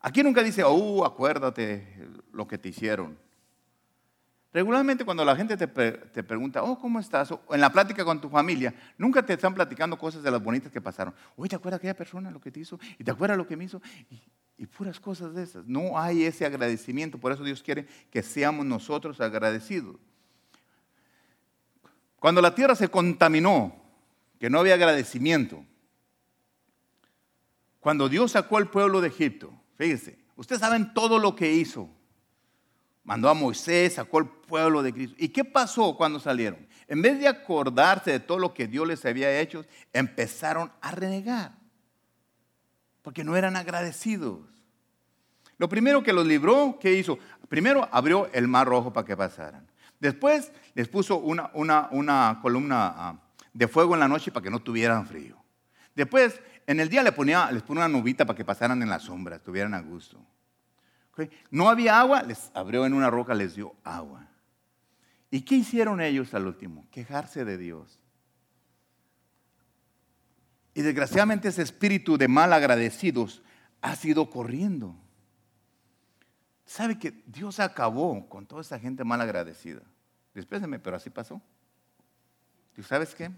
Aquí 0.00 0.22
nunca 0.22 0.42
dice, 0.42 0.62
oh, 0.64 1.04
acuérdate 1.04 2.08
lo 2.32 2.46
que 2.46 2.58
te 2.58 2.68
hicieron. 2.68 3.18
Regularmente 4.52 5.04
cuando 5.04 5.24
la 5.24 5.34
gente 5.34 5.56
te, 5.56 5.66
pregunta, 6.22 6.62
oh, 6.62 6.78
¿cómo 6.78 7.00
estás? 7.00 7.32
O 7.32 7.42
en 7.50 7.60
la 7.60 7.72
plática 7.72 8.04
con 8.04 8.20
tu 8.20 8.28
familia, 8.28 8.72
nunca 8.96 9.24
te 9.24 9.32
están 9.32 9.52
platicando 9.52 9.98
cosas 9.98 10.22
de 10.22 10.30
las 10.30 10.40
bonitas 10.40 10.70
que 10.70 10.80
pasaron. 10.80 11.12
Oye, 11.36 11.48
¿te 11.48 11.56
acuerdas 11.56 11.78
aquella 11.78 11.96
persona 11.96 12.30
lo 12.30 12.40
que 12.40 12.52
te 12.52 12.60
hizo? 12.60 12.78
¿Y 12.96 13.02
te 13.02 13.10
acuerdas 13.10 13.36
lo 13.36 13.48
que 13.48 13.56
me 13.56 13.64
hizo? 13.64 13.82
Y, 14.10 14.22
y 14.56 14.66
puras 14.66 15.00
cosas 15.00 15.34
de 15.34 15.42
esas. 15.42 15.66
No 15.66 15.98
hay 15.98 16.24
ese 16.24 16.46
agradecimiento. 16.46 17.18
Por 17.18 17.32
eso 17.32 17.42
Dios 17.42 17.62
quiere 17.62 17.86
que 18.10 18.22
seamos 18.22 18.64
nosotros 18.64 19.20
agradecidos. 19.20 19.96
Cuando 22.18 22.40
la 22.40 22.54
tierra 22.54 22.74
se 22.74 22.88
contaminó, 22.88 23.74
que 24.38 24.48
no 24.48 24.60
había 24.60 24.74
agradecimiento, 24.74 25.64
cuando 27.80 28.08
Dios 28.08 28.32
sacó 28.32 28.56
al 28.56 28.70
pueblo 28.70 29.00
de 29.00 29.08
Egipto, 29.08 29.52
fíjense, 29.76 30.18
ustedes 30.36 30.60
saben 30.60 30.94
todo 30.94 31.18
lo 31.18 31.36
que 31.36 31.52
hizo. 31.52 31.88
Mandó 33.02 33.28
a 33.28 33.34
Moisés, 33.34 33.94
sacó 33.94 34.18
al 34.18 34.30
pueblo 34.30 34.82
de 34.82 34.94
Cristo. 34.94 35.16
¿Y 35.18 35.28
qué 35.28 35.44
pasó 35.44 35.94
cuando 35.94 36.18
salieron? 36.18 36.66
En 36.88 37.02
vez 37.02 37.18
de 37.18 37.28
acordarse 37.28 38.12
de 38.12 38.20
todo 38.20 38.38
lo 38.38 38.54
que 38.54 38.66
Dios 38.66 38.88
les 38.88 39.04
había 39.04 39.38
hecho, 39.38 39.66
empezaron 39.92 40.72
a 40.80 40.92
renegar. 40.92 41.63
Porque 43.04 43.22
no 43.22 43.36
eran 43.36 43.54
agradecidos. 43.54 44.40
Lo 45.58 45.68
primero 45.68 46.02
que 46.02 46.14
los 46.14 46.26
libró, 46.26 46.78
¿qué 46.80 46.94
hizo? 46.94 47.18
Primero 47.48 47.86
abrió 47.92 48.28
el 48.32 48.48
mar 48.48 48.66
rojo 48.66 48.92
para 48.92 49.06
que 49.06 49.16
pasaran. 49.16 49.70
Después 50.00 50.50
les 50.74 50.88
puso 50.88 51.18
una, 51.18 51.50
columna 52.40 52.94
ah, 52.96 53.18
de 53.52 53.68
fuego 53.68 53.92
en 53.92 54.00
la 54.00 54.08
noche 54.08 54.32
para 54.32 54.42
que 54.42 54.50
no 54.50 54.58
tuvieran 54.58 55.06
frío. 55.06 55.36
Después 55.94 56.40
en 56.66 56.80
el 56.80 56.88
día 56.88 57.02
les 57.02 57.12
ponía 57.12 57.50
una 57.68 57.88
nubita 57.88 58.24
para 58.24 58.36
que 58.36 58.44
pasaran 58.44 58.82
en 58.82 58.88
la 58.88 58.98
sombra, 58.98 59.36
estuvieran 59.36 59.74
a 59.74 59.80
gusto. 59.80 60.18
No 61.50 61.68
había 61.68 62.00
agua, 62.00 62.22
les 62.22 62.50
abrió 62.54 62.86
en 62.86 62.94
una 62.94 63.10
roca, 63.10 63.34
les 63.34 63.54
dio 63.54 63.74
agua. 63.84 64.26
¿Y 65.30 65.42
qué 65.42 65.56
hicieron 65.56 66.00
ellos 66.00 66.32
al 66.32 66.46
último? 66.46 66.86
Quejarse 66.90 67.44
de 67.44 67.58
Dios. 67.58 68.00
Y 70.74 70.82
desgraciadamente 70.82 71.48
ese 71.48 71.62
espíritu 71.62 72.18
de 72.18 72.28
mal 72.28 72.52
agradecidos 72.52 73.42
ha 73.80 73.94
sido 73.96 74.28
corriendo. 74.28 74.96
¿Sabe 76.66 76.98
que 76.98 77.22
Dios 77.26 77.60
acabó 77.60 78.28
con 78.28 78.46
toda 78.46 78.62
esa 78.62 78.78
gente 78.78 79.04
mal 79.04 79.20
agradecida? 79.20 79.82
Despéseme, 80.34 80.78
pero 80.78 80.96
así 80.96 81.10
pasó. 81.10 81.40
¿Y 82.76 82.82
sabes 82.82 83.14
qué? 83.14 83.30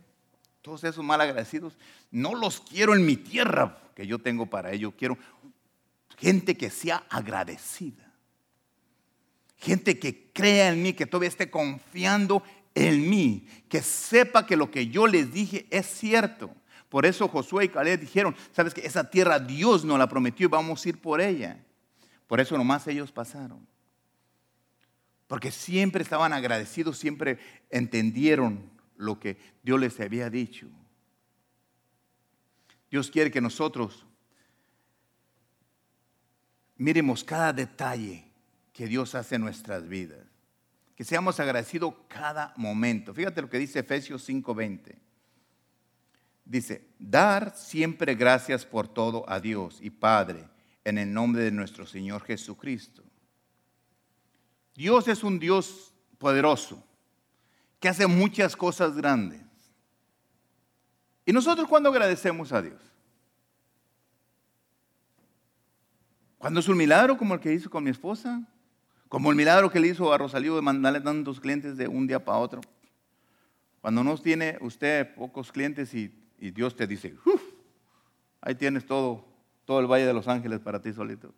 todos 0.67 0.83
esos 0.83 1.05
mal 1.05 1.21
agradecidos, 1.21 1.79
no 2.11 2.35
los 2.35 2.59
quiero 2.59 2.93
en 2.93 3.07
mi 3.07 3.17
tierra 3.17 3.79
que 3.95 4.05
yo 4.05 4.19
tengo 4.19 4.47
para 4.47 4.73
ellos. 4.73 4.95
Quiero 4.99 5.17
gente 6.19 6.57
que 6.57 6.71
sea 6.71 7.05
agradecida. 7.09 8.13
Gente 9.59 10.01
que 10.01 10.33
crea 10.33 10.73
en 10.73 10.83
mí, 10.83 10.93
que 10.93 11.07
todavía 11.07 11.29
esté 11.29 11.53
confiando 11.53 12.43
en 12.75 13.09
mí, 13.09 13.47
que 13.69 13.81
sepa 13.81 14.45
que 14.45 14.57
lo 14.57 14.73
que 14.73 14.89
yo 14.89 15.07
les 15.07 15.33
dije 15.33 15.69
es 15.71 15.87
cierto. 15.87 16.53
Por 16.89 17.05
eso 17.05 17.29
Josué 17.29 17.65
y 17.65 17.69
Caleb 17.69 18.01
dijeron, 18.01 18.35
sabes 18.53 18.73
que 18.73 18.87
esa 18.87 19.11
tierra 19.11 19.39
Dios 19.39 19.85
nos 19.85 19.99
la 19.99 20.09
prometió 20.09 20.47
y 20.47 20.51
vamos 20.51 20.85
a 20.85 20.89
ir 20.89 21.01
por 21.01 21.21
ella. 21.21 21.65
Por 22.27 22.41
eso 22.41 22.57
nomás 22.57 22.87
ellos 22.87 23.13
pasaron. 23.13 23.67
Porque 25.27 25.51
siempre 25.51 26.03
estaban 26.03 26.33
agradecidos, 26.33 26.99
siempre 26.99 27.39
entendieron 27.71 28.71
lo 28.97 29.19
que 29.19 29.37
Dios 29.63 29.81
les 29.81 29.99
había 30.01 30.31
dicho. 30.31 30.69
Dios 32.91 33.11
quiere 33.11 33.31
que 33.31 33.41
nosotros 33.41 34.07
miremos 36.77 37.25
cada 37.25 37.53
detalle 37.53 38.25
que 38.73 38.87
Dios 38.87 39.15
hace 39.15 39.35
en 39.37 39.43
nuestras 39.43 39.89
vidas. 39.89 40.25
Que 40.95 41.05
seamos 41.05 41.41
agradecidos 41.41 41.95
cada 42.09 42.55
momento. 42.57 43.13
Fíjate 43.13 43.43
lo 43.43 43.51
que 43.51 43.59
dice 43.59 43.81
Efesios 43.81 44.23
5:20. 44.27 45.06
Dice, 46.47 46.87
dar 47.01 47.57
siempre 47.57 48.15
gracias 48.15 48.65
por 48.65 48.87
todo 48.87 49.29
a 49.29 49.41
Dios 49.41 49.81
y 49.83 49.91
Padre 49.91 50.49
en 50.85 50.97
el 50.97 51.13
nombre 51.13 51.43
de 51.43 51.51
nuestro 51.51 51.85
Señor 51.87 52.23
Jesucristo. 52.23 53.03
Dios 54.77 55.09
es 55.09 55.25
un 55.25 55.41
Dios 55.41 55.93
poderoso 56.19 56.81
que 57.81 57.89
hace 57.89 58.07
muchas 58.07 58.55
cosas 58.55 58.97
grandes. 58.97 59.43
¿Y 61.25 61.33
nosotros 61.33 61.67
cuando 61.67 61.89
agradecemos 61.89 62.53
a 62.53 62.63
Dios? 62.63 62.81
Cuando 66.39 66.61
es 66.61 66.69
un 66.69 66.77
milagro 66.77 67.19
como 67.19 67.35
el 67.35 67.41
que 67.41 67.53
hizo 67.53 67.69
con 67.69 67.83
mi 67.83 67.91
esposa, 67.91 68.41
como 69.09 69.31
el 69.31 69.37
milagro 69.37 69.69
que 69.69 69.81
le 69.81 69.89
hizo 69.89 70.13
a 70.13 70.19
Rosalío 70.19 70.55
de 70.55 70.63
mandarle 70.63 71.01
tantos 71.01 71.41
clientes 71.41 71.77
de 71.77 71.89
un 71.89 72.07
día 72.07 72.25
para 72.25 72.39
otro. 72.39 72.61
Cuando 73.81 74.05
no 74.05 74.17
tiene 74.19 74.59
usted 74.61 75.13
pocos 75.17 75.51
clientes 75.51 75.93
y, 75.93 76.26
Dios 76.39 76.77
te 76.77 76.87
dice, 76.87 77.17
ahí 78.41 78.55
tienes 78.55 78.87
todo, 78.87 79.25
todo 79.65 79.81
el 79.81 79.87
Valle 79.87 80.07
de 80.07 80.15
los 80.15 80.29
Ángeles 80.29 80.61
para 80.61 80.81
ti 80.81 80.93
solito. 80.93 81.35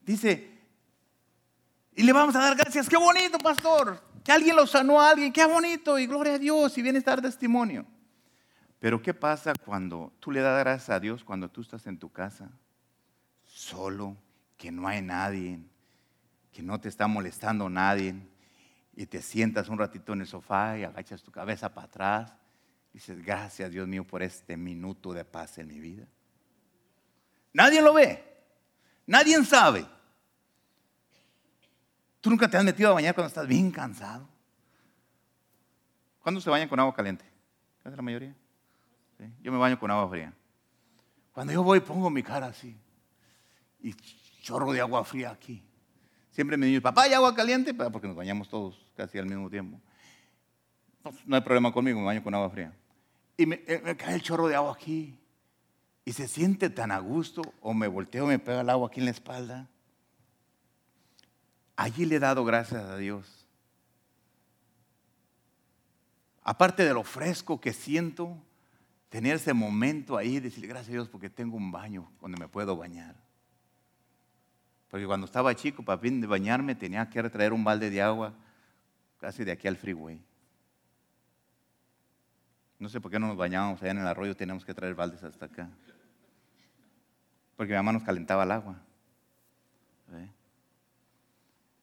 Dice, 0.00 0.58
y 1.98 2.04
le 2.04 2.12
vamos 2.12 2.36
a 2.36 2.38
dar 2.38 2.56
gracias. 2.56 2.88
Qué 2.88 2.96
bonito, 2.96 3.38
pastor. 3.38 4.00
Que 4.22 4.30
alguien 4.30 4.54
lo 4.54 4.68
sanó 4.68 5.00
a 5.00 5.10
alguien. 5.10 5.32
Qué 5.32 5.44
bonito. 5.44 5.98
Y 5.98 6.06
gloria 6.06 6.34
a 6.34 6.38
Dios. 6.38 6.78
Y 6.78 6.82
viene 6.82 7.00
a 7.00 7.02
dar 7.02 7.20
testimonio. 7.20 7.84
Pero 8.78 9.02
¿qué 9.02 9.12
pasa 9.12 9.52
cuando 9.52 10.12
tú 10.20 10.30
le 10.30 10.40
das 10.40 10.60
gracias 10.60 10.90
a 10.90 11.00
Dios 11.00 11.24
cuando 11.24 11.50
tú 11.50 11.60
estás 11.60 11.88
en 11.88 11.98
tu 11.98 12.08
casa? 12.10 12.48
Solo, 13.44 14.16
que 14.56 14.70
no 14.70 14.86
hay 14.86 15.02
nadie, 15.02 15.60
que 16.52 16.62
no 16.62 16.80
te 16.80 16.88
está 16.88 17.08
molestando 17.08 17.68
nadie. 17.68 18.14
Y 18.98 19.06
te 19.06 19.22
sientas 19.22 19.68
un 19.68 19.78
ratito 19.78 20.12
en 20.12 20.22
el 20.22 20.26
sofá 20.26 20.76
y 20.76 20.82
agachas 20.82 21.22
tu 21.22 21.30
cabeza 21.30 21.72
para 21.72 21.86
atrás. 21.86 22.32
Y 22.90 22.94
dices, 22.94 23.24
gracias 23.24 23.70
Dios 23.70 23.86
mío 23.86 24.04
por 24.04 24.24
este 24.24 24.56
minuto 24.56 25.12
de 25.12 25.24
paz 25.24 25.56
en 25.58 25.68
mi 25.68 25.78
vida. 25.78 26.04
Nadie 27.52 27.80
lo 27.80 27.94
ve. 27.94 28.24
Nadie 29.06 29.40
sabe. 29.44 29.86
¿Tú 32.20 32.28
nunca 32.28 32.50
te 32.50 32.56
has 32.56 32.64
metido 32.64 32.90
a 32.90 32.94
bañar 32.94 33.14
cuando 33.14 33.28
estás 33.28 33.46
bien 33.46 33.70
cansado? 33.70 34.28
¿Cuándo 36.18 36.40
se 36.40 36.50
bañan 36.50 36.68
con 36.68 36.80
agua 36.80 36.92
caliente? 36.92 37.24
¿Es 37.84 37.94
la 37.94 38.02
mayoría? 38.02 38.34
Yo 39.40 39.52
me 39.52 39.58
baño 39.58 39.78
con 39.78 39.92
agua 39.92 40.10
fría. 40.10 40.34
Cuando 41.30 41.52
yo 41.52 41.62
voy 41.62 41.78
pongo 41.78 42.10
mi 42.10 42.24
cara 42.24 42.48
así 42.48 42.76
y 43.78 43.94
chorro 44.42 44.72
de 44.72 44.80
agua 44.80 45.04
fría 45.04 45.30
aquí. 45.30 45.62
Siempre 46.38 46.56
me 46.56 46.66
dicen, 46.66 46.82
papá, 46.82 47.02
¿hay 47.02 47.12
agua 47.14 47.34
caliente? 47.34 47.74
Porque 47.74 48.06
nos 48.06 48.14
bañamos 48.14 48.48
todos 48.48 48.80
casi 48.96 49.18
al 49.18 49.26
mismo 49.26 49.50
tiempo. 49.50 49.80
Pues, 51.02 51.16
no 51.26 51.34
hay 51.34 51.42
problema 51.42 51.72
conmigo, 51.72 51.98
me 51.98 52.04
baño 52.04 52.22
con 52.22 52.32
agua 52.32 52.48
fría. 52.48 52.72
Y 53.36 53.44
me, 53.44 53.60
eh, 53.66 53.82
me, 53.84 53.96
cae 53.96 54.14
el 54.14 54.22
chorro 54.22 54.46
de 54.46 54.54
agua 54.54 54.72
aquí. 54.72 55.18
Y 56.04 56.12
se 56.12 56.28
siente 56.28 56.70
tan 56.70 56.92
a 56.92 57.00
gusto, 57.00 57.42
o 57.60 57.74
me 57.74 57.88
volteo, 57.88 58.24
me 58.24 58.38
pega 58.38 58.60
el 58.60 58.70
agua 58.70 58.86
aquí 58.86 59.00
en 59.00 59.06
la 59.06 59.10
espalda. 59.10 59.66
Allí 61.74 62.06
le 62.06 62.14
he 62.14 62.20
dado 62.20 62.44
gracias 62.44 62.84
a 62.84 62.96
Dios. 62.96 63.44
Aparte 66.44 66.84
de 66.84 66.94
lo 66.94 67.02
fresco 67.02 67.60
que 67.60 67.72
siento, 67.72 68.38
tener 69.08 69.34
ese 69.34 69.54
momento 69.54 70.16
ahí 70.16 70.36
y 70.36 70.40
decirle 70.40 70.68
gracias 70.68 70.90
a 70.90 70.92
Dios 70.92 71.08
porque 71.08 71.30
tengo 71.30 71.56
un 71.56 71.72
baño 71.72 72.08
donde 72.20 72.38
me 72.38 72.46
puedo 72.46 72.76
bañar. 72.76 73.27
Porque 74.90 75.06
cuando 75.06 75.26
estaba 75.26 75.54
chico, 75.54 75.84
para 75.84 76.00
fin 76.00 76.20
de 76.20 76.26
bañarme, 76.26 76.74
tenía 76.74 77.08
que 77.08 77.22
traer 77.28 77.52
un 77.52 77.62
balde 77.62 77.90
de 77.90 78.00
agua 78.00 78.32
casi 79.18 79.44
de 79.44 79.52
aquí 79.52 79.68
al 79.68 79.76
freeway. 79.76 80.20
No 82.78 82.88
sé 82.88 83.00
por 83.00 83.10
qué 83.10 83.18
no 83.18 83.26
nos 83.26 83.36
bañábamos 83.36 83.82
allá 83.82 83.90
en 83.90 83.98
el 83.98 84.06
arroyo, 84.06 84.36
teníamos 84.36 84.64
que 84.64 84.72
traer 84.72 84.94
baldes 84.94 85.22
hasta 85.22 85.46
acá. 85.46 85.68
Porque 87.56 87.72
mi 87.72 87.76
mamá 87.76 87.92
nos 87.92 88.04
calentaba 88.04 88.44
el 88.44 88.52
agua. 88.52 88.80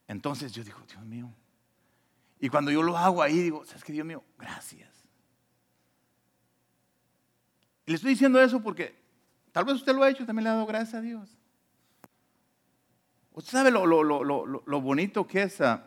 Entonces 0.08 0.52
yo 0.52 0.64
digo, 0.64 0.78
Dios 0.88 1.04
mío. 1.04 1.30
Y 2.40 2.48
cuando 2.48 2.70
yo 2.70 2.82
lo 2.82 2.96
hago 2.96 3.22
ahí, 3.22 3.38
digo, 3.38 3.64
¿sabes 3.64 3.84
qué, 3.84 3.92
Dios 3.92 4.06
mío? 4.06 4.24
Gracias. 4.38 4.90
Y 7.84 7.90
le 7.90 7.96
estoy 7.96 8.10
diciendo 8.10 8.40
eso 8.40 8.60
porque 8.62 8.96
tal 9.52 9.64
vez 9.64 9.76
usted 9.76 9.94
lo 9.94 10.02
ha 10.02 10.10
hecho, 10.10 10.26
también 10.26 10.44
le 10.44 10.50
ha 10.50 10.54
dado 10.54 10.66
gracias 10.66 10.94
a 10.94 11.00
Dios. 11.00 11.35
Usted 13.36 13.52
sabe 13.52 13.70
lo, 13.70 13.84
lo, 13.84 14.80
bonito 14.80 15.26
que 15.26 15.42
es 15.42 15.60
ah, 15.60 15.84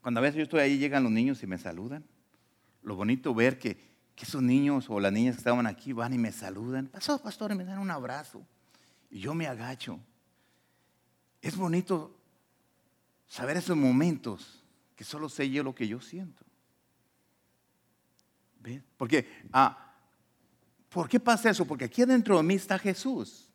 cuando 0.00 0.18
a 0.18 0.22
veces 0.22 0.38
yo 0.38 0.42
estoy 0.44 0.60
ahí, 0.60 0.78
llegan 0.78 1.02
los 1.02 1.12
niños 1.12 1.42
y 1.42 1.46
me 1.46 1.58
saludan. 1.58 2.02
Lo 2.82 2.96
bonito 2.96 3.34
ver 3.34 3.58
que, 3.58 3.76
que 4.16 4.24
esos 4.24 4.40
niños 4.42 4.86
o 4.88 4.98
las 4.98 5.12
niñas 5.12 5.34
que 5.34 5.40
estaban 5.40 5.66
aquí 5.66 5.92
van 5.92 6.14
y 6.14 6.18
me 6.18 6.32
saludan. 6.32 6.86
Pasó, 6.86 7.20
pastor, 7.20 7.52
y 7.52 7.54
me 7.54 7.66
dan 7.66 7.80
un 7.80 7.90
abrazo. 7.90 8.42
Y 9.10 9.20
yo 9.20 9.34
me 9.34 9.46
agacho. 9.46 10.00
Es 11.42 11.54
bonito 11.54 12.16
saber 13.26 13.58
esos 13.58 13.76
momentos 13.76 14.64
que 14.96 15.04
solo 15.04 15.28
sé 15.28 15.50
yo 15.50 15.62
lo 15.62 15.74
que 15.74 15.86
yo 15.86 16.00
siento. 16.00 16.46
¿Ves? 18.60 18.82
Porque, 18.96 19.28
ah, 19.52 19.92
¿por 20.88 21.10
qué 21.10 21.20
pasa 21.20 21.50
eso? 21.50 21.66
Porque 21.66 21.84
aquí 21.84 22.02
dentro 22.06 22.38
de 22.38 22.42
mí 22.42 22.54
está 22.54 22.78
Jesús. 22.78 23.49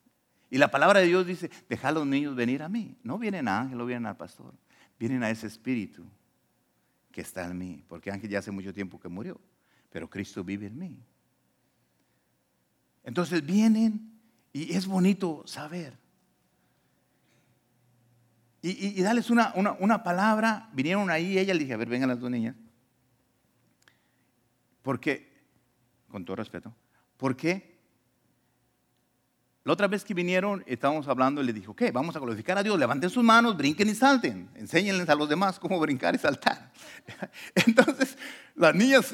Y 0.55 0.57
la 0.57 0.71
palabra 0.71 1.01
de 1.01 1.07
Dios 1.07 1.27
dice, 1.27 1.51
deja 1.67 1.89
a 1.89 1.91
los 1.91 2.07
niños 2.07 2.33
venir 2.33 2.63
a 2.63 2.69
mí. 2.69 2.95
No 3.03 3.19
vienen 3.19 3.49
a 3.49 3.59
Ángel, 3.59 3.77
no 3.77 3.85
vienen 3.85 4.05
al 4.05 4.15
pastor. 4.15 4.53
Vienen 4.97 5.21
a 5.21 5.29
ese 5.29 5.47
espíritu 5.47 6.05
que 7.11 7.19
está 7.19 7.43
en 7.43 7.57
mí. 7.57 7.83
Porque 7.89 8.09
Ángel 8.09 8.29
ya 8.29 8.39
hace 8.39 8.51
mucho 8.51 8.73
tiempo 8.73 8.97
que 8.97 9.09
murió. 9.09 9.37
Pero 9.89 10.09
Cristo 10.09 10.45
vive 10.45 10.67
en 10.67 10.79
mí. 10.79 11.03
Entonces 13.03 13.45
vienen 13.45 14.17
y 14.53 14.73
es 14.73 14.87
bonito 14.87 15.43
saber 15.45 15.97
y, 18.61 19.01
darles 19.01 19.29
una, 19.29 19.53
una, 19.53 20.03
palabra. 20.03 20.69
Vinieron 20.71 21.09
ahí, 21.09 21.37
ella 21.37 21.53
le 21.53 21.59
dije, 21.59 21.73
a 21.73 21.77
ver, 21.77 21.89
vengan 21.89 22.07
las 22.07 22.21
dos 22.21 22.31
niñas. 22.31 22.55
Porque, 24.81 25.33
con 26.07 26.23
todo 26.23 26.37
respeto, 26.37 26.73
porque 27.17 27.74
la 29.66 29.74
otra 29.74 29.88
vez 29.88 30.05
que 30.05 30.13
vinieron, 30.13 30.63
estábamos 30.68 31.07
hablando 31.07 31.41
y 31.41 31.45
le 31.47 31.51
dije, 31.51 31.68
ok, 31.68 31.82
vamos 31.91 32.16
a 32.16 32.20
glorificar 32.20 32.55
a 32.55 32.61
Dios, 32.61 32.78
levanten 32.78 33.09
sus 33.09 33.24
manos, 33.24 33.57
brinquen 33.57 33.89
y 33.89 33.95
salten, 33.95 34.47
enséñenles 34.53 35.09
a 35.09 35.16
los 35.16 35.28
demás 35.28 35.57
cómo 35.57 35.80
brincar 35.80 36.13
y 36.13 36.20
saltar. 36.20 36.72
Entonces, 37.55 38.16
las 38.53 38.76
niñas, 38.76 39.11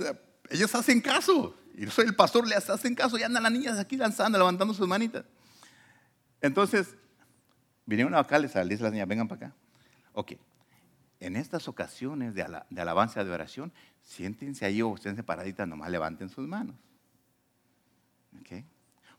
ellas 0.49 0.75
hacen 0.75 0.99
caso, 0.99 1.55
y 1.73 1.83
el 1.83 2.15
pastor, 2.17 2.45
les 2.45 2.69
hacen 2.69 2.95
caso, 2.95 3.17
y 3.17 3.23
andan 3.23 3.43
las 3.43 3.51
niñas 3.53 3.79
aquí 3.79 3.95
danzando, 3.95 4.37
levantando 4.37 4.73
sus 4.73 4.85
manitas. 4.85 5.23
Entonces, 6.41 6.97
vinieron 7.85 8.13
acá, 8.13 8.37
les 8.37 8.53
a 8.57 8.65
las 8.65 8.91
niñas, 8.91 9.07
vengan 9.07 9.29
para 9.29 9.47
acá. 9.47 9.55
Ok, 10.11 10.33
en 11.21 11.37
estas 11.37 11.69
ocasiones 11.69 12.35
de, 12.35 12.43
alabanza, 12.81 13.23
de 13.23 13.31
oración, 13.31 13.71
siéntense 14.01 14.65
ahí 14.65 14.81
o 14.81 14.93
estén 14.95 15.15
paraditas, 15.23 15.65
nomás 15.65 15.89
levanten 15.89 16.27
sus 16.27 16.45
manos. 16.45 16.75
¿Ok? 18.37 18.65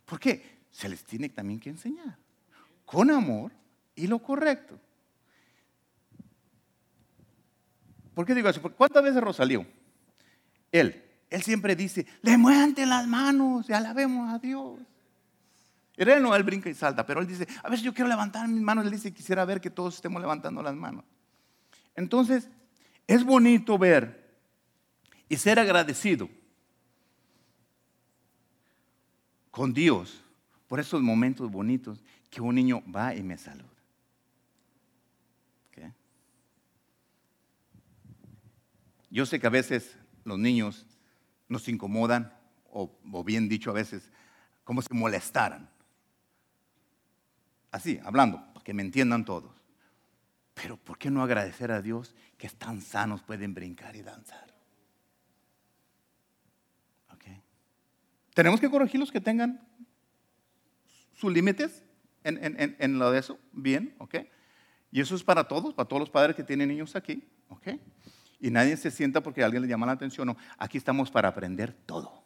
¿Por 0.05 0.21
qué? 0.21 0.62
Se 0.73 0.89
les 0.89 1.05
tiene 1.05 1.29
también 1.29 1.61
que 1.61 1.71
enseñar. 1.71 2.19
Con 2.85 3.11
amor 3.11 3.53
y 3.95 4.09
lo 4.09 4.19
correcto. 4.19 4.81
¿Por 8.15 8.27
qué 8.27 8.35
digo 8.35 8.49
eso? 8.49 8.61
¿Cuántas 8.61 9.03
veces 9.03 9.23
Rosalío? 9.23 9.65
Él, 10.71 11.03
él 11.31 11.43
siempre 11.43 11.77
dice, 11.77 12.07
levanten 12.23 12.89
las 12.89 13.07
manos 13.07 13.69
y 13.69 13.73
alabemos 13.73 14.33
a 14.33 14.39
Dios. 14.39 14.81
Él 15.97 16.23
no, 16.23 16.35
él 16.35 16.43
brinca 16.43 16.69
y 16.69 16.75
salta, 16.75 17.07
pero 17.07 17.21
él 17.21 17.27
dice, 17.27 17.47
a 17.63 17.77
si 17.77 17.83
yo 17.83 17.95
quiero 17.95 18.09
levantar 18.09 18.49
mis 18.49 18.63
manos. 18.63 18.85
Él 18.85 18.91
dice, 18.91 19.13
quisiera 19.13 19.45
ver 19.45 19.61
que 19.61 19.71
todos 19.71 19.95
estemos 19.95 20.21
levantando 20.21 20.63
las 20.63 20.75
manos. 20.75 21.05
Entonces, 21.95 22.49
es 23.07 23.25
bonito 23.25 23.79
ver 23.79 24.37
y 25.29 25.37
ser 25.37 25.59
agradecido 25.59 26.29
con 29.51 29.73
Dios 29.73 30.25
por 30.73 30.81
esos 30.81 31.03
momentos 31.03 31.51
bonitos 31.51 32.03
que 32.31 32.41
un 32.41 32.55
niño 32.55 32.83
va 32.91 33.15
y 33.15 33.23
me 33.23 33.37
saluda. 33.37 33.69
Yo 39.11 39.27
sé 39.27 39.39
que 39.39 39.47
a 39.47 39.51
veces 39.51 39.95
los 40.25 40.39
niños 40.39 40.87
nos 41.47 41.69
incomodan, 41.69 42.33
o, 42.71 42.99
o 43.13 43.23
bien 43.23 43.51
dicho 43.51 43.69
a 43.69 43.75
veces, 43.75 44.11
como 44.65 44.81
si 44.81 44.95
molestaran. 44.95 45.69
Así, 47.71 48.01
hablando, 48.03 48.39
para 48.55 48.65
que 48.65 48.73
me 48.73 48.81
entiendan 48.81 49.27
todos. 49.27 49.53
Pero 50.55 50.79
¿por 50.79 50.97
qué 50.97 51.11
no 51.11 51.23
agradecer 51.23 51.71
a 51.71 51.83
Dios 51.83 52.15
que 52.39 52.47
están 52.47 52.81
sanos, 52.81 53.21
pueden 53.21 53.53
brincar 53.53 53.95
y 53.95 54.01
danzar? 54.01 54.53
Tenemos 58.35 58.61
que 58.61 58.71
corregir 58.71 58.99
los 58.99 59.13
que 59.13 59.21
tengan 59.21 59.61
sus 61.23 61.33
límites 61.33 61.85
en, 62.25 62.99
lo 62.99 63.13
de 63.13 63.21
eso, 63.21 63.39
bien, 63.53 63.95
¿ok? 63.99 64.17
Y 64.91 65.01
eso 65.01 65.15
es 65.15 65.23
para 65.23 65.45
todos, 65.45 65.73
para 65.73 65.89
todos 65.89 66.01
los 66.01 66.11
padres 66.11 66.35
que 66.35 66.43
tienen 66.43 66.69
niños 66.69 66.97
aquí, 66.97 67.23
¿ok? 67.49 67.69
Y 68.41 68.51
nadie 68.51 68.77
se 68.77 68.91
sienta 68.91 69.23
porque 69.23 69.45
alguien 69.45 69.63
le 69.63 69.69
llama 69.69 69.87
la 69.87 69.93
atención, 69.93 70.27
no, 70.27 70.37
aquí 70.59 70.79
estamos 70.79 71.13
para 71.13 71.29
aprender 71.29 71.73
todo. 71.87 72.25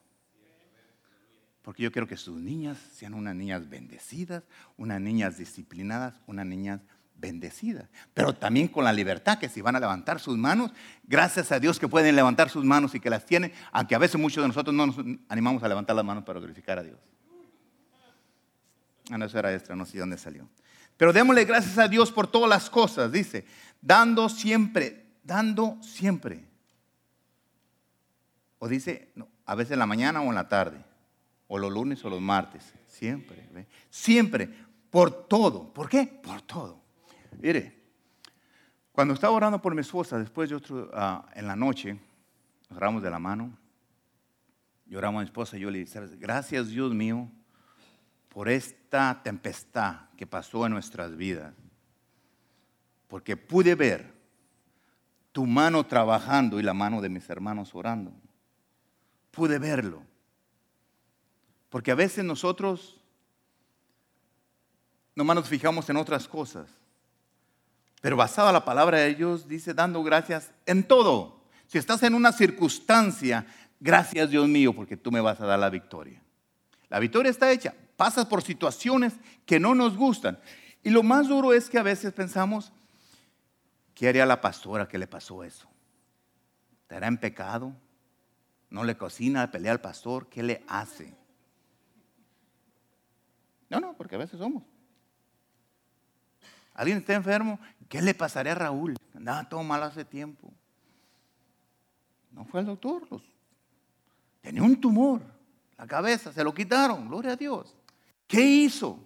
Porque 1.61 1.82
yo 1.82 1.92
quiero 1.92 2.07
que 2.07 2.16
sus 2.16 2.40
niñas 2.40 2.78
sean 2.94 3.12
unas 3.12 3.34
niñas 3.34 3.68
bendecidas, 3.68 4.44
unas 4.78 4.99
niñas 4.99 5.36
disciplinadas, 5.36 6.14
unas 6.26 6.47
niñas 6.47 6.80
bendecidas. 7.16 7.90
Pero 8.14 8.34
también 8.34 8.68
con 8.68 8.84
la 8.84 8.94
libertad 8.94 9.38
que 9.38 9.51
si 9.51 9.61
van 9.61 9.76
a 9.76 9.80
levantar 9.80 10.20
sus 10.20 10.38
manos, 10.38 10.72
gracias 11.05 11.53
a 11.53 11.61
Dios 11.61 11.78
que 11.78 11.86
pueden 11.86 12.16
levantar 12.16 12.49
sus 12.49 12.64
manos 12.64 12.94
y 12.94 13.01
que 13.01 13.11
las 13.11 13.26
tienen, 13.26 13.53
aunque 13.72 13.94
a 13.94 13.99
veces 13.99 14.18
muchos 14.18 14.42
de 14.42 14.49
nosotros 14.49 14.74
no 14.74 14.86
nos 14.86 14.97
animamos 15.28 15.62
a 15.62 15.68
levantar 15.68 15.94
las 15.94 16.05
manos 16.05 16.24
para 16.24 16.38
glorificar 16.38 16.78
a 16.78 16.82
Dios. 16.82 16.99
Ah, 19.11 19.19
no, 19.19 19.25
eso 19.25 19.39
era 19.39 19.55
extra, 19.55 19.77
no 19.77 19.87
sé 19.87 19.99
dónde 19.99 20.19
salió. 20.19 20.49
Pero 20.97 21.13
démosle 21.13 21.45
gracias 21.45 21.79
a 21.79 21.89
Dios 21.89 22.11
por 22.11 22.27
todas 22.27 22.49
las 22.49 22.71
cosas, 22.71 23.13
dice, 23.13 23.45
dando 23.81 24.29
siempre, 24.29 25.07
dando 25.23 25.79
siempre. 25.83 26.45
O 28.59 28.69
dice, 28.69 29.13
a 29.45 29.55
veces 29.55 29.73
en 29.73 29.79
la 29.79 29.87
mañana 29.87 30.23
o 30.23 30.25
en 30.29 30.35
la 30.35 30.49
tarde, 30.49 30.83
o 31.49 31.59
los 31.59 31.73
lunes 31.73 32.05
o 32.05 32.11
los 32.11 32.21
martes, 32.21 32.73
siempre, 32.87 33.49
siempre, 33.91 34.49
por 34.91 35.29
todo. 35.29 35.73
¿Por 35.73 35.89
qué? 35.89 36.07
Por 36.07 36.43
todo. 36.43 36.83
Mire, 37.39 37.77
cuando 38.91 39.13
estaba 39.15 39.35
orando 39.35 39.61
por 39.61 39.75
mi 39.75 39.83
esposa, 39.83 40.19
después 40.19 40.49
de 40.49 40.57
otro, 40.57 40.91
ah, 40.95 41.29
en 41.35 41.47
la 41.47 41.55
noche, 41.55 42.01
oramos 42.75 43.03
de 43.03 43.11
la 43.11 43.19
mano, 43.19 43.57
lloramos 44.87 45.21
a 45.21 45.23
mi 45.23 45.27
esposa 45.27 45.57
y 45.57 45.61
yo 45.61 45.71
le 45.71 45.81
dije, 45.81 46.01
gracias 46.19 46.69
Dios 46.69 46.95
mío 46.95 47.31
por 48.37 48.51
esta 48.51 49.22
tempestad 49.22 50.11
que 50.14 50.26
pasó 50.26 50.66
en 50.66 50.72
nuestras 50.72 51.16
vidas, 51.16 51.55
porque 53.09 53.34
pude 53.34 53.74
ver 53.74 54.12
tu 55.32 55.47
mano 55.47 55.87
trabajando 55.87 56.61
y 56.61 56.62
la 56.62 56.74
mano 56.74 57.01
de 57.01 57.09
mis 57.09 57.30
hermanos 57.30 57.74
orando. 57.74 58.12
Pude 59.30 59.59
verlo. 59.59 60.03
Porque 61.70 61.91
a 61.91 61.95
veces 61.95 62.26
nosotros 62.26 63.01
nomás 65.14 65.37
nos 65.37 65.49
fijamos 65.49 65.89
en 65.89 65.97
otras 65.97 66.28
cosas. 66.28 66.68
Pero 68.03 68.18
basado 68.18 68.49
en 68.49 68.53
la 68.53 68.66
palabra 68.66 68.99
de 68.99 69.14
Dios, 69.14 69.49
dice 69.49 69.72
dando 69.72 70.03
gracias 70.03 70.53
en 70.66 70.87
todo. 70.87 71.41
Si 71.68 71.78
estás 71.78 72.03
en 72.03 72.12
una 72.12 72.32
circunstancia, 72.32 73.47
gracias 73.80 74.28
Dios 74.28 74.47
mío, 74.47 74.74
porque 74.76 74.99
tú 74.99 75.11
me 75.11 75.22
vas 75.22 75.41
a 75.41 75.47
dar 75.47 75.59
la 75.59 75.70
victoria. 75.70 76.22
La 76.91 76.99
victoria 76.99 77.30
está 77.30 77.51
hecha 77.51 77.72
pasas 77.97 78.26
por 78.26 78.42
situaciones 78.42 79.14
que 79.44 79.59
no 79.59 79.74
nos 79.74 79.97
gustan. 79.97 80.38
Y 80.82 80.90
lo 80.90 81.03
más 81.03 81.28
duro 81.28 81.53
es 81.53 81.68
que 81.68 81.78
a 81.78 81.82
veces 81.82 82.12
pensamos, 82.12 82.72
¿qué 83.94 84.09
haría 84.09 84.26
la 84.26 84.40
pastora 84.40 84.86
que 84.86 84.99
le 84.99 85.07
pasó 85.07 85.42
eso? 85.42 85.68
¿Estará 86.82 87.09
en 87.09 87.18
pecado? 87.18 87.74
¿No 88.70 88.84
le 88.84 88.97
cocina, 88.97 89.51
pelea 89.51 89.72
al 89.72 89.80
pastor? 89.80 90.28
¿Qué 90.28 90.42
le 90.42 90.64
hace? 90.68 91.16
No, 93.68 93.80
no, 93.80 93.97
porque 93.97 94.14
a 94.14 94.18
veces 94.18 94.38
somos. 94.38 94.62
¿Alguien 96.74 96.99
está 96.99 97.14
enfermo? 97.14 97.59
¿Qué 97.88 98.03
le 98.03 98.14
pasaría 98.14 98.53
a 98.53 98.57
Raúl? 98.57 98.97
Andaba 99.14 99.49
todo 99.49 99.62
mal 99.62 99.82
hace 99.82 100.05
tiempo. 100.05 100.53
No 102.30 102.44
fue 102.44 102.61
al 102.61 102.66
doctor. 102.66 103.03
Tenía 104.42 104.62
un 104.62 104.78
tumor. 104.80 105.22
La 105.78 105.86
cabeza, 105.86 106.32
se 106.32 106.44
lo 106.44 106.53
quitaron. 106.55 107.09
Gloria 107.09 107.32
a 107.32 107.36
Dios. 107.36 107.76
¿Qué 108.27 108.41
hizo? 108.41 109.03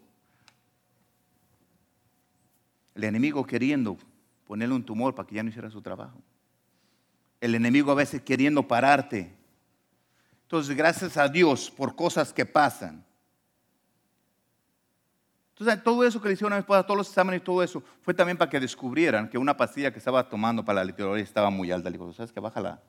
El 2.95 3.05
enemigo 3.05 3.47
queriendo 3.47 3.97
ponerle 4.47 4.75
un 4.75 4.85
tumor 4.85 5.14
para 5.14 5.27
que 5.27 5.35
ya 5.35 5.43
no 5.43 5.49
hiciera 5.49 5.71
su 5.71 5.81
trabajo. 5.81 6.21
El 7.41 7.55
enemigo 7.55 7.93
a 7.93 7.95
veces 7.95 8.23
queriendo 8.23 8.66
pararte. 8.66 9.35
Entonces, 10.43 10.77
gracias 10.77 11.16
a 11.16 11.29
Dios 11.29 11.71
por 11.71 11.95
cosas 11.95 12.33
que 12.33 12.45
pasan. 12.45 13.05
Entonces, 15.53 15.85
todo 15.85 16.05
eso 16.05 16.21
que 16.21 16.29
le 16.29 16.35
hicieron 16.35 16.53
a 16.55 16.57
mi 16.57 16.61
esposa, 16.61 16.83
todos 16.83 16.97
los 16.97 17.09
exámenes 17.09 17.43
y 17.43 17.45
todo 17.45 17.62
eso, 17.62 17.83
fue 18.01 18.14
también 18.14 18.37
para 18.37 18.51
que 18.51 18.59
descubrieran 18.59 19.29
que 19.29 19.39
una 19.39 19.57
pastilla 19.57 19.93
que 19.93 19.99
estaba 19.99 20.29
tomando 20.29 20.64
para 20.64 20.81
la 20.81 20.85
literatura 20.85 21.21
estaba 21.21 21.51
muy 21.51 21.71
alta. 21.71 21.91
Le 21.91 21.99
digo, 21.99 22.12
¿sabes 22.12 22.33
qué? 22.33 22.41
Bájala. 22.41 22.83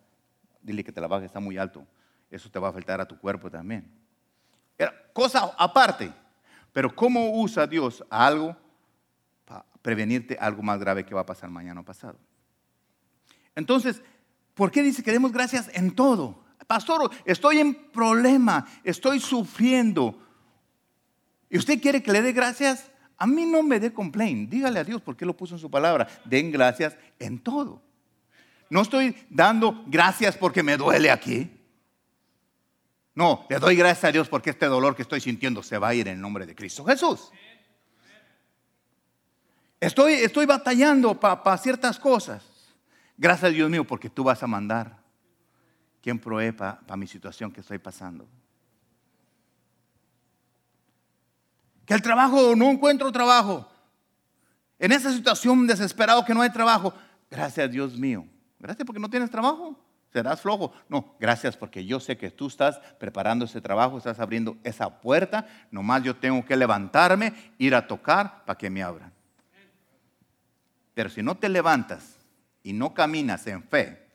Dile 0.62 0.84
que 0.84 0.92
te 0.92 1.02
la 1.02 1.08
baje, 1.08 1.26
está 1.26 1.40
muy 1.40 1.58
alto. 1.58 1.86
Eso 2.30 2.50
te 2.50 2.60
va 2.60 2.68
a 2.68 2.72
afectar 2.72 3.02
a 3.02 3.06
tu 3.06 3.18
cuerpo 3.18 3.50
también. 3.52 3.92
Era 4.78 4.94
cosa 5.14 5.54
aparte. 5.58 6.12
Pero 6.74 6.96
¿cómo 6.96 7.42
usa 7.42 7.68
Dios 7.68 8.04
algo 8.10 8.56
para 9.46 9.66
prevenirte 9.82 10.38
algo 10.40 10.62
más 10.64 10.80
grave 10.80 11.06
que 11.06 11.14
va 11.14 11.22
a 11.22 11.26
pasar 11.26 11.50
mañana 11.50 11.82
o 11.82 11.86
pasado? 11.86 12.18
Entonces, 13.56 14.02
¿por 14.54 14.72
qué 14.72 14.82
dice 14.82 15.04
que 15.04 15.12
demos 15.12 15.32
gracias 15.32 15.70
en 15.74 15.92
todo? 15.92 16.44
Pastor, 16.68 17.12
estoy 17.26 17.60
en 17.60 17.74
problema, 17.74 18.66
estoy 18.84 19.20
sufriendo. 19.20 20.18
¿Y 21.50 21.58
usted 21.58 21.82
quiere 21.82 22.02
que 22.02 22.14
le 22.14 22.22
dé 22.22 22.32
gracias? 22.32 22.90
A 23.18 23.28
mí 23.28 23.46
no 23.46 23.62
me 23.62 23.80
dé 23.80 23.94
complaint. 23.94 24.50
Dígale 24.50 24.80
a 24.80 24.84
Dios 24.84 25.02
porque 25.02 25.26
lo 25.26 25.36
puso 25.36 25.56
en 25.56 25.60
su 25.60 25.70
palabra. 25.70 26.08
Den 26.26 26.52
gracias 26.52 26.98
en 27.20 27.40
todo. 27.40 27.82
No 28.70 28.82
estoy 28.82 29.16
dando 29.30 29.84
gracias 29.86 30.38
porque 30.38 30.64
me 30.64 30.78
duele 30.78 31.12
aquí. 31.12 31.52
No, 33.14 33.46
le 33.50 33.60
doy 33.60 33.76
gracias 33.76 34.06
a 34.06 34.12
Dios 34.12 34.30
porque 34.30 34.52
este 34.52 34.68
dolor 34.68 34.96
que 34.96 35.02
estoy 35.02 35.20
sintiendo 35.20 35.62
se 35.62 35.78
va 35.78 35.90
a 35.90 35.94
ir 35.94 36.08
en 36.08 36.22
nombre 36.22 36.46
de 36.46 36.56
Cristo 36.56 36.86
Jesús. 36.86 37.32
Estoy, 39.80 40.14
estoy 40.14 40.46
batallando 40.46 41.20
para 41.20 41.58
ciertas 41.58 42.00
cosas. 42.00 42.44
Gracias 43.18 43.50
a 43.50 43.54
Dios 43.54 43.70
mío 43.70 43.86
porque 43.86 44.10
tú 44.10 44.24
vas 44.24 44.42
a 44.44 44.48
mandar 44.48 44.98
quien 46.02 46.20
provee 46.20 46.52
para 46.52 46.98
mi 46.98 47.08
situación 47.08 47.52
que 47.52 47.62
estoy 47.62 47.80
pasando. 47.80 48.28
Que 51.86 51.94
el 51.94 52.02
trabajo, 52.02 52.56
no 52.56 52.70
encuentro 52.70 53.12
trabajo. 53.12 53.68
En 54.80 54.92
esa 54.92 55.12
situación 55.12 55.68
desesperado 55.68 56.24
que 56.24 56.34
no 56.34 56.42
hay 56.42 56.52
trabajo, 56.52 56.94
gracias 57.30 57.70
Dios 57.70 57.98
mío. 57.98 58.26
Gracias 58.60 58.86
porque 58.86 59.00
no 59.00 59.10
tienes 59.10 59.30
trabajo. 59.30 59.78
¿Serás 60.12 60.42
flojo? 60.42 60.74
No, 60.90 61.16
gracias 61.20 61.56
porque 61.56 61.86
yo 61.86 62.00
sé 62.00 62.18
que 62.18 62.30
tú 62.32 62.48
estás 62.48 62.80
preparando 63.00 63.46
ese 63.46 63.62
trabajo, 63.62 63.98
estás 63.98 64.20
abriendo 64.20 64.58
esa 64.64 65.00
puerta. 65.00 65.48
Nomás 65.72 66.04
yo 66.04 66.16
tengo 66.18 66.44
que 66.46 66.58
levantarme, 66.58 67.34
ir 67.58 67.74
a 67.74 67.88
tocar 67.88 68.44
para 68.44 68.58
que 68.58 68.70
me 68.70 68.84
abran. 68.84 69.14
Pero 70.94 71.10
si 71.10 71.24
no 71.24 71.36
te 71.36 71.48
levantas 71.48 72.18
y 72.62 72.74
no 72.74 72.94
caminas 72.94 73.48
en 73.48 73.64
fe, 73.64 74.06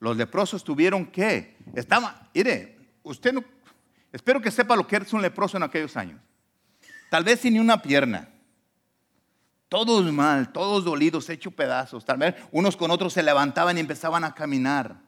los 0.00 0.16
leprosos 0.16 0.64
tuvieron 0.64 1.06
que, 1.06 1.56
estaba, 1.74 2.28
mire, 2.34 2.78
usted 3.02 3.34
no, 3.34 3.44
espero 4.10 4.40
que 4.40 4.50
sepa 4.50 4.74
lo 4.74 4.86
que 4.86 4.96
es 4.96 5.12
un 5.12 5.20
leproso 5.20 5.58
en 5.58 5.64
aquellos 5.64 5.96
años. 5.98 6.18
Tal 7.10 7.24
vez 7.24 7.40
sin 7.40 7.52
ni 7.52 7.60
una 7.60 7.82
pierna, 7.82 8.31
todos 9.72 10.04
mal, 10.12 10.52
todos 10.52 10.84
dolidos, 10.84 11.30
hechos 11.30 11.54
pedazos. 11.54 12.04
Tal 12.04 12.18
vez 12.18 12.34
unos 12.50 12.76
con 12.76 12.90
otros 12.90 13.14
se 13.14 13.22
levantaban 13.22 13.78
y 13.78 13.80
empezaban 13.80 14.22
a 14.22 14.34
caminar. 14.34 15.00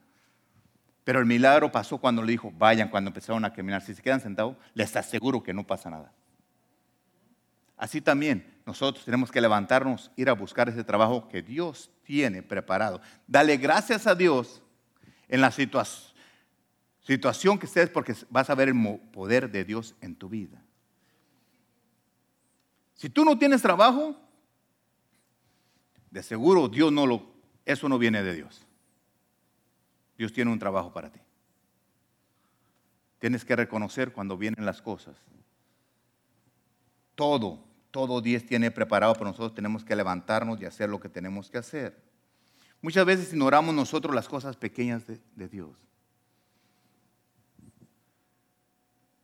Pero 1.03 1.19
el 1.19 1.27
milagro 1.27 1.71
pasó 1.71 1.99
cuando 1.99 2.23
le 2.23 2.31
dijo, 2.31 2.51
vayan 2.57 2.89
cuando 2.89 3.09
empezaron 3.09 3.45
a 3.45 3.53
caminar. 3.53 3.83
Si 3.83 3.93
se 3.93 4.01
quedan 4.01 4.21
sentados, 4.21 4.55
les 4.73 4.95
aseguro 4.95 5.43
que 5.43 5.53
no 5.53 5.67
pasa 5.67 5.91
nada. 5.91 6.11
Así 7.77 8.01
también 8.01 8.59
nosotros 8.65 9.05
tenemos 9.05 9.31
que 9.31 9.39
levantarnos, 9.39 10.09
ir 10.15 10.29
a 10.29 10.33
buscar 10.33 10.67
ese 10.67 10.83
trabajo 10.83 11.27
que 11.27 11.43
Dios 11.43 11.91
tiene 12.01 12.41
preparado. 12.41 13.01
Dale 13.27 13.57
gracias 13.57 14.07
a 14.07 14.15
Dios 14.15 14.63
en 15.27 15.41
la 15.41 15.51
situación 15.51 17.59
que 17.59 17.67
estés 17.67 17.91
porque 17.91 18.15
vas 18.31 18.49
a 18.49 18.55
ver 18.55 18.69
el 18.69 18.99
poder 19.13 19.51
de 19.51 19.63
Dios 19.63 19.93
en 20.01 20.15
tu 20.15 20.27
vida. 20.27 20.59
Si 22.95 23.11
tú 23.11 23.23
no 23.23 23.37
tienes 23.37 23.61
trabajo, 23.61 24.24
de 26.15 26.23
seguro 26.23 26.69
Dios 26.69 26.93
no 26.93 27.05
lo, 27.05 27.25
eso 27.65 27.89
no 27.89 27.99
viene 27.99 28.23
de 28.23 28.33
Dios. 28.33 28.65
Dios 30.17 30.31
tiene 30.31 30.49
un 30.49 30.57
trabajo 30.57 30.93
para 30.93 31.11
ti. 31.11 31.19
Tienes 33.19 33.43
que 33.43 33.53
reconocer 33.53 34.13
cuando 34.13 34.37
vienen 34.37 34.65
las 34.65 34.81
cosas. 34.81 35.17
Todo, 37.15 37.65
todo 37.91 38.21
Dios 38.21 38.45
tiene 38.45 38.71
preparado 38.71 39.13
para 39.13 39.31
nosotros. 39.31 39.53
Tenemos 39.53 39.83
que 39.83 39.93
levantarnos 39.93 40.61
y 40.61 40.65
hacer 40.65 40.89
lo 40.89 41.01
que 41.01 41.09
tenemos 41.09 41.51
que 41.51 41.57
hacer. 41.57 42.01
Muchas 42.81 43.05
veces 43.05 43.33
ignoramos 43.33 43.75
nosotros 43.75 44.15
las 44.15 44.29
cosas 44.29 44.55
pequeñas 44.55 45.05
de, 45.05 45.19
de 45.35 45.49
Dios. 45.49 45.75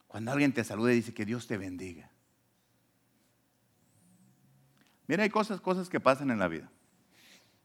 Cuando 0.08 0.32
alguien 0.34 0.52
te 0.52 0.66
saluda 0.66 0.92
y 0.92 0.98
dice 0.98 1.14
que 1.14 1.24
Dios 1.24 1.48
te 1.48 1.58
bendiga. 1.58 2.12
Mira, 5.08 5.24
hay 5.24 5.30
cosas, 5.30 5.62
cosas 5.62 5.88
que 5.88 6.02
pasan 6.02 6.32
en 6.32 6.39
la 6.39 6.50
vida. 6.50 6.70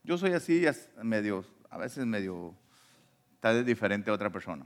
Yo 0.06 0.16
soy 0.16 0.34
así, 0.34 0.64
medio, 1.02 1.44
a 1.68 1.78
veces 1.78 2.06
medio, 2.06 2.54
tal 3.40 3.56
vez 3.56 3.66
diferente 3.66 4.08
a 4.08 4.14
otra 4.14 4.30
persona. 4.30 4.64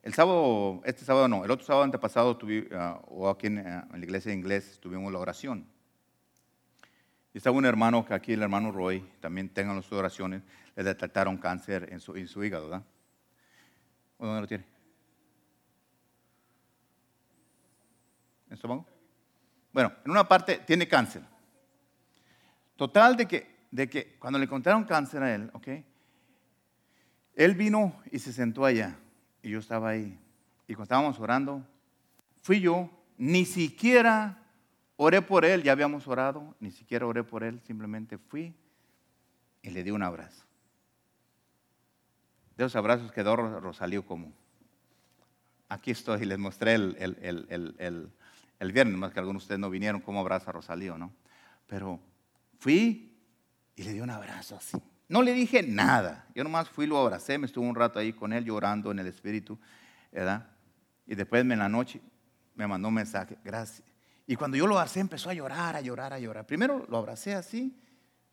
El 0.00 0.14
sábado, 0.14 0.80
este 0.84 1.04
sábado 1.04 1.26
no, 1.26 1.44
el 1.44 1.50
otro 1.50 1.66
sábado 1.66 1.82
antepasado, 1.82 2.36
tuve, 2.36 2.68
ah, 2.72 3.02
o 3.08 3.28
aquí 3.28 3.48
ah, 3.48 3.88
en, 3.92 4.00
la 4.00 4.06
iglesia 4.06 4.30
de 4.30 4.60
tuvimos 4.80 5.12
la 5.12 5.18
oración. 5.18 5.66
Y 7.34 7.38
estaba 7.38 7.56
un 7.56 7.64
hermano, 7.64 8.06
que 8.06 8.14
aquí 8.14 8.32
el 8.34 8.40
hermano 8.40 8.70
Roy, 8.70 9.00
también 9.18 9.48
tengan 9.48 9.74
las 9.74 9.90
oraciones, 9.90 10.44
le 10.76 10.84
detectaron 10.84 11.36
cáncer 11.38 11.88
en 11.90 11.98
su, 11.98 12.14
en 12.14 12.28
su 12.28 12.44
hígado, 12.44 12.70
¿verdad? 12.70 12.86
¿Dónde 14.20 14.40
lo 14.40 14.46
tiene? 14.46 14.64
¿En 18.46 18.52
estómago? 18.52 18.86
Bueno, 19.72 19.92
en 20.04 20.12
una 20.12 20.28
parte 20.28 20.58
tiene 20.58 20.86
cáncer. 20.86 21.22
Total 22.76 23.16
de 23.16 23.26
que 23.26 23.57
de 23.70 23.88
que 23.88 24.16
cuando 24.18 24.38
le 24.38 24.44
encontraron 24.44 24.84
cáncer 24.84 25.22
a 25.22 25.34
él, 25.34 25.50
¿ok? 25.52 25.68
Él 27.34 27.54
vino 27.54 28.00
y 28.10 28.18
se 28.18 28.32
sentó 28.32 28.64
allá 28.64 28.96
y 29.42 29.50
yo 29.50 29.58
estaba 29.58 29.90
ahí. 29.90 30.18
Y 30.66 30.74
cuando 30.74 30.84
estábamos 30.84 31.20
orando, 31.20 31.64
fui 32.42 32.60
yo, 32.60 32.90
ni 33.16 33.44
siquiera 33.44 34.42
oré 34.96 35.22
por 35.22 35.44
él, 35.44 35.62
ya 35.62 35.72
habíamos 35.72 36.06
orado, 36.08 36.54
ni 36.60 36.70
siquiera 36.70 37.06
oré 37.06 37.22
por 37.24 37.44
él, 37.44 37.60
simplemente 37.60 38.18
fui 38.18 38.54
y 39.62 39.70
le 39.70 39.84
di 39.84 39.90
un 39.90 40.02
abrazo. 40.02 40.44
De 42.56 42.64
esos 42.64 42.76
abrazos 42.76 43.12
quedó 43.12 43.36
Rosalío 43.36 44.04
como, 44.04 44.32
aquí 45.68 45.92
estoy, 45.92 46.22
y 46.22 46.24
les 46.24 46.38
mostré 46.38 46.74
el, 46.74 46.96
el, 46.98 48.10
el, 48.58 48.72
viernes, 48.72 48.96
más 48.96 49.12
que 49.12 49.20
algunos 49.20 49.42
de 49.42 49.44
ustedes 49.44 49.60
no 49.60 49.70
vinieron, 49.70 50.00
cómo 50.00 50.20
abraza 50.20 50.50
a 50.50 50.54
Rosalío, 50.54 50.98
¿no? 50.98 51.12
Pero 51.68 52.00
fui 52.58 53.07
y 53.78 53.84
le 53.84 53.92
di 53.92 54.00
un 54.00 54.10
abrazo 54.10 54.56
así. 54.56 54.76
No 55.08 55.22
le 55.22 55.32
dije 55.32 55.62
nada. 55.62 56.26
Yo 56.34 56.42
nomás 56.42 56.68
fui, 56.68 56.86
lo 56.86 56.98
abracé, 56.98 57.38
me 57.38 57.46
estuve 57.46 57.66
un 57.66 57.76
rato 57.76 58.00
ahí 58.00 58.12
con 58.12 58.32
él 58.32 58.44
llorando 58.44 58.90
en 58.90 58.98
el 58.98 59.06
espíritu, 59.06 59.56
¿verdad? 60.10 60.48
Y 61.06 61.14
después 61.14 61.42
en 61.42 61.58
la 61.58 61.68
noche 61.68 62.00
me 62.56 62.66
mandó 62.66 62.88
un 62.88 62.94
mensaje, 62.94 63.38
gracias. 63.44 63.86
Y 64.26 64.34
cuando 64.34 64.56
yo 64.56 64.66
lo 64.66 64.76
abracé 64.76 64.98
empezó 64.98 65.30
a 65.30 65.34
llorar, 65.34 65.76
a 65.76 65.80
llorar, 65.80 66.12
a 66.12 66.18
llorar. 66.18 66.44
Primero 66.44 66.84
lo 66.88 66.98
abracé 66.98 67.34
así, 67.34 67.74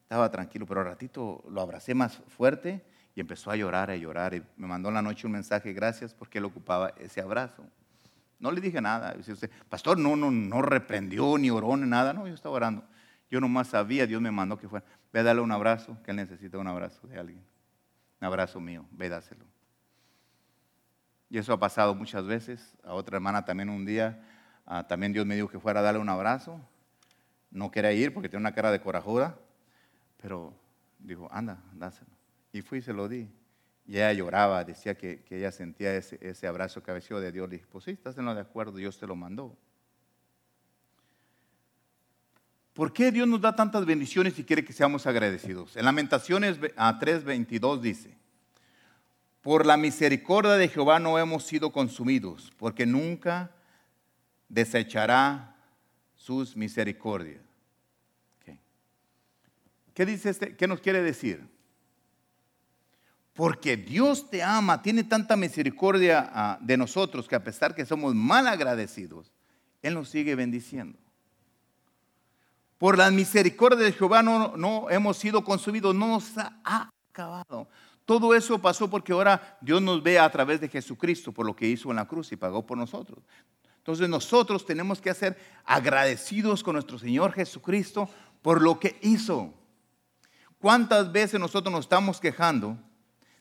estaba 0.01 0.29
tranquilo, 0.31 0.65
pero 0.65 0.81
al 0.81 0.87
ratito 0.87 1.43
lo 1.47 1.61
abracé 1.61 1.93
más 1.93 2.17
fuerte 2.27 2.83
y 3.13 3.21
empezó 3.21 3.51
a 3.51 3.55
llorar, 3.55 3.91
a 3.91 3.95
llorar. 3.95 4.33
Y 4.33 4.43
me 4.57 4.67
mandó 4.67 4.89
en 4.89 4.95
la 4.95 5.03
noche 5.03 5.27
un 5.27 5.33
mensaje, 5.33 5.73
gracias, 5.73 6.15
porque 6.15 6.39
él 6.39 6.45
ocupaba 6.45 6.91
ese 6.99 7.21
abrazo. 7.21 7.63
No 8.39 8.51
le 8.51 8.61
dije 8.61 8.81
nada. 8.81 9.13
Dice 9.13 9.33
usted, 9.33 9.51
pastor, 9.69 9.99
no, 9.99 10.15
no, 10.15 10.31
no 10.31 10.61
reprendió, 10.63 11.37
ni 11.37 11.51
oró, 11.51 11.77
ni 11.77 11.87
nada. 11.87 12.13
No, 12.13 12.27
yo 12.27 12.33
estaba 12.33 12.55
orando. 12.55 12.83
Yo 13.29 13.39
nomás 13.39 13.67
sabía, 13.67 14.05
Dios 14.05 14.21
me 14.21 14.31
mandó 14.31 14.57
que 14.57 14.67
fuera. 14.67 14.85
Ve 15.11 15.19
a 15.19 15.23
darle 15.23 15.41
un 15.41 15.51
abrazo, 15.51 15.97
que 16.03 16.11
él 16.11 16.17
necesita 16.17 16.57
un 16.57 16.67
abrazo 16.67 17.07
de 17.07 17.17
alguien. 17.17 17.43
Un 18.21 18.27
abrazo 18.27 18.59
mío, 18.59 18.85
ve 18.91 19.09
dáselo. 19.09 19.45
Y 21.29 21.37
eso 21.37 21.53
ha 21.53 21.59
pasado 21.59 21.95
muchas 21.95 22.25
veces. 22.25 22.77
A 22.83 22.93
otra 22.93 23.17
hermana 23.17 23.45
también 23.45 23.69
un 23.69 23.85
día, 23.85 24.23
ah, 24.65 24.87
también 24.87 25.13
Dios 25.13 25.25
me 25.25 25.35
dijo 25.35 25.47
que 25.47 25.59
fuera 25.59 25.79
a 25.79 25.83
darle 25.83 25.99
un 25.99 26.09
abrazo. 26.09 26.61
No 27.49 27.71
quería 27.71 27.91
ir 27.93 28.13
porque 28.13 28.29
tenía 28.29 28.41
una 28.41 28.53
cara 28.53 28.71
de 28.71 28.79
corajuda, 28.79 29.37
pero 30.21 30.53
dijo, 30.99 31.27
anda, 31.31 31.61
dáselo. 31.73 32.11
Y 32.51 32.61
fui 32.61 32.79
y 32.79 32.81
se 32.81 32.93
lo 32.93 33.07
di. 33.07 33.29
Y 33.87 33.97
ella 33.97 34.13
lloraba, 34.13 34.63
decía 34.63 34.95
que, 34.95 35.23
ella 35.29 35.51
sentía 35.51 35.95
ese, 35.95 36.47
abrazo 36.47 36.81
que 36.81 36.91
de 36.91 37.31
Dios. 37.31 37.49
Le 37.49 37.57
dije, 37.57 37.67
pues 37.71 37.85
sí, 37.85 37.91
estás 37.91 38.17
en 38.17 38.25
lo 38.25 38.33
de 38.33 38.41
acuerdo, 38.41 38.77
Dios 38.77 38.97
te 38.97 39.05
lo 39.05 39.15
mandó. 39.15 39.57
¿Por 42.75 42.91
qué 42.91 43.09
Dios 43.09 43.25
nos 43.25 43.39
da 43.39 43.55
tantas 43.55 43.85
bendiciones 43.85 44.37
y 44.37 44.43
quiere 44.43 44.65
que 44.65 44.73
seamos 44.73 45.07
agradecidos? 45.07 45.77
En 45.77 45.85
Lamentaciones 45.85 46.59
3:22 46.59 47.79
dice, 47.79 48.17
por 49.39 49.65
la 49.65 49.77
misericordia 49.77 50.55
de 50.55 50.67
Jehová 50.67 50.99
no 50.99 51.17
hemos 51.17 51.45
sido 51.45 51.71
consumidos, 51.71 52.51
porque 52.57 52.85
nunca 52.85 53.51
desechará 54.49 55.55
sus 56.15 56.57
misericordias. 56.57 57.41
¿Qué 59.93 60.05
dice 60.05 60.29
este? 60.29 60.57
¿Qué 60.57 60.67
nos 60.67 60.81
quiere 60.81 61.01
decir? 61.01 61.47
Porque 63.33 63.77
Dios 63.77 64.29
te 64.29 64.43
ama, 64.43 64.81
tiene 64.81 65.05
tanta 65.05 65.37
misericordia 65.37 66.29
ah, 66.33 66.59
de 66.59 66.75
nosotros 66.75 67.29
que 67.29 67.35
a 67.35 67.43
pesar 67.43 67.73
que 67.73 67.85
somos 67.85 68.13
mal 68.13 68.47
agradecidos, 68.47 69.31
Él 69.81 69.93
nos 69.93 70.09
sigue 70.09 70.35
bendiciendo. 70.35 70.99
Por 72.77 72.97
la 72.97 73.09
misericordia 73.09 73.85
de 73.85 73.93
Jehová 73.93 74.21
no, 74.21 74.89
hemos 74.89 75.17
sido 75.17 75.43
consumidos, 75.43 75.95
no 75.95 76.07
nos 76.07 76.37
ha 76.37 76.89
acabado. 77.09 77.69
Todo 78.03 78.35
eso 78.35 78.59
pasó 78.59 78.89
porque 78.89 79.13
ahora 79.13 79.57
Dios 79.61 79.81
nos 79.81 80.03
ve 80.03 80.19
a 80.19 80.29
través 80.29 80.59
de 80.61 80.67
Jesucristo 80.67 81.31
por 81.31 81.45
lo 81.45 81.55
que 81.55 81.67
hizo 81.67 81.89
en 81.89 81.95
la 81.95 82.07
cruz 82.07 82.31
y 82.31 82.35
pagó 82.35 82.65
por 82.65 82.77
nosotros. 82.77 83.19
Entonces 83.77 84.09
nosotros 84.09 84.65
tenemos 84.65 84.99
que 84.99 85.13
ser 85.13 85.37
agradecidos 85.63 86.63
con 86.63 86.73
nuestro 86.73 86.99
Señor 86.99 87.31
Jesucristo 87.33 88.09
por 88.41 88.61
lo 88.61 88.79
que 88.79 88.99
hizo. 89.01 89.53
¿Cuántas 90.59 91.11
veces 91.11 91.39
nosotros 91.39 91.71
nos 91.71 91.85
estamos 91.85 92.19
quejando 92.19 92.77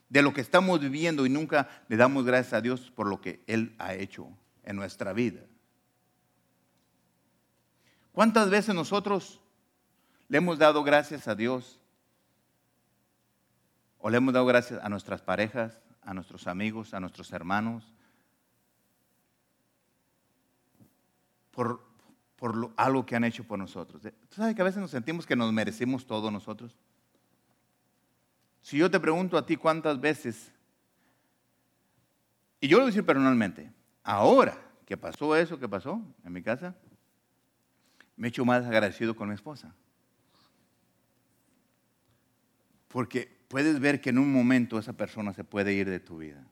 de 0.09 0.21
lo 0.21 0.33
que 0.33 0.41
estamos 0.41 0.79
viviendo 0.79 1.25
y 1.25 1.29
nunca 1.29 1.67
le 1.87 1.97
damos 1.97 2.25
gracias 2.25 2.53
a 2.53 2.61
Dios 2.61 2.91
por 2.95 3.07
lo 3.07 3.19
que 3.21 3.43
Él 3.47 3.75
ha 3.79 3.95
hecho 3.95 4.29
en 4.63 4.75
nuestra 4.77 5.13
vida? 5.13 5.41
¿Cuántas 8.15 8.49
veces 8.49 8.73
nosotros 8.73 9.41
le 10.29 10.37
hemos 10.37 10.57
dado 10.57 10.85
gracias 10.85 11.27
a 11.27 11.35
Dios? 11.35 11.77
¿O 13.99 14.09
le 14.09 14.15
hemos 14.15 14.33
dado 14.33 14.45
gracias 14.45 14.81
a 14.81 14.87
nuestras 14.87 15.21
parejas, 15.21 15.81
a 16.01 16.13
nuestros 16.13 16.47
amigos, 16.47 16.93
a 16.93 17.01
nuestros 17.01 17.33
hermanos? 17.33 17.83
Por, 21.51 21.83
por 22.37 22.71
algo 22.77 23.05
que 23.05 23.17
han 23.17 23.25
hecho 23.25 23.43
por 23.43 23.59
nosotros. 23.59 24.01
¿Tú 24.01 24.35
sabes 24.35 24.55
que 24.55 24.61
a 24.61 24.65
veces 24.65 24.79
nos 24.79 24.91
sentimos 24.91 25.25
que 25.25 25.35
nos 25.35 25.51
merecemos 25.51 26.07
todo 26.07 26.31
nosotros? 26.31 26.73
Si 28.61 28.77
yo 28.77 28.89
te 28.89 29.01
pregunto 29.01 29.37
a 29.37 29.45
ti 29.45 29.57
cuántas 29.57 29.99
veces, 29.99 30.53
y 32.61 32.69
yo 32.69 32.77
lo 32.77 32.83
voy 32.83 32.91
a 32.91 32.91
decir 32.93 33.05
personalmente, 33.05 33.69
ahora 34.03 34.57
que 34.85 34.95
pasó 34.95 35.35
eso 35.35 35.59
que 35.59 35.67
pasó 35.67 36.01
en 36.23 36.31
mi 36.31 36.41
casa, 36.41 36.73
me 38.17 38.27
he 38.27 38.29
hecho 38.29 38.45
más 38.45 38.65
agradecido 38.65 39.15
con 39.15 39.29
mi 39.29 39.35
esposa. 39.35 39.73
Porque 42.87 43.29
puedes 43.47 43.79
ver 43.79 43.99
que 43.99 44.09
en 44.09 44.19
un 44.19 44.31
momento 44.31 44.79
esa 44.79 44.93
persona 44.93 45.33
se 45.33 45.43
puede 45.43 45.73
ir 45.73 45.89
de 45.89 45.99
tu 45.99 46.17
vida. 46.17 46.45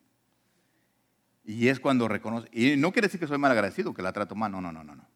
Y 1.46 1.68
es 1.68 1.80
cuando 1.80 2.08
reconoce. 2.08 2.50
Y 2.52 2.76
no 2.78 2.92
quiere 2.92 3.08
decir 3.08 3.20
que 3.20 3.28
soy 3.28 3.38
mal 3.38 3.52
agradecido, 3.52 3.94
que 3.94 4.02
la 4.02 4.14
trato 4.14 4.36
mal. 4.36 4.52
No, 4.52 4.62
no, 4.62 4.72
no, 4.72 4.84
no. 4.84 4.96
no. 4.96 5.08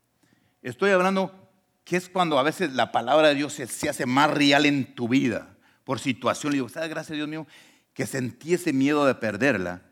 Estoy 0.62 0.92
hablando 0.92 1.50
que 1.84 1.96
es 1.98 2.10
cuando 2.10 2.38
a 2.38 2.44
veces 2.44 2.74
la 2.74 2.92
palabra 2.92 3.30
de 3.30 3.36
Dios 3.36 3.54
se, 3.54 3.68
se 3.68 3.90
hace 3.90 4.06
más 4.06 4.32
real 4.32 4.66
en 4.66 4.94
tu 4.96 5.08
vida. 5.08 5.56
Por 5.84 6.00
situación, 6.00 6.52
y 6.52 6.56
digo, 6.56 6.70
¿sabes? 6.70 6.90
Gracias 6.90 7.12
a 7.12 7.16
Dios 7.16 7.30
mío, 7.30 7.48
que 7.94 8.06
sentí 8.06 8.54
ese 8.54 8.74
miedo 8.74 9.06
de 9.06 9.16
perderla. 9.16 9.84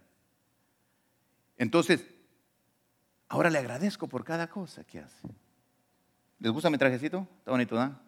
Entonces, 1.58 2.06
ahora 3.30 3.50
le 3.50 3.60
agradezco 3.60 4.08
por 4.08 4.26
cada 4.26 4.50
cosa 4.50 4.84
que 4.84 5.00
hace. 5.00 5.28
¿Les 6.40 6.52
gusta 6.52 6.70
mi 6.70 6.78
trajecito? 6.78 7.28
Está 7.40 7.52
bonito, 7.52 7.76
¿no? 7.76 8.00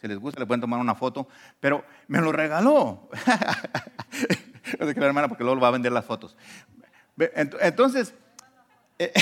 Si 0.00 0.08
les 0.08 0.18
gusta, 0.18 0.40
le 0.40 0.46
pueden 0.46 0.60
tomar 0.60 0.80
una 0.80 0.94
foto. 0.94 1.28
Pero 1.60 1.84
me 2.08 2.20
lo 2.20 2.32
regaló. 2.32 3.08
no 4.80 4.86
sé 4.86 4.94
la 5.00 5.06
hermana 5.06 5.28
porque 5.28 5.44
luego 5.44 5.60
va 5.60 5.68
a 5.68 5.72
vender 5.72 5.92
las 5.92 6.04
fotos. 6.04 6.36
Entonces, 7.16 8.14
eh, 8.98 9.12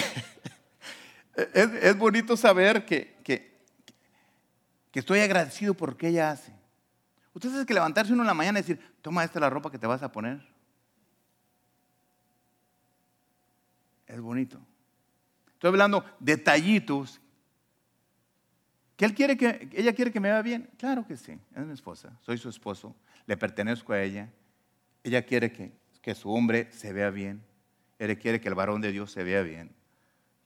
es, 1.55 1.99
bonito 1.99 2.37
saber 2.37 2.85
que, 2.85 3.17
que, 3.25 3.61
estoy 4.93 5.21
agradecido 5.21 5.75
por 5.75 5.97
que 5.97 6.09
ella 6.09 6.31
hace. 6.31 6.53
Ustedes 7.35 7.53
saben 7.53 7.67
que 7.67 7.75
levantarse 7.75 8.13
uno 8.13 8.23
en 8.23 8.29
la 8.29 8.35
mañana 8.35 8.59
y 8.59 8.63
decir, 8.63 8.81
toma 9.03 9.25
esta 9.25 9.41
la 9.41 9.51
ropa 9.51 9.71
que 9.71 9.79
te 9.79 9.87
vas 9.87 10.03
a 10.03 10.13
poner. 10.13 10.47
Es 14.07 14.21
bonito. 14.21 14.59
Estoy 15.53 15.69
hablando 15.69 16.05
detallitos. 16.19 17.20
Que 19.01 19.07
él 19.07 19.15
quiere 19.15 19.35
que, 19.35 19.71
ella 19.73 19.95
quiere 19.95 20.13
que 20.13 20.21
me 20.21 20.29
vea 20.29 20.43
bien. 20.43 20.69
Claro 20.77 21.07
que 21.07 21.17
sí, 21.17 21.33
es 21.57 21.65
mi 21.65 21.73
esposa, 21.73 22.13
soy 22.21 22.37
su 22.37 22.51
esposo, 22.51 22.95
le 23.25 23.35
pertenezco 23.35 23.95
a 23.95 24.03
ella. 24.03 24.29
Ella 25.03 25.25
quiere 25.25 25.51
que, 25.51 25.73
que 26.03 26.15
su 26.15 26.31
hombre 26.31 26.71
se 26.71 26.93
vea 26.93 27.09
bien. 27.09 27.43
Él 27.99 28.19
quiere 28.19 28.43
que 28.43 28.49
el 28.49 28.55
varón 28.55 28.83
de 28.83 28.93
Dios 28.93 29.11
se 29.11 29.25
vea 29.25 29.41
bien. 29.41 29.75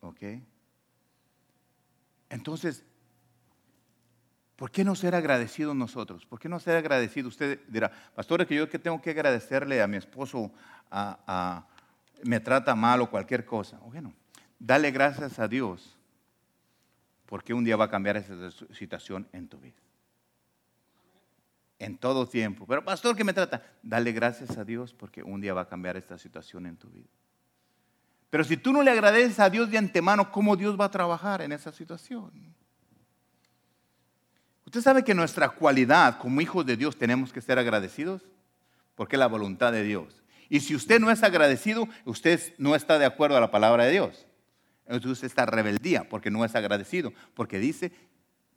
¿Ok? 0.02 0.22
Entonces, 2.30 2.84
¿por 4.54 4.70
qué 4.70 4.84
no 4.84 4.94
ser 4.94 5.16
agradecidos 5.16 5.74
nosotros? 5.74 6.24
¿Por 6.24 6.38
qué 6.38 6.48
no 6.48 6.60
ser 6.60 6.76
agradecidos? 6.76 7.32
Usted 7.32 7.58
dirá, 7.66 7.90
pastor, 8.14 8.46
que 8.46 8.54
yo 8.54 8.70
que 8.70 8.78
tengo 8.78 9.02
que 9.02 9.10
agradecerle 9.10 9.82
a 9.82 9.88
mi 9.88 9.96
esposo, 9.96 10.52
a, 10.92 11.66
me 12.22 12.38
trata 12.38 12.76
mal 12.76 13.00
o 13.00 13.10
cualquier 13.10 13.44
cosa. 13.44 13.78
Bueno, 13.78 14.14
dale 14.60 14.92
gracias 14.92 15.40
a 15.40 15.48
Dios 15.48 15.98
porque 17.26 17.54
un 17.54 17.64
día 17.64 17.76
va 17.76 17.86
a 17.86 17.90
cambiar 17.90 18.16
esa 18.16 18.50
situación 18.72 19.28
en 19.32 19.48
tu 19.48 19.58
vida. 19.58 19.80
En 21.78 21.98
todo 21.98 22.28
tiempo. 22.28 22.66
Pero 22.66 22.84
pastor, 22.84 23.16
¿qué 23.16 23.24
me 23.24 23.32
trata? 23.32 23.62
Dale 23.82 24.12
gracias 24.12 24.56
a 24.56 24.64
Dios 24.64 24.94
porque 24.94 25.22
un 25.22 25.40
día 25.40 25.54
va 25.54 25.62
a 25.62 25.68
cambiar 25.68 25.96
esta 25.96 26.18
situación 26.18 26.66
en 26.66 26.76
tu 26.76 26.88
vida. 26.88 27.08
Pero 28.30 28.44
si 28.44 28.56
tú 28.56 28.72
no 28.72 28.82
le 28.82 28.90
agradeces 28.90 29.38
a 29.38 29.48
Dios 29.48 29.70
de 29.70 29.78
antemano, 29.78 30.32
¿cómo 30.32 30.56
Dios 30.56 30.78
va 30.78 30.86
a 30.86 30.90
trabajar 30.90 31.40
en 31.42 31.52
esa 31.52 31.72
situación? 31.72 32.54
Usted 34.66 34.80
sabe 34.80 35.04
que 35.04 35.14
nuestra 35.14 35.50
cualidad 35.50 36.18
como 36.18 36.40
hijos 36.40 36.66
de 36.66 36.76
Dios 36.76 36.98
tenemos 36.98 37.32
que 37.32 37.40
ser 37.40 37.60
agradecidos, 37.60 38.22
porque 38.96 39.14
es 39.14 39.20
la 39.20 39.28
voluntad 39.28 39.70
de 39.70 39.84
Dios. 39.84 40.22
Y 40.48 40.60
si 40.60 40.74
usted 40.74 41.00
no 41.00 41.10
es 41.10 41.22
agradecido, 41.22 41.88
usted 42.04 42.40
no 42.58 42.74
está 42.74 42.98
de 42.98 43.06
acuerdo 43.06 43.36
a 43.36 43.40
la 43.40 43.50
palabra 43.50 43.84
de 43.84 43.92
Dios. 43.92 44.26
Entonces 44.86 45.24
está 45.24 45.46
rebeldía 45.46 46.08
porque 46.08 46.30
no 46.30 46.44
es 46.44 46.54
agradecido, 46.54 47.12
porque 47.34 47.58
dice 47.58 47.92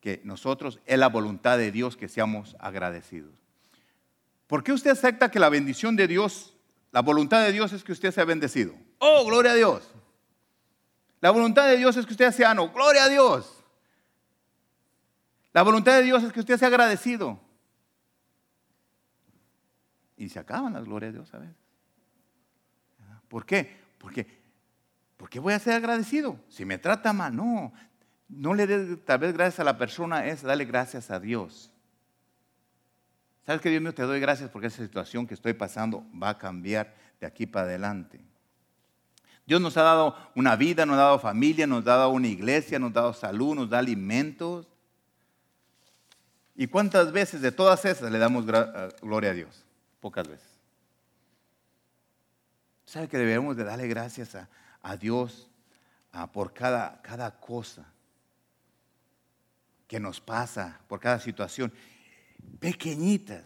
que 0.01 0.21
nosotros 0.23 0.79
es 0.85 0.99
la 0.99 1.07
voluntad 1.07 1.57
de 1.57 1.71
Dios 1.71 1.97
que 1.97 2.07
seamos 2.07 2.55
agradecidos. 2.59 3.33
¿Por 4.47 4.63
qué 4.63 4.71
usted 4.71 4.91
acepta 4.91 5.31
que 5.31 5.39
la 5.39 5.49
bendición 5.49 5.95
de 5.95 6.07
Dios 6.07 6.57
la 6.91 7.01
voluntad 7.01 7.43
de 7.43 7.51
Dios 7.51 7.73
es 7.73 7.83
que 7.83 7.91
usted 7.91 8.11
sea 8.11 8.25
bendecido. 8.25 8.73
Oh, 8.99 9.25
gloria 9.25 9.51
a 9.51 9.55
Dios. 9.55 9.93
La 11.19 11.31
voluntad 11.31 11.67
de 11.67 11.77
Dios 11.77 11.97
es 11.97 12.05
que 12.05 12.13
usted 12.13 12.31
sea 12.31 12.47
sano. 12.47 12.71
Gloria 12.71 13.03
a 13.03 13.09
Dios. 13.09 13.63
La 15.53 15.63
voluntad 15.63 15.97
de 15.97 16.03
Dios 16.03 16.23
es 16.23 16.31
que 16.31 16.39
usted 16.39 16.57
sea 16.57 16.69
agradecido. 16.69 17.39
Y 20.15 20.29
se 20.29 20.39
acaban 20.39 20.73
las 20.73 20.85
glorias 20.85 21.13
de 21.13 21.19
Dios 21.19 21.33
a 21.33 21.39
veces. 21.39 21.55
¿Por 23.27 23.45
qué? 23.45 23.77
Porque, 23.97 24.25
porque 25.17 25.39
voy 25.39 25.53
a 25.53 25.59
ser 25.59 25.73
agradecido. 25.73 26.39
Si 26.47 26.63
me 26.63 26.77
trata 26.77 27.11
mal, 27.11 27.35
no. 27.35 27.73
No 28.29 28.53
le 28.53 28.67
dé 28.67 28.97
tal 28.97 29.19
vez 29.19 29.33
gracias 29.33 29.59
a 29.59 29.63
la 29.63 29.77
persona, 29.77 30.27
es 30.27 30.43
darle 30.43 30.65
gracias 30.65 31.09
a 31.09 31.19
Dios. 31.19 31.71
¿Sabes 33.45 33.61
que 33.61 33.69
Dios 33.69 33.81
mío? 33.81 33.93
Te 33.93 34.03
doy 34.03 34.19
gracias 34.19 34.49
porque 34.49 34.67
esa 34.67 34.83
situación 34.83 35.25
que 35.25 35.33
estoy 35.33 35.53
pasando 35.53 36.05
va 36.21 36.29
a 36.29 36.37
cambiar 36.37 36.93
de 37.19 37.25
aquí 37.25 37.45
para 37.45 37.65
adelante. 37.65 38.19
Dios 39.45 39.61
nos 39.61 39.77
ha 39.77 39.83
dado 39.83 40.15
una 40.35 40.57
vida, 40.57 40.85
nos 40.85 40.95
ha 40.95 41.03
dado 41.03 41.19
familia, 41.19 41.65
nos 41.65 41.87
ha 41.87 41.95
dado 41.95 42.09
una 42.09 42.27
iglesia, 42.27 42.77
nos 42.77 42.91
ha 42.91 42.95
dado 42.95 43.13
salud, 43.13 43.55
nos 43.55 43.69
da 43.69 43.79
alimentos. 43.79 44.67
¿Y 46.53 46.67
cuántas 46.67 47.13
veces 47.13 47.41
de 47.41 47.53
todas 47.53 47.85
esas 47.85 48.11
le 48.11 48.19
damos 48.19 48.45
eh, 48.45 48.89
gloria 49.01 49.31
a 49.31 49.33
Dios? 49.33 49.63
Pocas 50.01 50.27
veces. 50.27 50.59
¿Sabe 52.83 53.07
que 53.07 53.17
debemos 53.17 53.55
de 53.55 53.63
darle 53.63 53.87
gracias 53.87 54.35
a, 54.35 54.49
Dios 54.95 55.49
por 56.31 56.53
cada, 56.53 57.01
cada 57.01 57.39
cosa 57.39 57.91
que 59.87 59.99
nos 59.99 60.21
pasa, 60.21 60.79
por 60.87 60.99
cada 60.99 61.19
situación? 61.19 61.73
pequeñitas. 62.59 63.43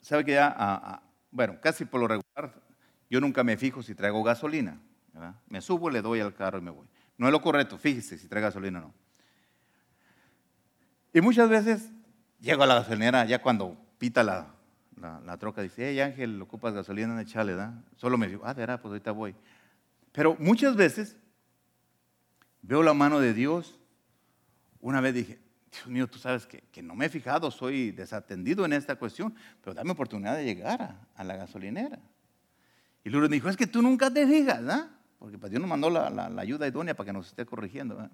¿Sabe 0.00 0.24
que 0.24 0.32
ya, 0.32 1.02
bueno, 1.30 1.60
casi 1.60 1.84
por 1.84 2.00
lo 2.00 2.08
regular, 2.08 2.62
yo 3.10 3.20
nunca 3.20 3.44
me 3.44 3.56
fijo 3.56 3.82
si 3.82 3.94
traigo 3.94 4.22
gasolina. 4.22 4.80
Me 5.48 5.60
subo, 5.60 5.90
le 5.90 6.02
doy 6.02 6.20
al 6.20 6.34
carro 6.34 6.58
y 6.58 6.62
me 6.62 6.70
voy. 6.70 6.86
No 7.16 7.26
es 7.26 7.32
lo 7.32 7.42
correcto, 7.42 7.78
fíjese 7.78 8.16
si 8.16 8.28
trae 8.28 8.42
gasolina 8.42 8.78
o 8.78 8.82
no. 8.82 8.94
Y 11.12 11.20
muchas 11.20 11.48
veces 11.48 11.90
llego 12.38 12.62
a 12.62 12.66
la 12.66 12.76
gasolinera 12.76 13.24
ya 13.24 13.42
cuando 13.42 13.76
pita 13.98 14.22
la, 14.22 14.54
la, 15.00 15.36
troca, 15.38 15.62
dice, 15.62 15.88
hey 15.88 16.00
Ángel, 16.00 16.40
ocupas 16.42 16.74
gasolina, 16.74 17.20
echale, 17.20 17.54
¿da? 17.54 17.82
Solo 17.96 18.18
me 18.18 18.28
digo, 18.28 18.42
ah, 18.44 18.54
verdad, 18.54 18.80
pues 18.80 18.90
ahorita 18.90 19.12
voy. 19.12 19.34
Pero 20.12 20.36
muchas 20.38 20.76
veces 20.76 21.16
veo 22.62 22.82
la 22.82 22.94
mano 22.94 23.20
de 23.20 23.34
Dios. 23.34 23.78
Una 24.80 25.00
vez 25.00 25.14
dije, 25.14 25.38
Dios 25.72 25.86
mío, 25.86 26.06
tú 26.06 26.18
sabes 26.18 26.46
que, 26.46 26.82
no 26.82 26.94
me 26.94 27.06
he 27.06 27.08
fijado, 27.08 27.50
soy 27.50 27.90
desatendido 27.92 28.64
en 28.64 28.72
esta 28.72 28.96
cuestión, 28.96 29.34
pero 29.62 29.74
dame 29.74 29.92
oportunidad 29.92 30.36
de 30.36 30.44
llegar 30.44 30.96
a, 31.14 31.24
la 31.24 31.36
gasolinera. 31.36 31.98
Y 33.04 33.10
luego 33.10 33.28
me 33.28 33.36
dijo, 33.36 33.48
es 33.48 33.56
que 33.56 33.66
tú 33.66 33.82
nunca 33.82 34.10
te 34.10 34.26
fijas, 34.26 34.62
¿ah? 34.68 34.90
Porque 35.18 35.38
pues, 35.38 35.50
Dios 35.50 35.60
nos 35.60 35.68
mandó 35.68 35.90
la, 35.90 36.26
ayuda 36.38 36.66
idónea 36.66 36.94
para 36.94 37.06
que 37.06 37.12
nos 37.12 37.28
esté 37.28 37.44
corrigiendo. 37.44 38.08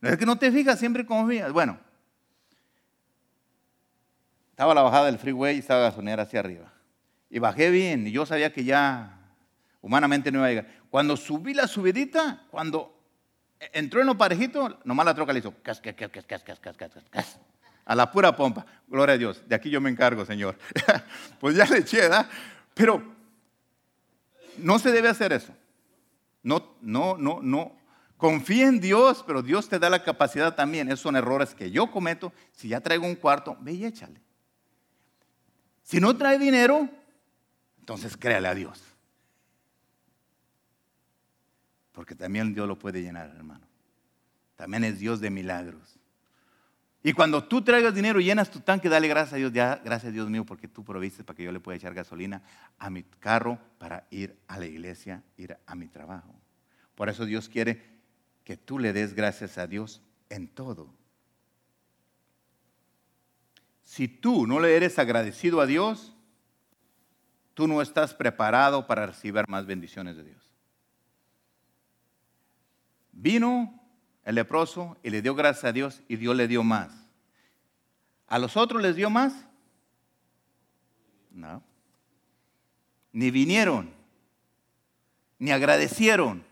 No 0.00 0.08
es 0.08 0.16
que 0.16 0.26
no 0.26 0.36
te 0.36 0.50
fijas, 0.50 0.78
siempre 0.78 1.06
confías. 1.06 1.52
Bueno, 1.52 1.78
estaba 4.58 4.74
la 4.74 4.82
bajada 4.82 5.06
del 5.06 5.20
freeway 5.20 5.54
y 5.54 5.58
estaba 5.60 5.82
la 5.82 5.90
gasolinera 5.90 6.24
hacia 6.24 6.40
arriba. 6.40 6.72
Y 7.30 7.38
bajé 7.38 7.70
bien 7.70 8.08
y 8.08 8.10
yo 8.10 8.26
sabía 8.26 8.52
que 8.52 8.64
ya 8.64 9.16
humanamente 9.80 10.32
no 10.32 10.40
iba 10.40 10.48
a 10.48 10.50
llegar. 10.50 10.66
Cuando 10.90 11.16
subí 11.16 11.54
la 11.54 11.68
subidita, 11.68 12.42
cuando 12.50 12.92
entró 13.72 14.00
en 14.00 14.08
lo 14.08 14.18
parejito, 14.18 14.80
nomás 14.82 15.06
la 15.06 15.14
troca 15.14 15.32
le 15.32 15.38
hizo 15.38 15.54
a 17.84 17.94
la 17.94 18.10
pura 18.10 18.34
pompa. 18.34 18.66
Gloria 18.88 19.14
a 19.14 19.18
Dios, 19.18 19.48
de 19.48 19.54
aquí 19.54 19.70
yo 19.70 19.80
me 19.80 19.90
encargo, 19.90 20.24
Señor. 20.26 20.58
pues 21.38 21.54
ya 21.54 21.64
le 21.66 21.78
eché, 21.78 22.00
¿verdad? 22.00 22.28
Pero 22.74 23.00
no 24.56 24.80
se 24.80 24.90
debe 24.90 25.08
hacer 25.08 25.32
eso. 25.32 25.54
No, 26.42 26.74
no, 26.80 27.16
no, 27.16 27.38
no. 27.40 27.76
Confía 28.16 28.66
en 28.66 28.80
Dios, 28.80 29.22
pero 29.24 29.40
Dios 29.40 29.68
te 29.68 29.78
da 29.78 29.88
la 29.88 30.02
capacidad 30.02 30.56
también. 30.56 30.88
Esos 30.88 31.02
son 31.02 31.14
errores 31.14 31.54
que 31.54 31.70
yo 31.70 31.92
cometo. 31.92 32.32
Si 32.50 32.66
ya 32.66 32.80
traigo 32.80 33.06
un 33.06 33.14
cuarto, 33.14 33.56
ve 33.60 33.74
y 33.74 33.84
échale. 33.84 34.20
Si 35.88 36.00
no 36.00 36.14
trae 36.18 36.38
dinero, 36.38 36.86
entonces 37.78 38.14
créale 38.14 38.46
a 38.46 38.54
Dios. 38.54 38.78
Porque 41.92 42.14
también 42.14 42.52
Dios 42.52 42.68
lo 42.68 42.78
puede 42.78 43.00
llenar, 43.00 43.30
hermano. 43.34 43.66
También 44.54 44.84
es 44.84 44.98
Dios 44.98 45.18
de 45.20 45.30
milagros. 45.30 45.98
Y 47.02 47.14
cuando 47.14 47.42
tú 47.42 47.62
traigas 47.62 47.94
dinero, 47.94 48.20
llenas 48.20 48.50
tu 48.50 48.60
tanque, 48.60 48.90
dale 48.90 49.08
gracias 49.08 49.32
a 49.32 49.36
Dios. 49.36 49.50
Ya, 49.50 49.80
gracias 49.82 50.10
a 50.10 50.12
Dios 50.12 50.28
mío, 50.28 50.44
porque 50.44 50.68
tú 50.68 50.84
proviste 50.84 51.24
para 51.24 51.38
que 51.38 51.44
yo 51.44 51.52
le 51.52 51.60
pueda 51.60 51.76
echar 51.78 51.94
gasolina 51.94 52.42
a 52.78 52.90
mi 52.90 53.04
carro 53.04 53.58
para 53.78 54.06
ir 54.10 54.36
a 54.46 54.58
la 54.58 54.66
iglesia, 54.66 55.22
ir 55.38 55.56
a 55.64 55.74
mi 55.74 55.88
trabajo. 55.88 56.38
Por 56.96 57.08
eso 57.08 57.24
Dios 57.24 57.48
quiere 57.48 57.82
que 58.44 58.58
tú 58.58 58.78
le 58.78 58.92
des 58.92 59.14
gracias 59.14 59.56
a 59.56 59.66
Dios 59.66 60.02
en 60.28 60.48
todo. 60.48 60.92
Si 63.88 64.06
tú 64.06 64.46
no 64.46 64.60
le 64.60 64.76
eres 64.76 64.98
agradecido 64.98 65.62
a 65.62 65.66
Dios, 65.66 66.14
tú 67.54 67.66
no 67.66 67.80
estás 67.80 68.12
preparado 68.12 68.86
para 68.86 69.06
recibir 69.06 69.48
más 69.48 69.64
bendiciones 69.64 70.14
de 70.14 70.24
Dios. 70.24 70.52
Vino 73.12 73.80
el 74.24 74.34
leproso 74.34 74.98
y 75.02 75.08
le 75.08 75.22
dio 75.22 75.34
gracias 75.34 75.64
a 75.64 75.72
Dios 75.72 76.02
y 76.06 76.16
Dios 76.16 76.36
le 76.36 76.46
dio 76.48 76.62
más. 76.62 77.08
¿A 78.26 78.38
los 78.38 78.58
otros 78.58 78.82
les 78.82 78.94
dio 78.94 79.08
más? 79.08 79.46
No. 81.30 81.62
Ni 83.12 83.30
vinieron, 83.30 83.90
ni 85.38 85.50
agradecieron. 85.50 86.44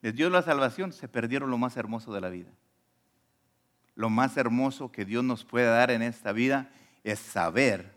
Les 0.00 0.16
dio 0.16 0.30
la 0.30 0.40
salvación, 0.40 0.94
se 0.94 1.06
perdieron 1.06 1.50
lo 1.50 1.58
más 1.58 1.76
hermoso 1.76 2.14
de 2.14 2.20
la 2.22 2.30
vida. 2.30 2.50
Lo 3.96 4.10
más 4.10 4.36
hermoso 4.36 4.92
que 4.92 5.04
Dios 5.04 5.24
nos 5.24 5.44
puede 5.44 5.66
dar 5.66 5.90
en 5.90 6.02
esta 6.02 6.30
vida 6.30 6.70
es 7.02 7.18
saber 7.18 7.92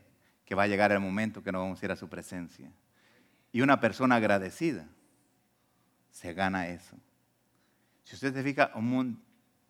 que 0.46 0.56
va 0.56 0.64
a 0.64 0.68
llegar 0.68 0.92
el 0.92 1.00
momento 1.00 1.44
que 1.44 1.52
no 1.52 1.60
vamos 1.60 1.82
a 1.82 1.86
ir 1.86 1.92
a 1.92 1.96
su 1.96 2.08
presencia. 2.08 2.72
Y 3.52 3.62
una 3.62 3.80
persona 3.80 4.16
agradecida 4.16 4.88
se 6.10 6.34
gana 6.34 6.68
eso. 6.70 6.96
Si 8.04 8.16
usted 8.16 8.34
se 8.34 8.44
fija, 8.44 8.72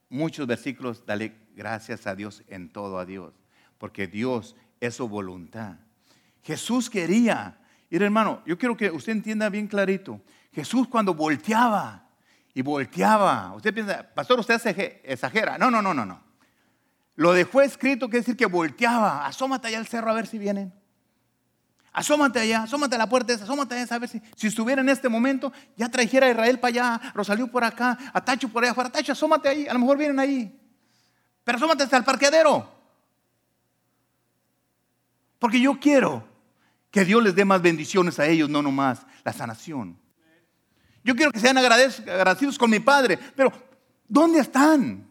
muchos 0.08 0.48
versículos, 0.48 1.06
dale 1.06 1.36
gracias 1.56 2.08
a 2.08 2.16
Dios 2.16 2.44
en 2.48 2.70
todo 2.70 3.00
a 3.00 3.06
Dios, 3.06 3.34
porque 3.78 4.08
Dios 4.08 4.56
es 4.80 4.96
su 4.96 5.10
voluntad. 5.10 5.78
Jesús 6.44 6.90
quería, 6.90 7.58
ir 7.90 8.04
hermano, 8.04 8.42
yo 8.46 8.58
quiero 8.58 8.78
que 8.78 8.92
usted 8.92 9.14
entienda 9.14 9.50
bien 9.50 9.68
clarito, 9.68 10.22
Jesús 10.54 10.88
cuando 10.88 11.14
volteaba 11.14 12.09
y 12.54 12.62
volteaba, 12.62 13.54
usted 13.56 13.74
piensa, 13.74 14.04
pastor, 14.14 14.40
usted 14.40 14.56
exagera. 15.04 15.58
No, 15.58 15.70
no, 15.70 15.82
no, 15.82 15.94
no, 15.94 16.06
no. 16.06 16.24
Lo 17.16 17.34
dejó 17.34 17.62
escrito, 17.62 18.08
quiere 18.08 18.20
decir 18.20 18.38
que 18.38 18.46
volteaba, 18.46 19.26
asómate 19.26 19.68
allá 19.68 19.78
al 19.78 19.88
cerro 19.88 20.10
a 20.10 20.14
ver 20.14 20.28
si 20.28 20.38
vienen. 20.38 20.74
Asómate 21.92 22.40
allá, 22.40 22.64
asómate 22.64 22.96
a 22.96 22.98
la 22.98 23.10
puerta 23.10 23.34
esa, 23.34 23.44
asómate 23.44 23.76
allá 23.76 23.96
a 23.96 24.00
ver 24.00 24.10
si, 24.10 24.22
si 24.36 24.48
estuviera 24.48 24.82
en 24.82 24.90
este 24.90 25.10
momento, 25.10 25.52
ya 25.76 25.90
trajera 25.90 26.28
a 26.28 26.30
Israel 26.32 26.60
para 26.60 26.70
allá, 26.70 27.12
Rosalío 27.14 27.48
por 27.52 27.64
acá, 27.64 27.98
a 28.14 28.24
Tacho 28.24 28.48
por 28.50 28.64
allá 28.64 28.72
afuera. 28.72 28.90
Tacho, 28.90 29.12
asómate 29.12 29.50
ahí, 29.50 29.68
a 29.68 29.74
lo 29.74 29.80
mejor 29.80 29.98
vienen 29.98 30.20
ahí. 30.20 30.60
Pero 31.44 31.58
asómate 31.58 31.84
hasta 31.84 31.98
el 31.98 32.04
parqueadero. 32.04 32.72
Porque 35.40 35.60
yo 35.60 35.80
quiero 35.80 36.28
que 36.92 37.06
Dios 37.06 37.24
les 37.24 37.36
dé 37.36 37.46
más 37.46 37.62
bendiciones 37.62 38.20
a 38.20 38.28
ellos, 38.28 38.50
no 38.50 38.62
nomás 38.62 39.06
la 39.24 39.34
sanación. 39.34 40.00
Yo 41.10 41.16
quiero 41.16 41.32
que 41.32 41.40
sean 41.40 41.58
agradecidos 41.58 42.56
con 42.56 42.70
mi 42.70 42.80
Padre, 42.80 43.18
pero 43.36 43.52
¿dónde 44.08 44.42
están? 44.42 45.10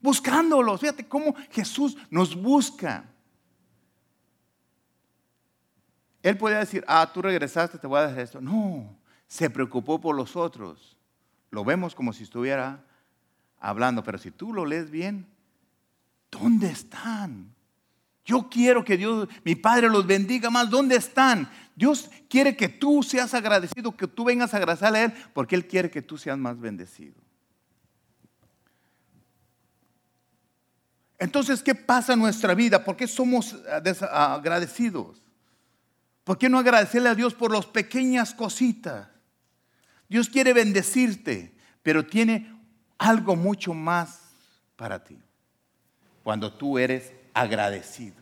Buscándolos. 0.00 0.80
Fíjate 0.80 1.06
cómo 1.06 1.34
Jesús 1.50 1.94
nos 2.08 2.34
busca. 2.34 3.04
Él 6.22 6.38
podía 6.38 6.60
decir, 6.60 6.82
ah, 6.88 7.10
tú 7.12 7.20
regresaste, 7.20 7.76
te 7.76 7.86
voy 7.86 7.98
a 7.98 8.06
dejar 8.06 8.20
esto. 8.20 8.40
No, 8.40 8.96
se 9.26 9.50
preocupó 9.50 10.00
por 10.00 10.16
los 10.16 10.36
otros. 10.36 10.96
Lo 11.50 11.66
vemos 11.66 11.94
como 11.94 12.14
si 12.14 12.22
estuviera 12.22 12.82
hablando, 13.60 14.02
pero 14.02 14.16
si 14.16 14.30
tú 14.30 14.54
lo 14.54 14.64
lees 14.64 14.90
bien, 14.90 15.28
¿dónde 16.30 16.68
están? 16.68 17.54
Yo 18.26 18.48
quiero 18.50 18.84
que 18.84 18.96
Dios, 18.96 19.28
mi 19.44 19.54
Padre 19.54 19.88
los 19.88 20.04
bendiga 20.04 20.50
más. 20.50 20.68
¿Dónde 20.68 20.96
están? 20.96 21.48
Dios 21.76 22.10
quiere 22.28 22.56
que 22.56 22.68
tú 22.68 23.04
seas 23.04 23.32
agradecido, 23.34 23.96
que 23.96 24.08
tú 24.08 24.24
vengas 24.24 24.52
a 24.52 24.56
agradecerle 24.56 24.98
a 24.98 25.04
Él, 25.04 25.12
porque 25.32 25.54
Él 25.54 25.66
quiere 25.66 25.90
que 25.90 26.02
tú 26.02 26.18
seas 26.18 26.36
más 26.36 26.58
bendecido. 26.58 27.14
Entonces, 31.18 31.62
¿qué 31.62 31.74
pasa 31.74 32.14
en 32.14 32.18
nuestra 32.18 32.52
vida? 32.54 32.84
¿Por 32.84 32.96
qué 32.96 33.06
somos 33.06 33.56
agradecidos? 34.10 35.22
¿Por 36.24 36.36
qué 36.36 36.48
no 36.48 36.58
agradecerle 36.58 37.08
a 37.08 37.14
Dios 37.14 37.32
por 37.32 37.52
las 37.52 37.66
pequeñas 37.66 38.34
cositas? 38.34 39.08
Dios 40.08 40.28
quiere 40.28 40.52
bendecirte, 40.52 41.56
pero 41.82 42.04
tiene 42.04 42.52
algo 42.98 43.36
mucho 43.36 43.72
más 43.72 44.20
para 44.74 45.04
ti. 45.04 45.16
Cuando 46.24 46.52
tú 46.52 46.76
eres 46.76 47.12
agradecido. 47.36 48.16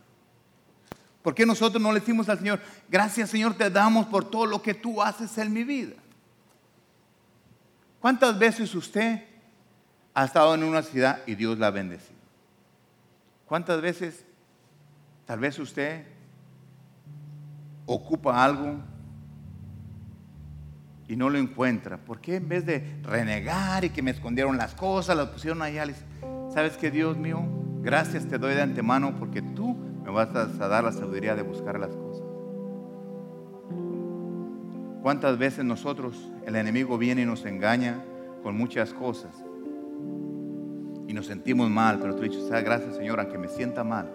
¿Por 1.23 1.33
qué 1.33 1.45
nosotros 1.45 1.81
no 1.81 1.91
le 1.91 2.01
decimos 2.01 2.29
al 2.29 2.37
Señor, 2.37 2.61
gracias 2.89 3.31
Señor 3.31 3.55
te 3.55 3.69
damos 3.69 4.05
por 4.07 4.29
todo 4.29 4.45
lo 4.45 4.61
que 4.61 4.73
tú 4.73 5.01
haces 5.01 5.35
en 5.37 5.51
mi 5.51 5.63
vida? 5.63 5.95
¿Cuántas 7.99 8.37
veces 8.37 8.75
usted 8.75 9.23
ha 10.13 10.25
estado 10.25 10.53
en 10.53 10.63
una 10.63 10.83
ciudad 10.83 11.21
y 11.25 11.33
Dios 11.33 11.57
la 11.57 11.67
ha 11.67 11.71
bendecido? 11.71 12.19
¿Cuántas 13.47 13.81
veces 13.81 14.25
tal 15.25 15.39
vez 15.39 15.57
usted 15.57 16.05
ocupa 17.85 18.43
algo 18.43 18.79
y 21.07 21.15
no 21.15 21.29
lo 21.29 21.37
encuentra. 21.37 21.97
¿Por 21.97 22.19
qué 22.19 22.35
en 22.35 22.49
vez 22.49 22.65
de 22.65 22.99
renegar 23.03 23.85
y 23.85 23.89
que 23.91 24.01
me 24.01 24.11
escondieron 24.11 24.57
las 24.57 24.73
cosas, 24.73 25.15
las 25.15 25.29
pusieron 25.29 25.61
allá? 25.61 25.85
¿Sabes 26.53 26.77
que 26.77 26.91
Dios 26.91 27.15
mío? 27.17 27.64
Gracias 27.85 28.25
te 28.25 28.39
doy 28.39 28.55
de 28.55 28.63
antemano 28.63 29.13
porque 29.19 29.43
tú 29.43 29.75
me 30.03 30.09
vas 30.09 30.35
a 30.35 30.67
dar 30.67 30.83
la 30.83 30.91
sabiduría 30.91 31.35
de 31.35 31.43
buscar 31.43 31.79
las 31.79 31.95
cosas. 31.95 32.25
¿Cuántas 35.03 35.37
veces 35.37 35.63
nosotros, 35.63 36.31
el 36.47 36.55
enemigo 36.55 36.97
viene 36.97 37.21
y 37.21 37.25
nos 37.25 37.45
engaña 37.45 38.03
con 38.41 38.57
muchas 38.57 38.91
cosas? 38.91 39.45
Y 41.07 41.13
nos 41.13 41.27
sentimos 41.27 41.69
mal, 41.69 41.99
pero 42.01 42.15
tú 42.15 42.23
dices, 42.23 42.49
gracias 42.49 42.95
Señor, 42.95 43.19
aunque 43.19 43.37
me 43.37 43.49
sienta 43.49 43.83
mal, 43.83 44.11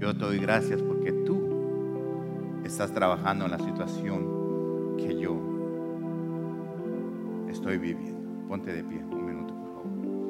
yo 0.00 0.12
te 0.12 0.24
doy 0.24 0.40
gracias 0.40 0.82
porque 0.82 1.12
tú 1.12 2.60
estás 2.64 2.90
trabajando 2.92 3.44
en 3.44 3.52
la 3.52 3.60
situación 3.60 4.96
que 4.96 5.20
yo 5.20 5.38
estoy 7.48 7.78
viviendo. 7.78 8.48
Ponte 8.48 8.72
de 8.72 8.82
pie. 8.82 9.21